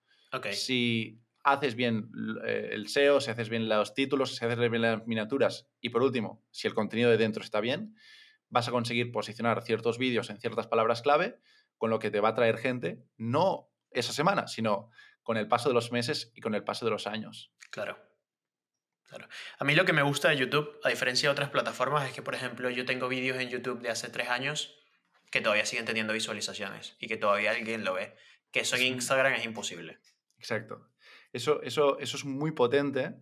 Si 0.53 1.21
haces 1.43 1.75
bien 1.75 2.11
eh, 2.45 2.71
el 2.73 2.89
SEO, 2.89 3.21
si 3.21 3.31
haces 3.31 3.49
bien 3.49 3.69
los 3.69 3.95
títulos, 3.95 4.37
si 4.37 4.45
haces 4.45 4.59
bien 4.59 4.83
las 4.83 5.07
miniaturas 5.07 5.69
y 5.81 5.89
por 5.89 6.03
último, 6.03 6.45
si 6.51 6.69
el 6.69 6.75
contenido 6.75 7.11
de 7.11 7.17
dentro 7.17 7.43
está 7.43 7.61
bien, 7.61 7.95
vas 8.51 8.69
a 8.69 8.71
conseguir 8.71 9.11
posicionar 9.11 9.63
ciertos 9.63 9.99
vídeos 9.99 10.31
en 10.31 10.39
ciertas 10.39 10.67
palabras 10.67 11.03
clave, 11.03 11.39
con 11.79 11.91
lo 11.91 11.99
que 11.99 12.11
te 12.11 12.21
va 12.21 12.31
a 12.31 12.35
traer 12.35 12.59
gente, 12.59 13.03
no 13.17 13.71
esa 13.91 14.13
semana, 14.13 14.47
sino 14.49 14.91
con 15.29 15.37
el 15.37 15.47
paso 15.47 15.69
de 15.69 15.75
los 15.75 15.93
meses 15.93 16.33
y 16.35 16.41
con 16.41 16.55
el 16.55 16.65
paso 16.65 16.87
de 16.87 16.91
los 16.91 17.07
años. 17.07 17.53
Claro. 17.71 17.99
Claro. 19.05 19.29
A 19.59 19.65
mí 19.67 19.75
lo 19.75 19.85
que 19.85 19.93
me 19.93 20.01
gusta 20.01 20.31
de 20.31 20.39
YouTube, 20.39 20.81
a 20.83 20.89
diferencia 20.89 21.29
de 21.29 21.33
otras 21.35 21.51
plataformas, 21.51 22.09
es 22.09 22.15
que, 22.15 22.23
por 22.23 22.35
ejemplo, 22.35 22.71
yo 22.71 22.87
tengo 22.87 23.09
vídeos 23.09 23.37
en 23.37 23.51
YouTube 23.51 23.83
de 23.83 23.91
hace 23.91 24.09
tres 24.09 24.31
años 24.31 24.81
que 25.31 25.43
todavía 25.43 25.67
siguen 25.67 25.85
teniendo 25.85 26.15
visualizaciones 26.15 26.97
y 26.99 27.09
que 27.09 27.19
todavía 27.19 27.51
alguien 27.51 27.85
lo 27.85 27.93
ve. 27.93 28.17
Que 28.53 28.61
eso 28.61 28.77
en 28.77 28.85
Instagram 28.85 29.35
es 29.35 29.45
imposible. 29.45 29.99
Exacto. 30.39 30.89
Eso, 31.35 31.61
eso, 31.61 31.99
eso 31.99 32.17
es 32.17 32.25
muy 32.25 32.53
potente. 32.53 33.15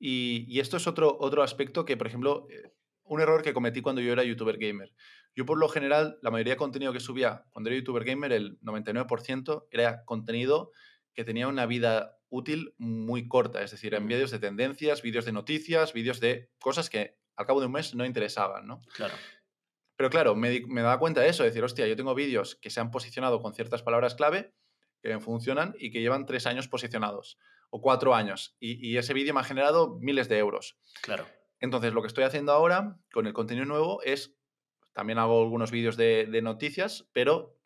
Y, 0.00 0.46
y 0.48 0.58
esto 0.58 0.76
es 0.76 0.88
otro, 0.88 1.16
otro 1.20 1.44
aspecto 1.44 1.84
que, 1.84 1.96
por 1.96 2.08
ejemplo, 2.08 2.48
eh, 2.50 2.72
un 3.04 3.20
error 3.20 3.44
que 3.44 3.54
cometí 3.54 3.80
cuando 3.80 4.00
yo 4.00 4.12
era 4.12 4.24
youtuber 4.24 4.58
gamer. 4.58 4.92
Yo, 5.36 5.46
por 5.46 5.58
lo 5.58 5.68
general, 5.68 6.18
la 6.20 6.32
mayoría 6.32 6.54
de 6.54 6.58
contenido 6.58 6.92
que 6.92 6.98
subía 6.98 7.44
cuando 7.52 7.70
era 7.70 7.78
youtuber 7.78 8.02
gamer, 8.02 8.32
el 8.32 8.58
99% 8.60 9.68
era 9.70 10.04
contenido 10.04 10.72
que 11.14 11.24
tenía 11.24 11.48
una 11.48 11.66
vida 11.66 12.18
útil 12.28 12.74
muy 12.78 13.28
corta, 13.28 13.62
es 13.62 13.70
decir, 13.70 13.94
en 13.94 14.06
vídeos 14.06 14.30
de 14.30 14.38
tendencias, 14.38 15.02
vídeos 15.02 15.24
de 15.24 15.32
noticias, 15.32 15.92
vídeos 15.92 16.20
de 16.20 16.50
cosas 16.60 16.90
que 16.90 17.16
al 17.36 17.46
cabo 17.46 17.60
de 17.60 17.66
un 17.66 17.72
mes 17.72 17.94
no 17.94 18.04
interesaban, 18.04 18.66
¿no? 18.66 18.82
Claro. 18.96 19.14
Pero 19.96 20.10
claro, 20.10 20.34
me, 20.34 20.62
me 20.66 20.82
daba 20.82 20.98
cuenta 20.98 21.20
de 21.20 21.28
eso, 21.28 21.44
de 21.44 21.50
decir, 21.50 21.62
hostia, 21.62 21.86
yo 21.86 21.94
tengo 21.94 22.14
vídeos 22.14 22.56
que 22.56 22.70
se 22.70 22.80
han 22.80 22.90
posicionado 22.90 23.40
con 23.40 23.54
ciertas 23.54 23.82
palabras 23.82 24.16
clave, 24.16 24.52
que 25.02 25.20
funcionan 25.20 25.74
y 25.78 25.90
que 25.90 26.00
llevan 26.00 26.26
tres 26.26 26.46
años 26.46 26.66
posicionados, 26.66 27.38
o 27.70 27.80
cuatro 27.80 28.14
años, 28.14 28.56
y, 28.58 28.84
y 28.84 28.96
ese 28.96 29.14
vídeo 29.14 29.34
me 29.34 29.40
ha 29.40 29.44
generado 29.44 29.98
miles 30.00 30.28
de 30.28 30.38
euros. 30.38 30.76
Claro. 31.02 31.26
Entonces, 31.60 31.92
lo 31.92 32.02
que 32.02 32.08
estoy 32.08 32.24
haciendo 32.24 32.52
ahora 32.52 32.98
con 33.12 33.26
el 33.26 33.32
contenido 33.32 33.66
nuevo 33.66 34.02
es, 34.02 34.36
también 34.92 35.18
hago 35.18 35.42
algunos 35.42 35.70
vídeos 35.70 35.96
de, 35.96 36.26
de 36.26 36.42
noticias, 36.42 37.08
pero 37.12 37.56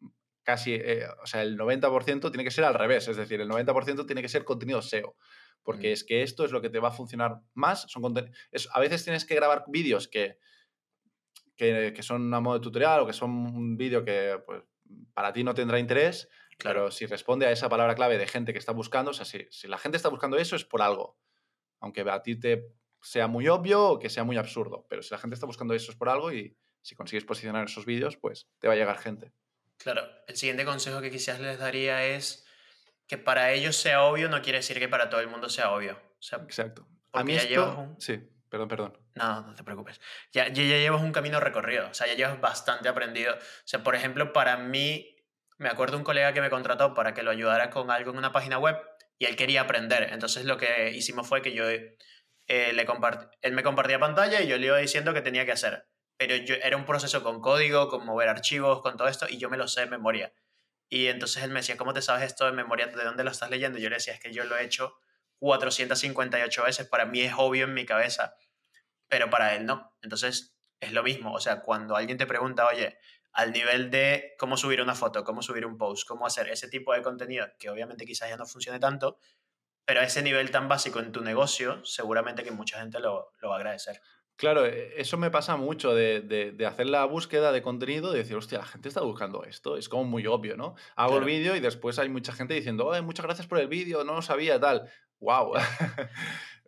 casi, 0.49 0.73
eh, 0.73 1.05
o 1.23 1.27
sea, 1.27 1.43
el 1.43 1.59
90% 1.59 2.31
tiene 2.31 2.43
que 2.43 2.51
ser 2.51 2.65
al 2.65 2.73
revés, 2.73 3.07
es 3.07 3.19
decir, 3.19 3.39
el 3.39 3.51
90% 3.51 4.07
tiene 4.07 4.23
que 4.23 4.31
ser 4.31 4.47
contenido 4.47 4.81
SEO, 4.81 5.15
porque 5.63 5.91
Mm. 5.91 5.93
es 5.93 6.05
que 6.05 6.23
esto 6.23 6.47
es 6.47 6.53
lo 6.53 6.63
que 6.63 6.71
te 6.71 6.79
va 6.79 6.89
a 6.89 6.93
funcionar 6.93 7.43
más. 7.53 7.83
Son 7.91 8.03
es, 8.51 8.67
a 8.73 8.81
veces 8.81 9.05
tienes 9.05 9.27
que 9.27 9.35
grabar 9.35 9.65
vídeos 9.69 10.09
que, 10.09 10.39
que, 11.55 11.93
que 11.95 12.03
son 12.03 12.33
a 12.33 12.41
modo 12.41 12.59
de 12.59 12.63
tutorial 12.65 13.01
o 13.01 13.07
que 13.07 13.13
son 13.13 13.31
un 13.31 13.77
vídeo 13.77 14.03
que 14.07 14.41
pues, 14.47 14.63
para 15.13 15.35
ti 15.35 15.45
no 15.45 15.53
tendrá 15.53 15.79
interés, 15.79 16.31
Claro. 16.57 16.81
pero 16.81 16.91
si 16.91 17.05
responde 17.05 17.45
a 17.45 17.51
esa 17.53 17.69
palabra 17.69 17.95
clave 17.95 18.17
de 18.17 18.27
gente 18.27 18.55
que 18.55 18.59
está 18.59 18.73
buscando, 18.73 19.11
o 19.11 19.15
sea, 19.15 19.27
si, 19.27 19.47
si 19.51 19.69
la 19.69 19.77
gente 19.77 19.99
está 19.99 20.09
buscando 20.09 20.39
eso 20.39 20.57
es 20.57 20.65
por 20.65 20.81
algo, 20.81 21.19
aunque 21.81 22.01
a 22.01 22.23
ti 22.23 22.41
te 22.41 22.73
sea 23.03 23.27
muy 23.29 23.49
obvio 23.49 23.85
o 23.91 23.99
que 23.99 24.09
sea 24.09 24.25
muy 24.25 24.39
absurdo, 24.39 24.87
pero 24.89 25.03
si 25.03 25.11
la 25.11 25.19
gente 25.19 25.35
está 25.35 25.45
buscando 25.45 25.75
eso 25.75 25.93
es 25.93 25.99
por 25.99 26.09
algo 26.09 26.33
y 26.33 26.57
si 26.81 26.95
consigues 26.97 27.25
posicionar 27.27 27.67
esos 27.67 27.85
vídeos, 27.85 28.17
pues 28.17 28.49
te 28.59 28.67
va 28.67 28.73
a 28.73 28.77
llegar 28.79 28.97
gente. 28.97 29.35
Claro, 29.79 30.03
el 30.27 30.37
siguiente 30.37 30.65
consejo 30.65 31.01
que 31.01 31.11
quizás 31.11 31.41
les 31.41 31.59
daría 31.59 32.05
es 32.05 32.45
que 33.07 33.17
para 33.19 33.53
ellos 33.53 33.77
sea 33.77 34.03
obvio 34.05 34.29
no 34.29 34.43
quiere 34.43 34.59
decir 34.59 34.79
que 34.79 34.89
para 34.89 35.09
todo 35.09 35.21
el 35.21 35.29
mundo 35.29 35.49
sea 35.49 35.71
obvio. 35.73 35.95
O 36.19 36.23
sea, 36.23 36.39
Exacto. 36.41 36.87
A 37.13 37.25
mí 37.25 37.33
ya 37.33 37.39
esto... 37.39 37.49
llevas 37.51 37.79
un- 37.79 38.01
Sí, 38.01 38.21
perdón, 38.51 38.69
perdón. 38.69 38.99
no, 39.15 39.41
no 39.43 39.55
te 39.55 39.63
preocupes. 39.65 40.01
Ya, 40.33 40.49
ya, 40.49 40.63
ya 40.65 40.77
llevas 40.77 41.01
un 41.03 41.13
camino 41.13 41.41
recorrido, 41.41 41.89
o 41.89 41.95
sea, 41.95 42.07
ya 42.07 42.15
llevas 42.15 42.41
bastante 42.41 42.89
aprendido. 42.89 43.35
O 43.35 43.39
sea, 43.65 43.83
por 43.83 43.95
ejemplo, 43.95 44.33
para 44.33 44.57
mí, 44.59 45.17
me 45.57 45.69
acuerdo 45.69 45.97
un 45.97 46.05
colega 46.05 46.33
que 46.33 46.41
me 46.41 46.51
contrató 46.51 46.93
para 46.95 47.15
que 47.15 47.23
lo 47.23 47.31
ayudara 47.31 47.71
con 47.71 47.91
algo 47.91 48.11
en 48.11 48.19
una 48.19 48.33
página 48.33 48.59
web 48.59 48.77
y 49.19 49.25
él 49.27 49.37
quería 49.37 49.63
aprender. 49.63 50.13
Entonces 50.13 50.45
lo 50.45 50.57
que 50.59 50.91
hicimos 50.91 51.27
fue 51.27 51.41
que 51.43 51.53
yo 51.55 51.65
eh, 51.69 52.73
le 52.73 52.87
compart- 52.87 53.31
él 53.43 53.53
me 53.53 53.63
compartía 53.63 53.99
pantalla 53.99 54.41
y 54.43 54.49
yo 54.49 54.57
le 54.59 54.67
iba 54.67 54.79
diciendo 54.79 55.15
qué 55.15 55.21
tenía 55.23 55.45
que 55.47 55.53
hacer. 55.53 55.87
Pero 56.19 56.37
yo, 56.37 56.57
era 56.57 56.77
un 56.77 56.85
proceso 56.85 57.23
con 57.23 57.41
código, 57.41 57.89
con 57.89 58.05
mover 58.05 58.29
archivos, 58.29 58.83
con 58.83 58.97
todo 58.97 59.09
esto, 59.09 59.27
y 59.29 59.39
yo 59.39 59.49
me 59.49 59.57
lo 59.57 59.69
sé 59.69 59.83
de 59.83 59.87
memoria. 59.87 60.33
Y 60.91 61.07
entonces 61.07 61.43
él 61.43 61.51
me 61.51 61.61
decía, 61.61 61.77
¿cómo 61.77 61.95
te 61.95 62.03
sabes 62.03 62.25
esto 62.25 62.45
de 62.47 62.53
memoria? 62.53 62.89
¿De 62.89 63.05
dónde 63.05 63.25
lo 63.25 63.31
estás 63.31 63.51
leyendo? 63.51 63.79
Yo 63.79 63.89
le 63.89 63.97
decía, 63.97 64.15
es 64.15 64.21
que 64.21 64.33
yo 64.33 64.45
lo 64.45 64.57
he 64.59 64.65
hecho 64.65 64.99
458 65.39 66.65
veces, 66.65 66.87
para 66.89 67.07
mí 67.07 67.21
es 67.23 67.35
obvio 67.37 67.65
en 67.65 67.75
mi 67.75 67.87
cabeza, 67.87 68.35
pero 69.09 69.31
para 69.31 69.55
él 69.55 69.67
no. 69.67 69.95
Entonces 70.03 70.57
es 70.81 70.93
lo 70.93 71.03
mismo, 71.03 71.33
o 71.33 71.41
sea, 71.41 71.61
cuando 71.63 71.97
alguien 71.97 72.19
te 72.19 72.27
pregunta, 72.27 72.67
oye, 72.67 72.99
al 73.33 73.53
nivel 73.53 73.91
de 73.91 74.35
cómo 74.39 74.57
subir 74.57 74.81
una 74.81 74.95
foto, 74.95 75.25
cómo 75.25 75.43
subir 75.43 75.67
un 75.67 75.77
post, 75.77 76.07
cómo 76.09 76.27
hacer 76.27 76.49
ese 76.49 76.69
tipo 76.69 76.93
de 76.93 77.03
contenido, 77.03 77.47
que 77.59 77.71
obviamente 77.71 78.07
quizás 78.07 78.29
ya 78.29 78.37
no 78.37 78.47
funcione 78.47 78.79
tanto, 78.81 79.19
pero 79.85 80.01
a 80.01 80.05
ese 80.05 80.23
nivel 80.23 80.51
tan 80.51 80.69
básico 80.69 81.01
en 81.01 81.13
tu 81.13 81.23
negocio, 81.23 81.85
seguramente 81.85 82.45
que 82.45 82.51
mucha 82.51 82.81
gente 82.81 83.01
lo, 83.01 83.33
lo 83.41 83.51
va 83.51 83.57
a 83.57 83.59
agradecer. 83.59 84.01
Claro, 84.39 84.65
e- 84.65 84.95
eso 84.97 85.19
me 85.19 85.31
pasa 85.31 85.57
mucho 85.57 85.95
de, 85.95 86.21
de- 86.23 86.53
de 86.53 86.65
hacer 86.67 86.87
la 86.87 87.05
búsqueda 87.05 87.53
de 87.53 87.61
contenido 87.61 88.15
y 88.15 88.19
decir, 88.19 88.37
hostia, 88.37 88.59
la 88.59 88.65
gente 88.67 88.89
está 88.89 89.03
buscando 89.03 89.45
esto. 89.45 89.77
Es 89.77 89.89
como 89.89 90.05
muy 90.05 90.27
obvio, 90.27 90.57
¿no? 90.57 90.75
Hago 90.97 91.11
Claro. 91.11 91.17
el 91.19 91.25
vídeo 91.25 91.57
y 91.57 91.61
después 91.61 91.99
hay 91.99 92.09
mucha 92.09 92.33
gente 92.33 92.55
diciendo, 92.55 92.87
"Oye, 92.87 93.03
muchas 93.03 93.27
gracias 93.27 93.47
por 93.47 93.59
el 93.59 93.69
vídeo, 93.69 94.05
no 94.05 94.15
lo 94.15 94.23
sabía, 94.23 94.59
tal. 94.61 94.89
¡Wow! 95.21 95.53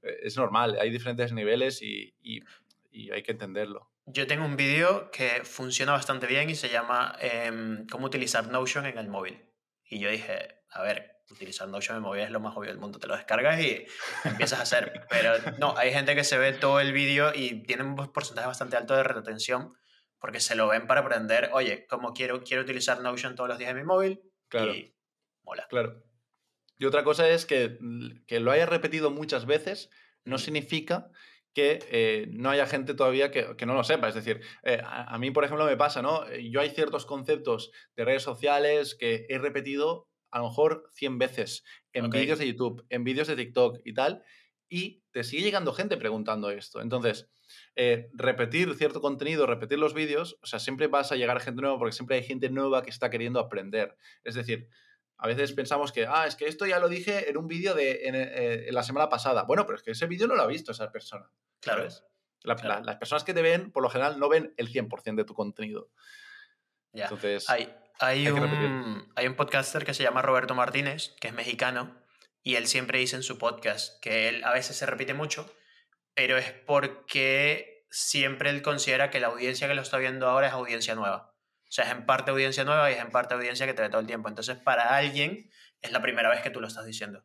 es 0.03 0.37
normal, 0.37 0.77
hay 0.81 0.91
diferentes 0.91 1.33
niveles 1.33 1.81
y, 1.83 2.15
y- 2.23 2.41
y 2.91 3.11
hay 3.13 3.23
que 3.23 3.33
entenderlo. 3.33 3.89
Yo 4.07 4.27
tengo 4.27 4.45
un 4.45 4.57
vídeo 4.57 5.11
que 5.13 5.43
funciona 5.45 5.93
bastante 5.93 6.27
bien 6.27 6.51
y 6.51 6.57
se 6.57 6.69
llama 6.71 7.15
em, 7.21 7.87
cómo 7.87 8.07
utilizar 8.07 8.49
Notion 8.49 8.87
en 8.87 8.99
el 8.99 9.09
móvil. 9.09 9.45
Y 9.89 10.01
yo 10.01 10.11
dije, 10.11 10.57
a 10.71 10.83
ver, 10.83 11.20
utilizar 11.31 11.69
Notion 11.69 12.01
móvil 12.03 12.23
es 12.23 12.31
lo 12.31 12.41
más 12.41 12.57
obvio 12.57 12.71
del 12.71 12.79
mundo. 12.79 12.99
Te 12.99 13.07
lo 13.07 13.17
descargas 13.17 13.61
y 13.61 13.87
empiezas 14.25 14.59
a 14.59 14.63
hacer. 14.63 15.07
Pero 15.11 15.35
no, 15.59 15.77
hay 15.77 15.93
gente 15.93 16.15
que 16.15 16.25
se 16.25 16.39
ve 16.39 16.53
todo 16.53 16.81
el 16.81 16.93
vídeo 16.93 17.33
y 17.35 17.63
tiene 17.63 17.83
un 17.85 17.97
porcentaje 18.13 18.47
bastante 18.47 18.77
alto 18.77 18.95
de 18.95 19.03
retención 19.03 19.75
porque 20.19 20.41
se 20.41 20.55
lo 20.55 20.69
ven 20.69 20.87
para 20.87 21.01
aprender, 21.01 21.49
oye, 21.55 21.87
como 21.87 22.13
quiero, 22.13 22.43
quiero 22.43 22.63
utilizar 22.63 23.01
Notion 23.01 23.35
todos 23.35 23.49
los 23.49 23.59
días 23.59 23.71
en 23.71 23.77
mi 23.79 23.85
móvil 23.85 24.21
Claro. 24.49 24.75
y 24.75 24.95
mola. 25.45 25.67
Claro. 25.71 26.03
Y 26.77 26.85
otra 26.85 27.05
cosa 27.05 27.29
es 27.29 27.47
que, 27.47 27.79
que 28.27 28.41
lo 28.41 28.51
hayas 28.51 28.69
repetido 28.69 29.11
muchas 29.11 29.47
veces 29.47 29.89
no 30.25 30.37
significa 30.39 31.09
que 31.55 31.79
eh, 31.91 32.27
no 32.31 32.51
haya 32.51 32.67
gente 32.67 32.95
todavía 32.95 33.31
que, 33.31 33.57
que 33.57 33.67
no 33.67 33.75
lo 33.75 33.83
sepa. 33.83 34.09
Es 34.09 34.15
decir, 34.15 34.41
eh, 34.63 34.81
a, 34.85 35.15
a 35.15 35.19
mí, 35.19 35.31
por 35.31 35.45
ejemplo, 35.45 35.65
me 35.67 35.77
pasa, 35.77 36.01
¿no? 36.03 36.31
Yo 36.37 36.61
hay 36.61 36.71
ciertos 36.71 37.07
conceptos 37.07 37.73
de 37.97 38.05
redes 38.05 38.23
sociales 38.23 38.95
que 38.95 39.27
he 39.29 39.39
repetido 39.39 40.10
a 40.31 40.39
lo 40.39 40.49
mejor 40.49 40.89
100 40.93 41.19
veces 41.19 41.65
en 41.93 42.11
vídeos 42.11 42.39
de 42.39 42.47
YouTube, 42.49 42.85
en 42.89 43.05
vídeos 43.05 43.29
de 43.29 43.37
TikTok 43.37 43.81
y 43.85 43.95
tal, 43.95 44.23
y 44.69 45.03
te 45.11 45.25
sigue 45.25 45.43
llegando 45.43 45.73
gente 45.73 45.97
preguntando 45.97 46.51
esto. 46.51 46.81
Entonces, 46.81 47.29
eh, 47.75 48.09
repetir 48.13 48.73
cierto 48.77 49.01
contenido, 49.01 49.47
repetir 49.47 49.79
los 49.79 49.93
vídeos, 49.95 50.39
o 50.43 50.47
sea, 50.47 50.61
siempre 50.61 50.87
vas 50.87 51.11
a 51.11 51.17
llegar 51.17 51.37
a 51.37 51.41
gente 51.41 51.61
nueva 51.61 51.79
porque 51.79 51.93
siempre 51.93 52.17
hay 52.17 52.23
gente 52.23 52.49
nueva 52.51 52.83
que 52.83 52.91
está 52.91 53.11
queriendo 53.11 53.41
aprender. 53.41 53.97
Es 54.23 54.37
decir, 54.37 54.69
a 55.19 55.27
veces 55.27 55.53
pensamos 55.53 55.91
que, 55.93 56.07
ah, 56.07 56.27
es 56.27 56.37
que 56.37 56.47
esto 56.47 56.65
ya 56.67 56.79
lo 56.79 56.89
dije 56.89 57.29
en 57.29 57.37
un 57.37 57.49
vídeo 57.49 57.75
de 57.75 58.07
en, 58.07 58.15
eh, 58.15 58.69
en 58.69 58.75
la 58.75 58.83
semana 58.85 59.09
pasada. 59.09 59.43
Bueno, 59.43 59.67
pero 59.67 59.77
es 59.77 59.83
que 59.83 59.91
ese 59.91 60.07
vídeo 60.07 60.27
no 60.29 60.37
lo 60.37 60.43
ha 60.43 60.47
visto 60.47 60.71
esa 60.73 60.91
persona. 60.93 61.29
Claro. 61.61 61.81
¿sabes? 61.91 62.05
La- 62.43 62.55
Claro. 62.57 62.81
la- 62.81 62.87
las 62.87 62.97
personas 62.97 63.25
que 63.25 63.35
te 63.35 63.43
ven, 63.43 63.71
por 63.73 63.83
lo 63.83 63.91
general, 63.91 64.19
no 64.21 64.29
ven 64.29 64.55
el 64.57 64.69
100% 64.69 65.17
de 65.17 65.25
tu 65.27 65.35
contenido. 65.35 65.91
Ya. 66.93 67.05
Entonces, 67.05 67.51
Hay, 67.51 67.75
hay, 68.01 68.29
un, 68.29 69.13
hay 69.15 69.27
un 69.27 69.35
podcaster 69.35 69.85
que 69.85 69.95
se 69.95 70.03
llama 70.03 70.23
Roberto 70.23 70.55
Martínez, 70.55 71.15
que 71.21 71.29
es 71.29 71.35
mexicano, 71.35 72.03
y 72.43 72.57
él 72.57 72.67
siempre 72.67 72.99
dice 72.99 73.17
en 73.17 73.23
su 73.23 73.39
podcast 73.39 74.01
que 74.01 74.29
él 74.29 74.43
a 74.45 74.53
veces 74.53 74.77
se 74.77 74.87
repite 74.87 75.15
mucho, 75.15 75.53
pero 76.15 76.39
es 76.39 76.51
porque 76.51 77.87
siempre 77.91 78.51
él 78.51 78.63
considera 78.63 79.11
que 79.11 79.21
la 79.21 79.29
audiencia 79.29 79.69
que 79.69 79.75
lo 79.75 79.83
está 79.83 79.99
viendo 79.99 80.29
ahora 80.29 80.49
es 80.49 80.53
audiencia 80.53 80.95
nueva. 80.95 81.35
O 81.69 81.73
sea, 81.73 81.85
es 81.85 81.93
en 81.93 82.07
parte 82.07 82.31
audiencia 82.31 82.65
nueva 82.65 82.91
y 82.91 82.95
es 82.95 83.01
en 83.01 83.11
parte 83.11 83.35
audiencia 83.35 83.67
que 83.67 83.75
te 83.75 83.83
ve 83.83 83.91
todo 83.91 84.01
el 84.01 84.07
tiempo. 84.07 84.29
Entonces, 84.29 84.57
para 84.59 84.97
alguien 84.97 85.51
es 85.83 85.93
la 85.93 86.03
primera 86.03 86.29
vez 86.29 86.41
que 86.41 86.51
tú 86.51 86.61
lo 86.61 86.67
estás 86.67 86.87
diciendo. 86.87 87.25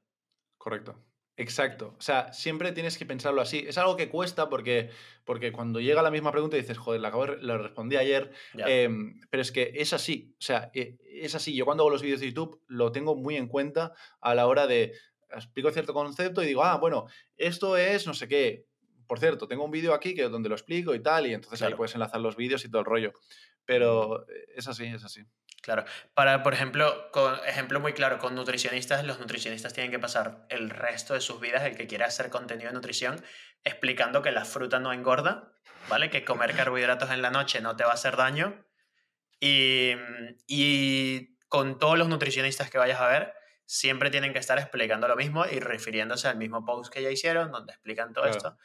correcto. 0.57 1.03
Exacto. 1.37 1.95
O 1.97 2.01
sea, 2.01 2.31
siempre 2.31 2.71
tienes 2.71 2.97
que 2.97 3.05
pensarlo 3.05 3.41
así. 3.41 3.65
Es 3.67 3.77
algo 3.77 3.97
que 3.97 4.09
cuesta 4.09 4.47
porque, 4.49 4.89
porque 5.25 5.51
cuando 5.51 5.79
llega 5.81 6.01
la 6.01 6.11
misma 6.11 6.31
pregunta 6.31 6.55
dices, 6.55 6.77
joder, 6.77 7.01
la, 7.01 7.09
acabo 7.09 7.25
de- 7.27 7.41
la 7.41 7.57
respondí 7.57 7.97
ayer. 7.97 8.31
Em, 8.67 9.19
pero 9.29 9.41
es 9.41 9.51
que 9.51 9.71
es 9.75 9.91
así, 9.93 10.33
o 10.39 10.41
sea, 10.41 10.71
e- 10.73 10.97
es 11.03 11.35
así. 11.35 11.53
Yo 11.55 11.65
cuando 11.65 11.83
hago 11.83 11.89
los 11.89 12.01
vídeos 12.01 12.21
de 12.21 12.27
YouTube 12.27 12.61
lo 12.67 12.91
tengo 12.91 13.15
muy 13.15 13.35
en 13.35 13.47
cuenta 13.47 13.93
a 14.21 14.33
la 14.33 14.47
hora 14.47 14.65
de 14.67 14.93
explico 15.31 15.69
cierto 15.71 15.93
concepto 15.93 16.41
y 16.41 16.45
digo, 16.47 16.63
ah, 16.63 16.77
bueno, 16.77 17.05
esto 17.35 17.75
es 17.75 18.07
no 18.07 18.13
sé 18.13 18.27
qué, 18.29 18.67
por 19.05 19.19
cierto, 19.19 19.47
tengo 19.47 19.65
un 19.65 19.71
vídeo 19.71 19.93
aquí 19.93 20.15
que 20.15 20.23
donde 20.29 20.47
lo 20.49 20.55
explico 20.55 20.95
y 20.95 21.01
tal, 21.01 21.27
y 21.27 21.33
entonces 21.33 21.61
ahí 21.61 21.67
puedes 21.77 21.93
enlazar 21.93 22.21
los 22.21 22.37
vídeos 22.37 22.63
y 22.63 22.69
todo 22.69 22.79
el 22.79 22.85
rollo. 22.85 23.11
Pero 23.65 24.21
eh, 24.29 24.45
es 24.55 24.67
así, 24.67 24.85
es 24.85 25.03
así. 25.03 25.21
Claro. 25.65 25.83
Para, 26.13 26.43
por 26.43 26.53
ejemplo, 26.53 27.09
con 27.11 27.39
ejemplo 27.47 27.79
muy 27.79 27.93
claro, 27.93 28.19
con 28.19 28.35
nutricionistas, 28.35 29.03
los 29.03 29.19
nutricionistas 29.19 29.73
tienen 29.73 29.89
que 29.89 29.97
pasar 29.97 30.45
el 30.49 30.69
resto 30.69 31.15
de 31.15 31.21
sus 31.21 31.41
vidas, 31.41 31.63
el 31.63 31.75
que 31.75 31.87
quiera 31.87 32.05
hacer 32.05 32.29
contenido 32.29 32.69
de 32.69 32.75
nutrición, 32.75 33.19
explicando 33.63 34.21
que 34.21 34.31
la 34.31 34.45
fruta 34.45 34.77
no 34.77 34.93
engorda, 34.93 35.53
¿vale? 35.89 36.11
Que 36.11 36.23
comer 36.23 36.55
carbohidratos 36.55 37.09
en 37.09 37.23
la 37.23 37.31
noche 37.31 37.61
no 37.61 37.75
te 37.75 37.83
va 37.83 37.89
a 37.89 37.93
hacer 37.95 38.15
daño. 38.15 38.63
Y, 39.39 39.93
y 40.45 41.35
con 41.47 41.79
todos 41.79 41.97
los 41.97 42.09
nutricionistas 42.09 42.69
que 42.69 42.77
vayas 42.77 43.01
a 43.01 43.07
ver, 43.07 43.33
siempre 43.65 44.11
tienen 44.11 44.33
que 44.33 44.39
estar 44.39 44.59
explicando 44.59 45.07
lo 45.07 45.15
mismo 45.15 45.47
y 45.47 45.59
refiriéndose 45.59 46.27
al 46.27 46.37
mismo 46.37 46.63
post 46.63 46.93
que 46.93 47.01
ya 47.01 47.09
hicieron, 47.09 47.51
donde 47.51 47.73
explican 47.73 48.13
todo 48.13 48.25
esto. 48.25 48.55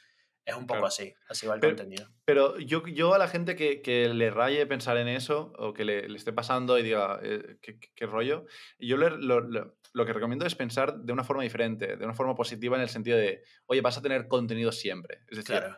Es 0.51 0.57
un 0.57 0.67
poco 0.67 0.87
así, 0.87 1.15
así 1.29 1.47
va 1.47 1.55
el 1.55 1.61
contenido. 1.61 2.09
Pero 2.25 2.59
yo, 2.59 2.85
yo 2.87 3.15
a 3.15 3.19
la 3.19 3.29
gente 3.29 3.55
que, 3.55 3.83
que, 3.83 4.09
le 4.09 4.31
raye 4.31 4.67
pensar 4.67 4.97
en 4.97 5.07
eso 5.07 5.53
o 5.59 5.73
que 5.73 5.85
le, 5.85 6.09
le 6.09 6.17
esté 6.17 6.33
pasando 6.33 6.77
y 6.77 6.83
diga, 6.83 7.21
eh, 7.23 7.59
¿qué, 7.63 7.79
¿qué, 7.95 8.07
rollo? 8.07 8.47
Yo 8.79 8.97
le, 8.97 9.11
lo, 9.11 9.41
lo, 9.41 9.77
lo, 9.93 10.07
que 10.07 10.13
recomiendo 10.13 10.45
es 10.45 10.57
pensar 10.57 10.99
de 10.99 11.13
una 11.13 11.23
forma 11.23 11.45
diferente, 11.45 11.97
de 11.97 12.05
una 12.05 12.15
forma 12.15 12.35
positiva 12.35 12.77
en 12.77 12.83
el 12.83 12.89
sentido 12.89 13.17
de, 13.17 13.45
oye, 13.67 13.81
vas 13.81 13.97
a 13.97 14.03
tener 14.03 14.27
contenido 14.27 14.73
siempre. 14.73 15.21
Es 15.29 15.39
decir, 15.39 15.57
claro. 15.57 15.77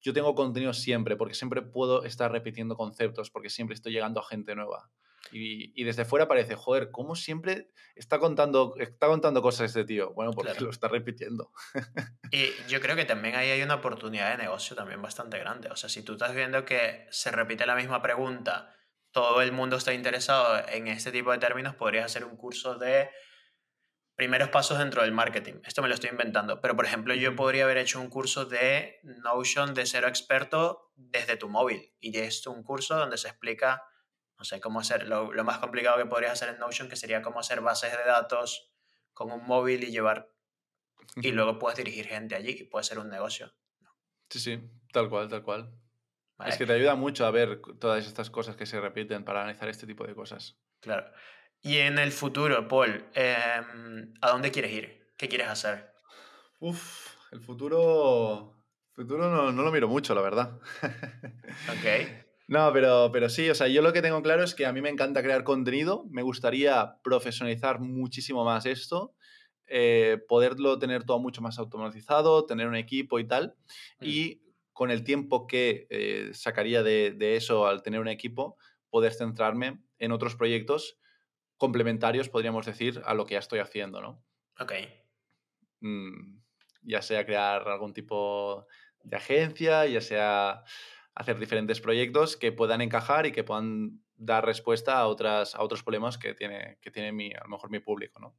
yo 0.00 0.14
tengo 0.14 0.34
contenido 0.34 0.72
siempre 0.72 1.16
porque 1.16 1.34
siempre 1.34 1.60
puedo 1.60 2.04
estar 2.04 2.32
repitiendo 2.32 2.76
conceptos, 2.76 3.30
porque 3.30 3.50
siempre 3.50 3.74
estoy 3.74 3.92
llegando 3.92 4.20
a 4.20 4.24
gente 4.24 4.54
nueva. 4.54 4.90
Y, 5.32 5.72
y, 5.80 5.84
desde 5.84 6.04
fuera 6.04 6.28
parece, 6.28 6.54
joder, 6.54 6.90
¿cómo 6.90 7.16
siempre 7.16 7.70
está 7.96 8.18
contando, 8.18 8.74
está 8.78 9.06
contando 9.06 9.42
cosas 9.42 9.66
este 9.66 9.84
tío? 9.84 10.12
Bueno, 10.12 10.32
porque 10.32 10.52
claro. 10.52 10.66
lo 10.66 10.70
está 10.70 10.88
repitiendo. 10.88 11.50
y 12.30 12.50
yo 12.68 12.80
creo 12.80 12.94
que 12.94 13.04
también 13.04 13.34
ahí 13.34 13.50
hay 13.50 13.62
una 13.62 13.76
oportunidad 13.76 14.30
de 14.32 14.44
negocio 14.44 14.76
también 14.76 15.02
bastante 15.02 15.38
grande. 15.38 15.68
O 15.70 15.76
sea, 15.76 15.88
si 15.88 16.02
tú 16.02 16.12
estás 16.12 16.34
viendo 16.34 16.64
que 16.64 17.06
se 17.10 17.30
repite 17.30 17.66
la 17.66 17.74
misma 17.74 18.02
pregunta, 18.02 18.74
todo 19.12 19.42
el 19.42 19.52
mundo 19.52 19.76
está 19.76 19.92
interesado 19.94 20.62
en 20.68 20.88
este 20.88 21.12
tipo 21.12 21.32
de 21.32 21.38
términos, 21.38 21.74
podrías 21.74 22.06
hacer 22.06 22.24
un 22.24 22.36
curso 22.36 22.76
de 22.76 23.10
primeros 24.16 24.48
pasos 24.48 24.78
dentro 24.78 25.02
del 25.02 25.12
marketing. 25.12 25.54
Esto 25.64 25.82
me 25.82 25.88
lo 25.88 25.94
estoy 25.94 26.10
inventando. 26.10 26.60
Pero, 26.60 26.76
por 26.76 26.84
ejemplo, 26.84 27.14
yo 27.14 27.34
podría 27.34 27.64
haber 27.64 27.78
hecho 27.78 28.00
un 28.00 28.08
curso 28.08 28.44
de 28.44 29.00
Notion 29.02 29.74
de 29.74 29.86
cero 29.86 30.08
experto 30.08 30.92
desde 30.94 31.36
tu 31.36 31.48
móvil. 31.48 31.92
Y 32.00 32.16
esto 32.18 32.50
un 32.50 32.62
curso 32.62 32.96
donde 32.96 33.16
se 33.16 33.28
explica 33.28 33.82
no 34.38 34.44
sé 34.44 34.60
cómo 34.60 34.80
hacer, 34.80 35.06
lo, 35.06 35.32
lo, 35.32 35.44
más 35.44 35.58
complicado 35.58 35.98
que 35.98 36.06
podrías 36.06 36.32
hacer 36.32 36.50
en 36.50 36.58
Notion, 36.58 36.88
que 36.88 36.96
sería 36.96 37.22
cómo 37.22 37.40
hacer 37.40 37.60
bases 37.60 37.92
de 37.92 38.04
datos 38.04 38.70
con 39.12 39.30
un 39.30 39.46
móvil 39.46 39.84
y 39.84 39.90
llevar, 39.90 40.30
y 41.16 41.30
luego 41.32 41.58
puedes 41.58 41.78
dirigir 41.78 42.06
gente 42.06 42.34
allí 42.34 42.50
y 42.50 42.64
puede 42.64 42.84
ser 42.84 42.98
un 42.98 43.08
negocio. 43.08 43.52
Sí, 44.28 44.40
sí, 44.40 44.60
tal 44.92 45.08
cual, 45.08 45.28
tal 45.28 45.42
cual. 45.42 45.72
Vale. 46.36 46.50
Es 46.50 46.58
que 46.58 46.66
te 46.66 46.72
ayuda 46.72 46.96
mucho 46.96 47.26
a 47.26 47.30
ver 47.30 47.60
todas 47.78 48.04
estas 48.06 48.30
cosas 48.30 48.56
que 48.56 48.66
se 48.66 48.80
repiten 48.80 49.24
para 49.24 49.42
analizar 49.42 49.68
este 49.68 49.86
tipo 49.86 50.04
de 50.04 50.14
cosas. 50.14 50.58
Claro. 50.80 51.12
Y 51.62 51.78
en 51.78 51.98
el 51.98 52.10
futuro, 52.10 52.66
Paul, 52.66 53.06
eh, 53.14 53.36
¿a 54.20 54.30
dónde 54.30 54.50
quieres 54.50 54.72
ir? 54.72 55.12
¿Qué 55.16 55.28
quieres 55.28 55.48
hacer? 55.48 55.94
Uf, 56.58 57.16
el 57.32 57.40
futuro... 57.40 58.50
El 58.96 59.04
futuro 59.04 59.28
no, 59.28 59.50
no 59.50 59.62
lo 59.62 59.72
miro 59.72 59.88
mucho, 59.88 60.14
la 60.14 60.20
verdad. 60.20 60.60
ok. 60.82 62.23
No, 62.46 62.72
pero, 62.72 63.10
pero 63.12 63.28
sí, 63.28 63.48
o 63.48 63.54
sea, 63.54 63.68
yo 63.68 63.80
lo 63.80 63.92
que 63.92 64.02
tengo 64.02 64.22
claro 64.22 64.44
es 64.44 64.54
que 64.54 64.66
a 64.66 64.72
mí 64.72 64.82
me 64.82 64.90
encanta 64.90 65.22
crear 65.22 65.44
contenido, 65.44 66.04
me 66.10 66.22
gustaría 66.22 66.96
profesionalizar 67.02 67.80
muchísimo 67.80 68.44
más 68.44 68.66
esto, 68.66 69.14
eh, 69.66 70.18
poderlo 70.28 70.78
tener 70.78 71.04
todo 71.04 71.18
mucho 71.18 71.40
más 71.40 71.58
automatizado, 71.58 72.44
tener 72.44 72.68
un 72.68 72.76
equipo 72.76 73.18
y 73.18 73.26
tal, 73.26 73.56
mm. 74.00 74.04
y 74.04 74.42
con 74.72 74.90
el 74.90 75.04
tiempo 75.04 75.46
que 75.46 75.86
eh, 75.88 76.30
sacaría 76.34 76.82
de, 76.82 77.12
de, 77.12 77.36
eso 77.36 77.66
al 77.66 77.82
tener 77.82 78.00
un 78.00 78.08
equipo, 78.08 78.58
poder 78.90 79.12
centrarme 79.12 79.80
en 79.98 80.12
otros 80.12 80.36
proyectos 80.36 80.98
complementarios, 81.56 82.28
podríamos 82.28 82.66
decir, 82.66 83.00
a 83.06 83.14
lo 83.14 83.24
que 83.24 83.34
ya 83.34 83.38
estoy 83.38 83.60
haciendo, 83.60 84.02
¿no? 84.02 84.22
Ok. 84.60 84.72
Mm, 85.80 86.40
ya 86.82 87.00
sea 87.00 87.24
crear 87.24 87.66
algún 87.68 87.94
tipo 87.94 88.66
de 89.02 89.16
agencia, 89.16 89.86
ya 89.86 90.00
sea 90.00 90.64
hacer 91.14 91.38
diferentes 91.38 91.80
proyectos 91.80 92.36
que 92.36 92.52
puedan 92.52 92.80
encajar 92.80 93.26
y 93.26 93.32
que 93.32 93.44
puedan 93.44 94.02
dar 94.16 94.44
respuesta 94.44 94.98
a, 94.98 95.06
otras, 95.06 95.54
a 95.54 95.62
otros 95.62 95.82
problemas 95.82 96.18
que 96.18 96.34
tiene, 96.34 96.78
que 96.80 96.90
tiene 96.90 97.12
mi, 97.12 97.32
a 97.32 97.42
lo 97.44 97.50
mejor 97.50 97.70
mi 97.70 97.80
público, 97.80 98.20
¿no? 98.20 98.36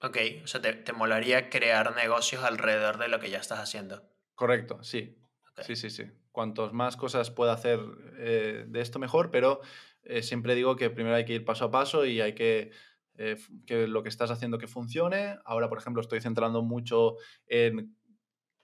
Ok, 0.00 0.18
o 0.42 0.46
sea, 0.46 0.60
te, 0.60 0.72
te 0.72 0.92
molaría 0.92 1.48
crear 1.48 1.94
negocios 1.94 2.42
alrededor 2.42 2.98
de 2.98 3.08
lo 3.08 3.20
que 3.20 3.30
ya 3.30 3.38
estás 3.38 3.60
haciendo. 3.60 4.02
Correcto, 4.34 4.82
sí. 4.82 5.18
Okay. 5.52 5.64
Sí, 5.64 5.76
sí, 5.76 5.90
sí. 5.90 6.10
Cuantos 6.32 6.72
más 6.72 6.96
cosas 6.96 7.30
pueda 7.30 7.52
hacer 7.52 7.78
eh, 8.18 8.64
de 8.66 8.80
esto, 8.80 8.98
mejor, 8.98 9.30
pero 9.30 9.60
eh, 10.02 10.22
siempre 10.22 10.54
digo 10.54 10.76
que 10.76 10.90
primero 10.90 11.14
hay 11.14 11.24
que 11.24 11.34
ir 11.34 11.44
paso 11.44 11.66
a 11.66 11.70
paso 11.70 12.04
y 12.04 12.20
hay 12.20 12.34
que 12.34 12.72
eh, 13.18 13.36
que 13.66 13.86
lo 13.86 14.02
que 14.02 14.08
estás 14.08 14.30
haciendo 14.30 14.58
que 14.58 14.66
funcione. 14.66 15.38
Ahora, 15.44 15.68
por 15.68 15.78
ejemplo, 15.78 16.00
estoy 16.00 16.20
centrando 16.20 16.62
mucho 16.62 17.16
en 17.46 17.94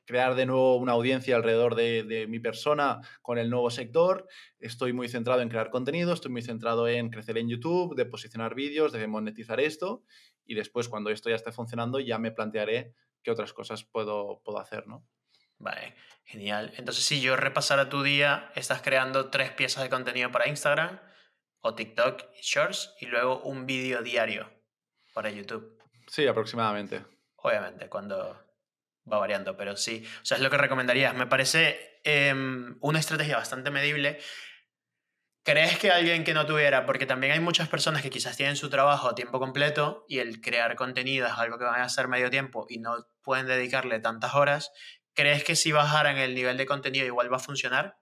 crear 0.08 0.34
de 0.34 0.46
nuevo 0.46 0.76
una 0.76 0.92
audiencia 0.92 1.36
alrededor 1.36 1.74
de, 1.74 2.02
de, 2.02 2.26
mi 2.26 2.40
persona 2.40 2.98
con 3.20 3.36
el 3.36 3.50
nuevo 3.50 3.68
sector. 3.68 4.26
Estoy 4.58 4.94
muy 4.94 5.06
centrado 5.06 5.42
en 5.42 5.50
crear 5.50 5.68
contenido, 5.68 6.14
estoy 6.14 6.32
muy 6.32 6.40
centrado 6.40 6.88
en 6.88 7.10
crecer 7.10 7.36
en 7.36 7.50
YouTube, 7.50 7.94
de 7.94 8.06
posicionar 8.06 8.54
vídeos, 8.54 8.90
de 8.92 9.06
monetizar 9.06 9.60
esto. 9.60 10.02
Y 10.46 10.54
después, 10.54 10.88
cuando 10.88 11.10
esto 11.10 11.28
ya 11.28 11.36
esté 11.36 11.52
funcionando, 11.52 12.00
ya 12.00 12.18
me 12.18 12.30
plantearé 12.30 12.94
qué 13.22 13.30
otras 13.30 13.52
cosas 13.52 13.84
puedo, 13.84 14.40
puedo 14.42 14.58
hacer, 14.58 14.86
¿no? 14.86 15.06
Vale, 15.58 15.94
genial. 16.24 16.72
Entonces, 16.78 17.04
si 17.04 17.20
yo 17.20 17.36
repasara 17.36 17.90
tu 17.90 18.02
día, 18.02 18.50
estás 18.54 18.80
creando 18.80 19.28
tres 19.28 19.50
piezas 19.50 19.82
de 19.82 19.90
contenido 19.90 20.32
para 20.32 20.48
Instagram 20.48 20.98
o 21.60 21.74
TikTok 21.74 22.22
y 22.40 22.42
Shorts 22.42 22.94
y 22.98 23.06
luego 23.06 23.42
un 23.42 23.66
vídeo 23.66 24.02
diario 24.02 24.50
para 25.12 25.28
YouTube. 25.28 25.78
Sí, 26.06 26.26
aproximadamente. 26.26 27.04
Obviamente, 27.36 27.90
cuando 27.90 28.47
va 29.10 29.18
variando, 29.18 29.56
pero 29.56 29.76
sí. 29.76 30.04
O 30.22 30.24
sea, 30.24 30.36
es 30.36 30.42
lo 30.42 30.50
que 30.50 30.58
recomendarías. 30.58 31.14
Me 31.14 31.26
parece 31.26 32.00
eh, 32.04 32.34
una 32.80 32.98
estrategia 32.98 33.36
bastante 33.36 33.70
medible. 33.70 34.18
¿Crees 35.44 35.78
que 35.78 35.90
alguien 35.90 36.24
que 36.24 36.34
no 36.34 36.44
tuviera, 36.44 36.84
porque 36.84 37.06
también 37.06 37.32
hay 37.32 37.40
muchas 37.40 37.68
personas 37.68 38.02
que 38.02 38.10
quizás 38.10 38.36
tienen 38.36 38.56
su 38.56 38.68
trabajo 38.68 39.08
a 39.08 39.14
tiempo 39.14 39.38
completo 39.38 40.04
y 40.06 40.18
el 40.18 40.42
crear 40.42 40.76
contenido 40.76 41.26
es 41.26 41.32
algo 41.32 41.58
que 41.58 41.64
van 41.64 41.80
a 41.80 41.84
hacer 41.84 42.06
medio 42.06 42.28
tiempo 42.28 42.66
y 42.68 42.78
no 42.78 43.06
pueden 43.22 43.46
dedicarle 43.46 43.98
tantas 43.98 44.34
horas, 44.34 44.72
¿crees 45.14 45.44
que 45.44 45.56
si 45.56 45.72
bajaran 45.72 46.18
el 46.18 46.34
nivel 46.34 46.58
de 46.58 46.66
contenido 46.66 47.06
igual 47.06 47.32
va 47.32 47.38
a 47.38 47.40
funcionar? 47.40 47.98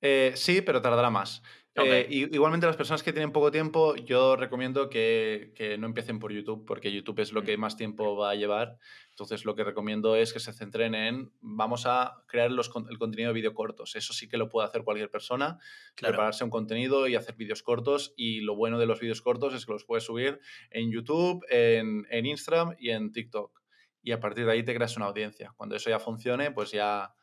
Eh, 0.00 0.32
sí, 0.36 0.62
pero 0.62 0.80
tardará 0.80 1.10
más. 1.10 1.42
Okay. 1.78 1.90
Eh, 1.90 2.28
igualmente 2.32 2.66
las 2.66 2.76
personas 2.76 3.02
que 3.02 3.12
tienen 3.12 3.32
poco 3.32 3.50
tiempo, 3.50 3.96
yo 3.96 4.36
recomiendo 4.36 4.88
que, 4.88 5.52
que, 5.54 5.76
no 5.76 5.86
empiecen 5.86 6.18
por 6.18 6.32
YouTube, 6.32 6.64
porque 6.64 6.90
YouTube 6.90 7.20
es 7.20 7.32
lo 7.32 7.42
que 7.42 7.58
más 7.58 7.76
tiempo 7.76 8.16
va 8.16 8.30
a 8.30 8.34
llevar. 8.34 8.78
Entonces 9.10 9.44
lo 9.44 9.54
que 9.54 9.62
recomiendo 9.62 10.16
es 10.16 10.32
que 10.32 10.40
se 10.40 10.54
centren 10.54 10.94
en, 10.94 11.32
vamos 11.40 11.84
a 11.84 12.22
crear 12.28 12.50
los, 12.50 12.70
el 12.88 12.98
contenido 12.98 13.28
de 13.28 13.34
vídeo 13.34 13.52
cortos. 13.52 13.94
Eso 13.94 14.14
sí 14.14 14.26
que 14.26 14.38
lo 14.38 14.48
puede 14.48 14.66
hacer 14.66 14.84
cualquier 14.84 15.10
persona, 15.10 15.58
claro. 15.94 16.12
prepararse 16.12 16.44
un 16.44 16.50
contenido 16.50 17.08
y 17.08 17.14
hacer 17.14 17.36
vídeos 17.36 17.62
cortos. 17.62 18.14
Y 18.16 18.40
lo 18.40 18.56
bueno 18.56 18.78
de 18.78 18.86
los 18.86 18.98
vídeos 19.00 19.20
cortos 19.20 19.52
es 19.52 19.66
que 19.66 19.72
los 19.72 19.84
puedes 19.84 20.04
subir 20.04 20.40
en 20.70 20.90
YouTube, 20.90 21.44
en, 21.50 22.06
en 22.08 22.24
Instagram 22.24 22.74
y 22.78 22.90
en 22.90 23.12
TikTok. 23.12 23.60
Y 24.02 24.12
a 24.12 24.20
partir 24.20 24.46
de 24.46 24.52
ahí 24.52 24.62
te 24.62 24.74
creas 24.74 24.96
una 24.96 25.06
audiencia. 25.06 25.52
Cuando 25.56 25.76
eso 25.76 25.90
ya 25.90 25.98
funcione, 25.98 26.52
pues 26.52 26.70
ya, 26.70 27.14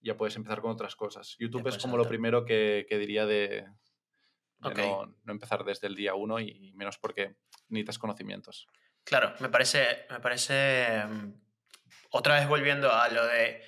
ya 0.00 0.16
puedes 0.16 0.34
empezar 0.36 0.62
con 0.62 0.70
otras 0.70 0.96
cosas. 0.96 1.36
YouTube 1.38 1.66
es 1.66 1.76
como 1.76 1.98
lo 1.98 2.06
primero 2.06 2.46
que, 2.46 2.86
que 2.88 2.96
diría 2.96 3.26
de, 3.26 3.66
de 4.58 4.68
okay. 4.68 4.86
no, 4.86 5.14
no, 5.24 5.32
empezar 5.32 5.64
desde 5.64 5.86
el 5.86 5.94
día 5.94 6.14
uno 6.14 6.40
y 6.40 6.72
menos 6.74 6.98
porque 6.98 7.36
necesitas 7.68 7.98
conocimientos. 7.98 8.66
Claro, 9.04 9.32
me 9.40 9.48
parece, 9.48 10.06
me 10.10 10.20
parece, 10.20 11.04
mm, 11.06 11.32
otra 12.10 12.34
vez 12.34 12.46
volviendo 12.46 12.92
a 12.92 13.08
lo 13.08 13.26
de, 13.26 13.62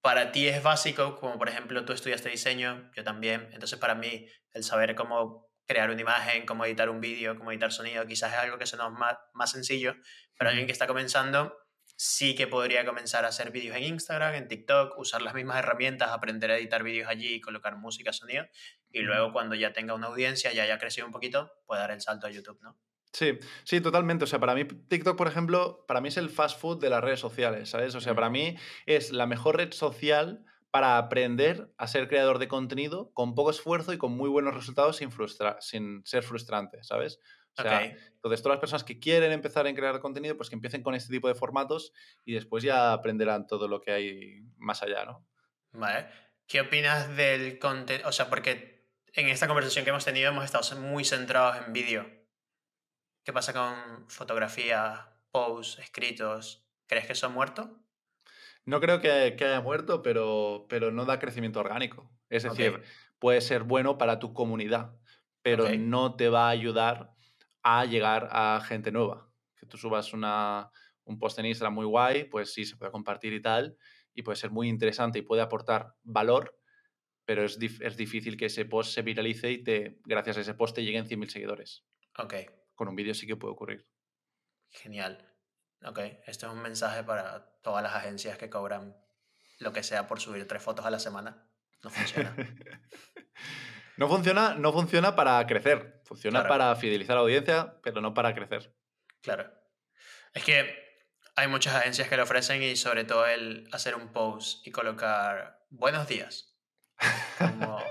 para 0.00 0.32
ti 0.32 0.48
es 0.48 0.62
básico, 0.62 1.16
como 1.16 1.38
por 1.38 1.48
ejemplo 1.48 1.84
tú 1.84 1.92
estudiaste 1.92 2.30
diseño, 2.30 2.90
yo 2.94 3.04
también, 3.04 3.48
entonces 3.52 3.78
para 3.78 3.94
mí 3.94 4.26
el 4.52 4.64
saber 4.64 4.94
cómo 4.94 5.50
crear 5.66 5.90
una 5.90 6.00
imagen, 6.00 6.46
cómo 6.46 6.64
editar 6.64 6.88
un 6.88 7.00
vídeo, 7.00 7.36
cómo 7.36 7.52
editar 7.52 7.70
sonido, 7.72 8.06
quizás 8.06 8.32
es 8.32 8.38
algo 8.38 8.58
que 8.58 8.66
se 8.66 8.76
nos 8.76 8.92
más, 8.92 9.16
más 9.34 9.50
sencillo, 9.50 9.94
pero 10.38 10.50
alguien 10.50 10.66
que 10.66 10.72
está 10.72 10.86
comenzando 10.86 11.56
sí 12.04 12.34
que 12.34 12.48
podría 12.48 12.84
comenzar 12.84 13.24
a 13.24 13.28
hacer 13.28 13.52
vídeos 13.52 13.76
en 13.76 13.84
Instagram, 13.84 14.34
en 14.34 14.48
TikTok, 14.48 14.98
usar 14.98 15.22
las 15.22 15.34
mismas 15.34 15.60
herramientas, 15.60 16.10
aprender 16.10 16.50
a 16.50 16.56
editar 16.56 16.82
vídeos 16.82 17.08
allí, 17.08 17.40
colocar 17.40 17.76
música, 17.76 18.12
sonido, 18.12 18.44
y 18.90 19.02
luego 19.02 19.32
cuando 19.32 19.54
ya 19.54 19.72
tenga 19.72 19.94
una 19.94 20.08
audiencia, 20.08 20.52
ya 20.52 20.64
haya 20.64 20.78
crecido 20.78 21.06
un 21.06 21.12
poquito, 21.12 21.52
puede 21.64 21.80
dar 21.80 21.92
el 21.92 22.00
salto 22.00 22.26
a 22.26 22.30
YouTube, 22.30 22.58
¿no? 22.60 22.76
Sí, 23.12 23.38
sí, 23.62 23.80
totalmente. 23.80 24.24
O 24.24 24.26
sea, 24.26 24.40
para 24.40 24.56
mí 24.56 24.64
TikTok, 24.64 25.16
por 25.16 25.28
ejemplo, 25.28 25.84
para 25.86 26.00
mí 26.00 26.08
es 26.08 26.16
el 26.16 26.28
fast 26.28 26.58
food 26.58 26.80
de 26.80 26.90
las 26.90 27.04
redes 27.04 27.20
sociales, 27.20 27.70
¿sabes? 27.70 27.94
O 27.94 28.00
sea, 28.00 28.16
para 28.16 28.30
mí 28.30 28.56
es 28.86 29.12
la 29.12 29.26
mejor 29.26 29.58
red 29.58 29.72
social 29.72 30.44
para 30.72 30.98
aprender 30.98 31.72
a 31.76 31.86
ser 31.86 32.08
creador 32.08 32.40
de 32.40 32.48
contenido 32.48 33.12
con 33.14 33.36
poco 33.36 33.50
esfuerzo 33.50 33.92
y 33.92 33.98
con 33.98 34.16
muy 34.16 34.28
buenos 34.28 34.54
resultados 34.54 34.96
sin, 34.96 35.12
frustra 35.12 35.56
sin 35.60 36.04
ser 36.04 36.24
frustrante, 36.24 36.82
¿sabes? 36.82 37.20
O 37.58 37.62
sea, 37.62 37.84
Entonces, 37.84 38.42
todas 38.42 38.56
las 38.56 38.60
personas 38.60 38.84
que 38.84 38.98
quieren 38.98 39.32
empezar 39.32 39.66
a 39.66 39.74
crear 39.74 40.00
contenido, 40.00 40.36
pues 40.36 40.48
que 40.48 40.54
empiecen 40.54 40.82
con 40.82 40.94
este 40.94 41.12
tipo 41.12 41.28
de 41.28 41.34
formatos 41.34 41.92
y 42.24 42.34
después 42.34 42.64
ya 42.64 42.92
aprenderán 42.92 43.46
todo 43.46 43.68
lo 43.68 43.80
que 43.80 43.92
hay 43.92 44.42
más 44.56 44.82
allá, 44.82 45.04
¿no? 45.04 45.26
Vale. 45.72 46.06
¿Qué 46.46 46.60
opinas 46.60 47.14
del 47.16 47.58
contenido? 47.58 48.08
O 48.08 48.12
sea, 48.12 48.28
porque 48.28 48.86
en 49.14 49.28
esta 49.28 49.46
conversación 49.46 49.84
que 49.84 49.90
hemos 49.90 50.04
tenido 50.04 50.30
hemos 50.30 50.44
estado 50.44 50.80
muy 50.80 51.04
centrados 51.04 51.64
en 51.66 51.72
vídeo. 51.72 52.06
¿Qué 53.24 53.32
pasa 53.32 53.52
con 53.52 54.08
fotografía, 54.08 55.08
posts, 55.30 55.78
escritos? 55.78 56.66
¿Crees 56.86 57.06
que 57.06 57.12
eso 57.12 57.26
ha 57.26 57.30
muerto? 57.30 57.78
No 58.64 58.80
creo 58.80 59.00
que, 59.00 59.10
haya 59.10 59.60
muerto, 59.60 60.02
pero, 60.02 60.66
pero 60.68 60.90
no 60.90 61.04
da 61.04 61.18
crecimiento 61.18 61.60
orgánico. 61.60 62.10
Es 62.30 62.44
decir, 62.44 62.82
puede 63.18 63.40
ser 63.40 63.64
bueno 63.64 63.98
para 63.98 64.18
tu 64.18 64.32
comunidad, 64.32 64.96
pero 65.42 65.68
no 65.76 66.16
te 66.16 66.28
va 66.28 66.46
a 66.46 66.50
ayudar 66.50 67.12
a 67.62 67.84
llegar 67.84 68.28
a 68.30 68.60
gente 68.66 68.92
nueva. 68.92 69.30
Que 69.56 69.66
tú 69.66 69.76
subas 69.76 70.12
una, 70.12 70.70
un 71.04 71.18
post 71.18 71.38
en 71.38 71.46
Instagram 71.46 71.74
muy 71.74 71.86
guay, 71.86 72.24
pues 72.24 72.52
sí, 72.52 72.64
se 72.64 72.76
puede 72.76 72.92
compartir 72.92 73.32
y 73.32 73.40
tal, 73.40 73.76
y 74.14 74.22
puede 74.22 74.36
ser 74.36 74.50
muy 74.50 74.68
interesante 74.68 75.18
y 75.18 75.22
puede 75.22 75.42
aportar 75.42 75.94
valor, 76.02 76.58
pero 77.24 77.44
es, 77.44 77.58
es 77.60 77.96
difícil 77.96 78.36
que 78.36 78.46
ese 78.46 78.64
post 78.64 78.92
se 78.92 79.02
viralice 79.02 79.50
y 79.50 79.62
te, 79.62 80.00
gracias 80.04 80.36
a 80.36 80.40
ese 80.40 80.54
post 80.54 80.74
te 80.74 80.84
lleguen 80.84 81.06
100.000 81.06 81.28
seguidores. 81.28 81.84
Ok. 82.18 82.34
Con 82.74 82.88
un 82.88 82.96
vídeo 82.96 83.14
sí 83.14 83.26
que 83.26 83.36
puede 83.36 83.52
ocurrir. 83.52 83.86
Genial. 84.70 85.28
Ok, 85.84 85.98
esto 86.26 86.46
es 86.46 86.52
un 86.52 86.62
mensaje 86.62 87.02
para 87.02 87.58
todas 87.62 87.82
las 87.82 87.94
agencias 87.94 88.38
que 88.38 88.48
cobran 88.48 88.96
lo 89.58 89.72
que 89.72 89.82
sea 89.82 90.06
por 90.06 90.20
subir 90.20 90.46
tres 90.46 90.62
fotos 90.62 90.84
a 90.84 90.90
la 90.90 90.98
semana. 90.98 91.48
No 91.82 91.90
funciona. 91.90 92.34
no 93.96 94.08
funciona, 94.08 94.54
no 94.54 94.72
funciona 94.72 95.14
para 95.14 95.46
crecer. 95.46 96.00
Funciona 96.04 96.46
para 96.46 96.74
fidelizar 96.76 97.12
a 97.12 97.20
la 97.20 97.22
audiencia, 97.22 97.74
pero 97.82 98.00
no 98.00 98.14
para 98.14 98.34
crecer. 98.34 98.74
Claro. 99.22 99.50
Es 100.34 100.44
que 100.44 100.82
hay 101.36 101.48
muchas 101.48 101.74
agencias 101.74 102.08
que 102.08 102.16
lo 102.16 102.24
ofrecen 102.24 102.62
y 102.62 102.76
sobre 102.76 103.04
todo 103.04 103.26
el 103.26 103.68
hacer 103.72 103.94
un 103.94 104.12
post 104.12 104.66
y 104.66 104.70
colocar 104.70 105.64
buenos 105.70 106.08
días. 106.08 106.54
Como 107.38 107.82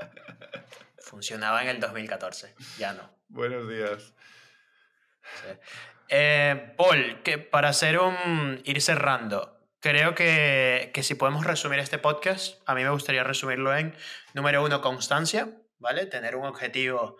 funcionaba 1.00 1.62
en 1.62 1.70
el 1.70 1.80
2014. 1.80 2.56
Ya 2.78 2.94
no. 2.94 3.10
Buenos 3.28 3.68
días. 3.70 4.14
Eh, 6.10 6.74
Paul, 6.78 7.22
que 7.24 7.38
para 7.38 7.70
hacer 7.70 8.00
un. 8.00 8.62
ir 8.66 8.82
cerrando, 8.82 9.60
creo 9.80 10.14
que, 10.14 10.92
que, 10.94 11.04
si 11.04 11.16
podemos 11.16 11.46
resumir 11.46 11.80
este 11.80 11.98
podcast, 11.98 12.62
a 12.66 12.76
mí 12.76 12.84
me 12.84 12.90
gustaría 12.90 13.24
resumirlo 13.24 13.76
en: 13.76 13.96
número 14.34 14.64
uno, 14.64 14.82
constancia, 14.82 15.50
¿vale? 15.82 16.06
Tener 16.06 16.36
un 16.36 16.46
objetivo 16.46 17.18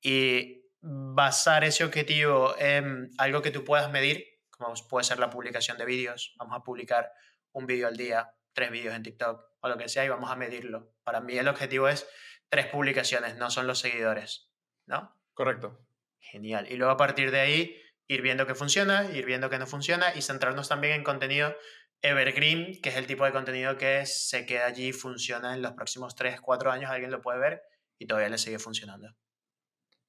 y 0.00 0.62
basar 0.80 1.64
ese 1.64 1.84
objetivo 1.84 2.54
en 2.58 3.10
algo 3.18 3.42
que 3.42 3.50
tú 3.50 3.64
puedas 3.64 3.90
medir, 3.90 4.24
como 4.50 4.74
puede 4.88 5.04
ser 5.04 5.18
la 5.18 5.30
publicación 5.30 5.78
de 5.78 5.86
vídeos. 5.86 6.34
Vamos 6.38 6.56
a 6.56 6.62
publicar 6.62 7.10
un 7.52 7.66
vídeo 7.66 7.88
al 7.88 7.96
día, 7.96 8.34
tres 8.52 8.70
vídeos 8.70 8.94
en 8.94 9.02
TikTok 9.02 9.42
o 9.60 9.68
lo 9.68 9.78
que 9.78 9.88
sea, 9.88 10.04
y 10.04 10.08
vamos 10.08 10.30
a 10.30 10.36
medirlo. 10.36 10.92
Para 11.04 11.20
mí 11.20 11.36
el 11.38 11.48
objetivo 11.48 11.88
es 11.88 12.06
tres 12.48 12.66
publicaciones, 12.66 13.36
no 13.36 13.50
son 13.50 13.66
los 13.66 13.78
seguidores, 13.78 14.50
¿no? 14.86 15.16
Correcto. 15.34 15.80
Genial. 16.18 16.70
Y 16.70 16.76
luego 16.76 16.92
a 16.92 16.96
partir 16.96 17.30
de 17.30 17.40
ahí, 17.40 17.82
ir 18.08 18.22
viendo 18.22 18.46
qué 18.46 18.54
funciona, 18.54 19.04
ir 19.12 19.24
viendo 19.24 19.48
qué 19.48 19.58
no 19.58 19.66
funciona 19.66 20.14
y 20.14 20.22
centrarnos 20.22 20.68
también 20.68 20.94
en 20.94 21.04
contenido 21.04 21.56
evergreen, 22.02 22.80
que 22.82 22.90
es 22.90 22.96
el 22.96 23.06
tipo 23.06 23.24
de 23.24 23.32
contenido 23.32 23.78
que 23.78 24.04
se 24.06 24.44
queda 24.44 24.66
allí, 24.66 24.92
funciona 24.92 25.54
en 25.54 25.62
los 25.62 25.72
próximos 25.72 26.16
3, 26.16 26.40
4 26.40 26.72
años, 26.72 26.90
alguien 26.90 27.12
lo 27.12 27.22
puede 27.22 27.38
ver 27.38 27.62
y 28.02 28.06
todavía 28.06 28.30
le 28.30 28.38
sigue 28.38 28.58
funcionando. 28.58 29.14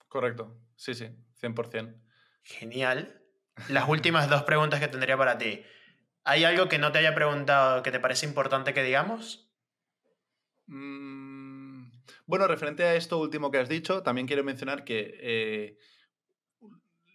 Correcto, 0.08 0.60
sí, 0.76 0.96
sí, 0.96 1.10
100%. 1.42 2.02
Genial. 2.42 3.22
Las 3.70 3.88
últimas 3.88 4.30
dos 4.30 4.44
preguntas 4.44 4.80
que 4.80 4.88
tendría 4.88 5.16
para 5.16 5.38
ti. 5.38 5.64
¿Hay 6.24 6.44
algo 6.44 6.68
que 6.68 6.80
no 6.80 6.92
te 6.92 7.00
haya 7.00 7.14
preguntado 7.14 7.84
que 7.84 7.92
te 7.92 8.00
parece 8.00 8.26
importante 8.26 8.74
que 8.74 8.82
digamos? 8.82 9.52
Mm, 10.66 11.92
bueno, 12.26 12.48
referente 12.48 12.84
a 12.84 12.96
esto 12.96 13.20
último 13.20 13.52
que 13.52 13.60
has 13.60 13.70
dicho, 13.70 14.02
también 14.02 14.26
quiero 14.26 14.44
mencionar 14.44 14.86
que 14.86 15.16
eh, 15.20 15.78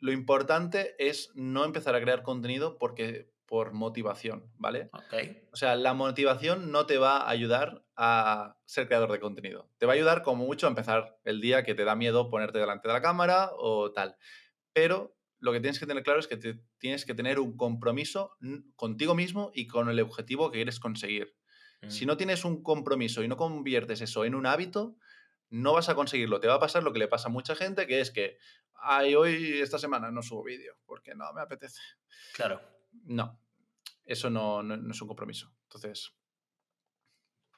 lo 0.01 0.13
importante 0.13 0.95
es 0.99 1.33
no 1.35 1.65
empezar 1.65 1.97
a 1.97 2.01
crear 2.01 2.23
contenido 2.23 2.79
porque 2.79 3.33
por 3.47 3.73
motivación, 3.73 4.53
¿vale? 4.59 4.91
Okay. 5.07 5.49
O 5.53 5.57
sea, 5.57 5.75
la 5.75 5.95
motivación 5.95 6.71
no 6.71 6.87
te 6.87 6.99
va 6.99 7.17
a 7.17 7.31
ayudar 7.31 7.83
a 8.01 8.57
ser 8.65 8.87
creador 8.87 9.11
de 9.11 9.19
contenido. 9.19 9.69
Te 9.77 9.85
va 9.85 9.93
a 9.93 9.97
ayudar 9.97 10.23
como 10.23 10.47
mucho 10.47 10.67
a 10.67 10.71
empezar 10.71 11.19
el 11.25 11.41
día 11.41 11.65
que 11.65 11.75
te 11.75 11.85
da 11.85 11.97
miedo 11.97 12.31
ponerte 12.31 12.59
delante 12.59 12.87
de 12.87 12.95
la 12.95 13.03
cámara 13.03 13.51
o 13.57 13.91
tal. 13.91 14.17
Pero 14.73 15.17
lo 15.41 15.53
que 15.53 15.59
tienes 15.59 15.81
que 15.81 15.87
tener 15.87 16.05
claro 16.05 16.21
es 16.21 16.29
que 16.29 16.39
tienes 16.79 17.05
que 17.05 17.15
tener 17.15 17.41
un 17.41 17.57
compromiso 17.57 18.37
contigo 18.77 19.17
mismo 19.17 19.51
y 19.53 19.67
con 19.67 19.89
el 19.89 19.99
objetivo 19.99 20.53
que 20.53 20.59
quieres 20.59 20.79
conseguir. 20.79 21.35
Si 21.89 22.05
mm. 22.05 22.09
no 22.09 22.17
tienes 22.17 22.45
un 22.45 22.63
compromiso 22.63 23.25
y 23.25 23.29
no 23.29 23.37
conviertes 23.37 24.01
eso 24.01 24.25
en 24.25 24.37
un 24.37 24.47
hábito, 24.47 24.97
no 25.51 25.73
vas 25.73 25.89
a 25.89 25.97
conseguirlo. 25.97 26.39
Te 26.39 26.47
va 26.47 26.55
a 26.55 26.61
pasar 26.61 26.85
lo 26.85 26.93
que 26.93 27.01
le 27.01 27.09
pasa 27.09 27.29
a 27.29 27.33
mucha 27.33 27.57
gente, 27.57 27.89
que 27.89 28.01
es 28.01 28.13
que, 28.13 28.39
ay, 28.75 29.17
hoy, 29.17 29.61
esta 29.61 29.79
semana 29.79 30.13
no 30.13 30.23
subo 30.23 30.45
vídeo, 30.45 30.77
porque 30.87 31.17
no 31.17 31.33
me 31.33 31.41
apetece. 31.41 31.81
Claro. 32.35 32.61
No, 33.05 33.41
eso 34.05 34.31
no, 34.31 34.63
no, 34.63 34.93
es 34.93 35.03
un 35.03 35.09
compromiso. 35.09 35.53
Entonces, 35.65 36.13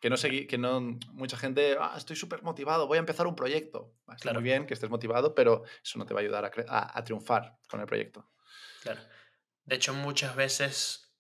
que 0.01 0.11
no 0.11 0.17
seguí, 0.17 0.47
que 0.47 0.59
no, 0.59 0.81
mucha 1.13 1.37
gente, 1.37 1.77
ah, 1.79 1.95
estoy 1.97 2.17
súper 2.17 2.43
motivado, 2.43 2.87
voy 2.87 2.97
a 2.97 3.01
empezar 3.01 3.27
un 3.27 3.37
proyecto. 3.37 3.95
Está 4.15 4.33
muy 4.33 4.43
bien 4.43 4.67
que 4.67 4.75
estés 4.75 4.91
motivado, 4.91 5.35
pero 5.35 5.63
eso 5.85 5.99
no 5.99 6.07
te 6.07 6.15
va 6.15 6.21
a 6.21 6.23
ayudar 6.23 6.51
a, 6.69 6.99
a 6.99 7.05
triunfar 7.05 7.59
con 7.69 7.81
el 7.81 7.87
proyecto. 7.87 8.31
Claro. 8.83 9.01
De 9.65 9.77
hecho, 9.77 9.93
muchas 9.93 10.35
veces 10.35 11.15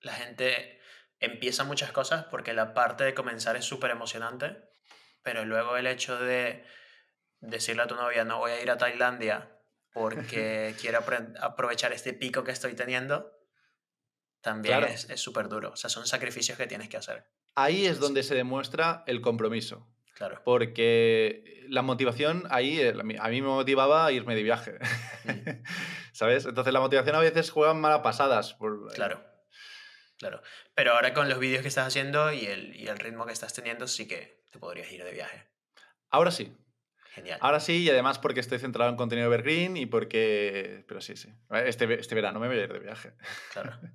la 0.00 0.12
gente 0.12 0.78
empieza 1.18 1.64
muchas 1.64 1.92
cosas 1.92 2.26
porque 2.26 2.52
la 2.52 2.74
parte 2.74 3.04
de 3.04 3.14
comenzar 3.14 3.56
es 3.56 3.64
súper 3.64 3.90
emocionante 3.90 4.70
pero 5.22 5.44
luego 5.44 5.76
el 5.76 5.86
hecho 5.86 6.18
de 6.18 6.64
decirle 7.40 7.82
a 7.82 7.86
tu 7.86 7.94
novia, 7.94 8.24
no 8.24 8.38
voy 8.38 8.52
a 8.52 8.62
ir 8.62 8.70
a 8.70 8.76
Tailandia 8.76 9.50
porque 9.92 10.74
quiero 10.80 11.04
aprovechar 11.40 11.92
este 11.92 12.12
pico 12.12 12.44
que 12.44 12.52
estoy 12.52 12.74
teniendo, 12.74 13.30
también 14.40 14.82
es 14.84 15.20
súper 15.20 15.48
duro. 15.48 15.72
O 15.72 15.76
sea, 15.76 15.90
son 15.90 16.06
sacrificios 16.06 16.58
que 16.58 16.66
tienes 16.66 16.88
que 16.88 16.96
hacer. 16.96 17.30
Ahí 17.54 17.86
es 17.86 18.00
donde 18.00 18.22
se 18.22 18.34
demuestra 18.34 19.04
el 19.06 19.20
compromiso. 19.20 19.88
Claro. 20.14 20.40
Porque 20.44 21.64
la 21.68 21.82
motivación 21.82 22.44
ahí, 22.50 22.80
eh, 22.80 22.94
a 23.18 23.28
mí 23.28 23.42
me 23.42 23.48
motivaba 23.48 24.06
a 24.06 24.12
irme 24.12 24.34
de 24.34 24.42
viaje. 24.42 24.78
Mm. 25.24 25.62
¿Sabes? 26.12 26.44
Entonces 26.44 26.72
la 26.72 26.80
motivación 26.80 27.16
a 27.16 27.20
veces 27.20 27.50
juega 27.50 27.74
malas 27.74 28.00
pasadas. 28.00 28.54
Por... 28.54 28.88
Eh, 28.90 28.94
claro. 28.94 29.24
Claro. 30.18 30.40
Pero 30.74 30.92
ahora 30.92 31.14
con 31.14 31.28
los 31.28 31.38
vídeos 31.38 31.62
que 31.62 31.68
estás 31.68 31.88
haciendo 31.88 32.32
y 32.32 32.46
el, 32.46 32.76
y 32.76 32.86
el 32.86 32.98
ritmo 32.98 33.26
que 33.26 33.32
estás 33.32 33.52
teniendo, 33.54 33.88
sí 33.88 34.06
que 34.06 34.44
te 34.50 34.58
podrías 34.58 34.90
ir 34.92 35.02
de 35.02 35.12
viaje. 35.12 35.48
Ahora 36.10 36.30
sí. 36.30 36.56
Genial. 37.10 37.38
Ahora 37.42 37.60
sí, 37.60 37.82
y 37.82 37.90
además 37.90 38.18
porque 38.18 38.40
estoy 38.40 38.58
centrado 38.58 38.90
en 38.90 38.96
contenido 38.96 39.26
evergreen 39.26 39.76
y 39.76 39.86
porque. 39.86 40.84
Pero 40.86 41.00
sí, 41.00 41.16
sí. 41.16 41.28
Este, 41.50 41.92
este 41.98 42.14
verano 42.14 42.38
me 42.40 42.46
voy 42.46 42.58
a 42.58 42.62
ir 42.62 42.72
de 42.72 42.78
viaje. 42.78 43.14
Claro. 43.52 43.78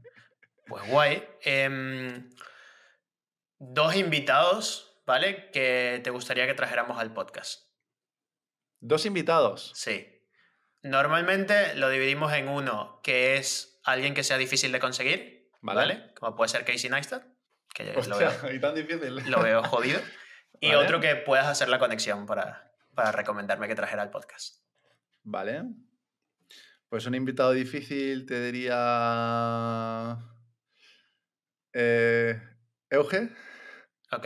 Pues 0.68 0.86
guay. 0.90 1.24
Em, 1.44 2.30
dos 3.60 3.96
invitados, 3.96 5.02
¿vale? 5.06 5.50
Que 5.52 6.02
te 6.04 6.10
gustaría 6.10 6.48
que 6.48 6.54
trajéramos 6.54 7.00
al 7.00 7.14
podcast. 7.14 7.70
¿Dos 8.80 9.06
invitados? 9.06 9.72
Sí. 9.76 10.08
Normalmente 10.84 11.76
lo 11.76 11.90
dividimos 11.90 12.32
en 12.34 12.48
uno 12.48 13.00
que 13.04 13.36
es 13.38 13.80
alguien 13.84 14.14
que 14.14 14.24
sea 14.24 14.38
difícil 14.38 14.72
de 14.72 14.80
conseguir 14.80 15.38
¿Vale? 15.62 16.12
Como 16.16 16.36
puede 16.36 16.50
ser 16.50 16.66
Casey 16.66 16.90
Neistat, 16.90 17.24
que 17.74 17.94
lo, 17.94 18.18
veo, 18.18 18.54
y 18.54 18.60
tan 18.60 18.76
difícil. 18.76 19.16
lo 19.30 19.42
veo 19.42 19.64
jodido. 19.64 20.00
Y 20.60 20.74
otro 20.74 21.00
que 21.00 21.16
puedas 21.16 21.46
hacer 21.46 21.70
la 21.70 21.78
conexión 21.78 22.26
para, 22.26 22.74
para 22.96 23.12
recomendarme 23.12 23.68
que 23.68 23.76
trajera 23.76 24.02
el 24.02 24.10
podcast. 24.10 24.64
Vale. 25.22 25.66
Pues 26.90 27.06
un 27.06 27.14
invitado 27.14 27.52
difícil 27.52 28.26
te 28.26 28.42
diría. 28.42 30.18
Eh, 31.74 32.42
Euge. 32.90 33.30
Ok, 34.12 34.26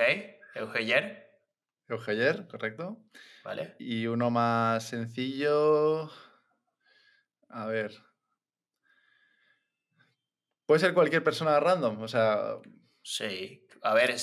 Eugeyer. 0.55 1.29
Eugeyer, 1.87 2.47
correcto. 2.47 3.03
Vale. 3.43 3.75
Y 3.79 4.07
uno 4.07 4.29
más 4.29 4.87
sencillo. 4.87 6.09
A 7.49 7.65
ver. 7.65 7.91
Puede 10.65 10.79
ser 10.79 10.93
cualquier 10.93 11.23
persona 11.23 11.59
random, 11.59 12.01
o 12.01 12.07
sea... 12.07 12.57
Sí, 13.03 13.67
a 13.81 13.93
ver, 13.93 14.15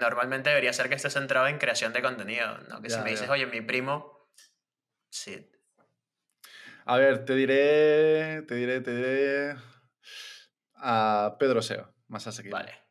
normalmente 0.00 0.50
debería 0.50 0.72
ser 0.72 0.88
que 0.88 0.94
estés 0.94 1.12
centrado 1.12 1.48
en 1.48 1.58
creación 1.58 1.92
de 1.92 2.00
contenido, 2.00 2.58
¿no? 2.68 2.80
Que 2.80 2.88
si 2.88 3.00
me 3.00 3.10
dices, 3.10 3.28
oye, 3.28 3.46
mi 3.46 3.60
primo... 3.60 4.30
Sí. 5.10 5.50
A 6.86 6.96
ver, 6.96 7.24
te 7.24 7.34
diré, 7.34 8.42
te 8.42 8.54
diré, 8.54 8.80
te 8.80 8.94
diré... 8.94 9.56
A 10.76 11.36
Pedro 11.38 11.60
Seo, 11.60 11.92
más 12.08 12.26
asequible. 12.26 12.58
Vale, 12.58 12.72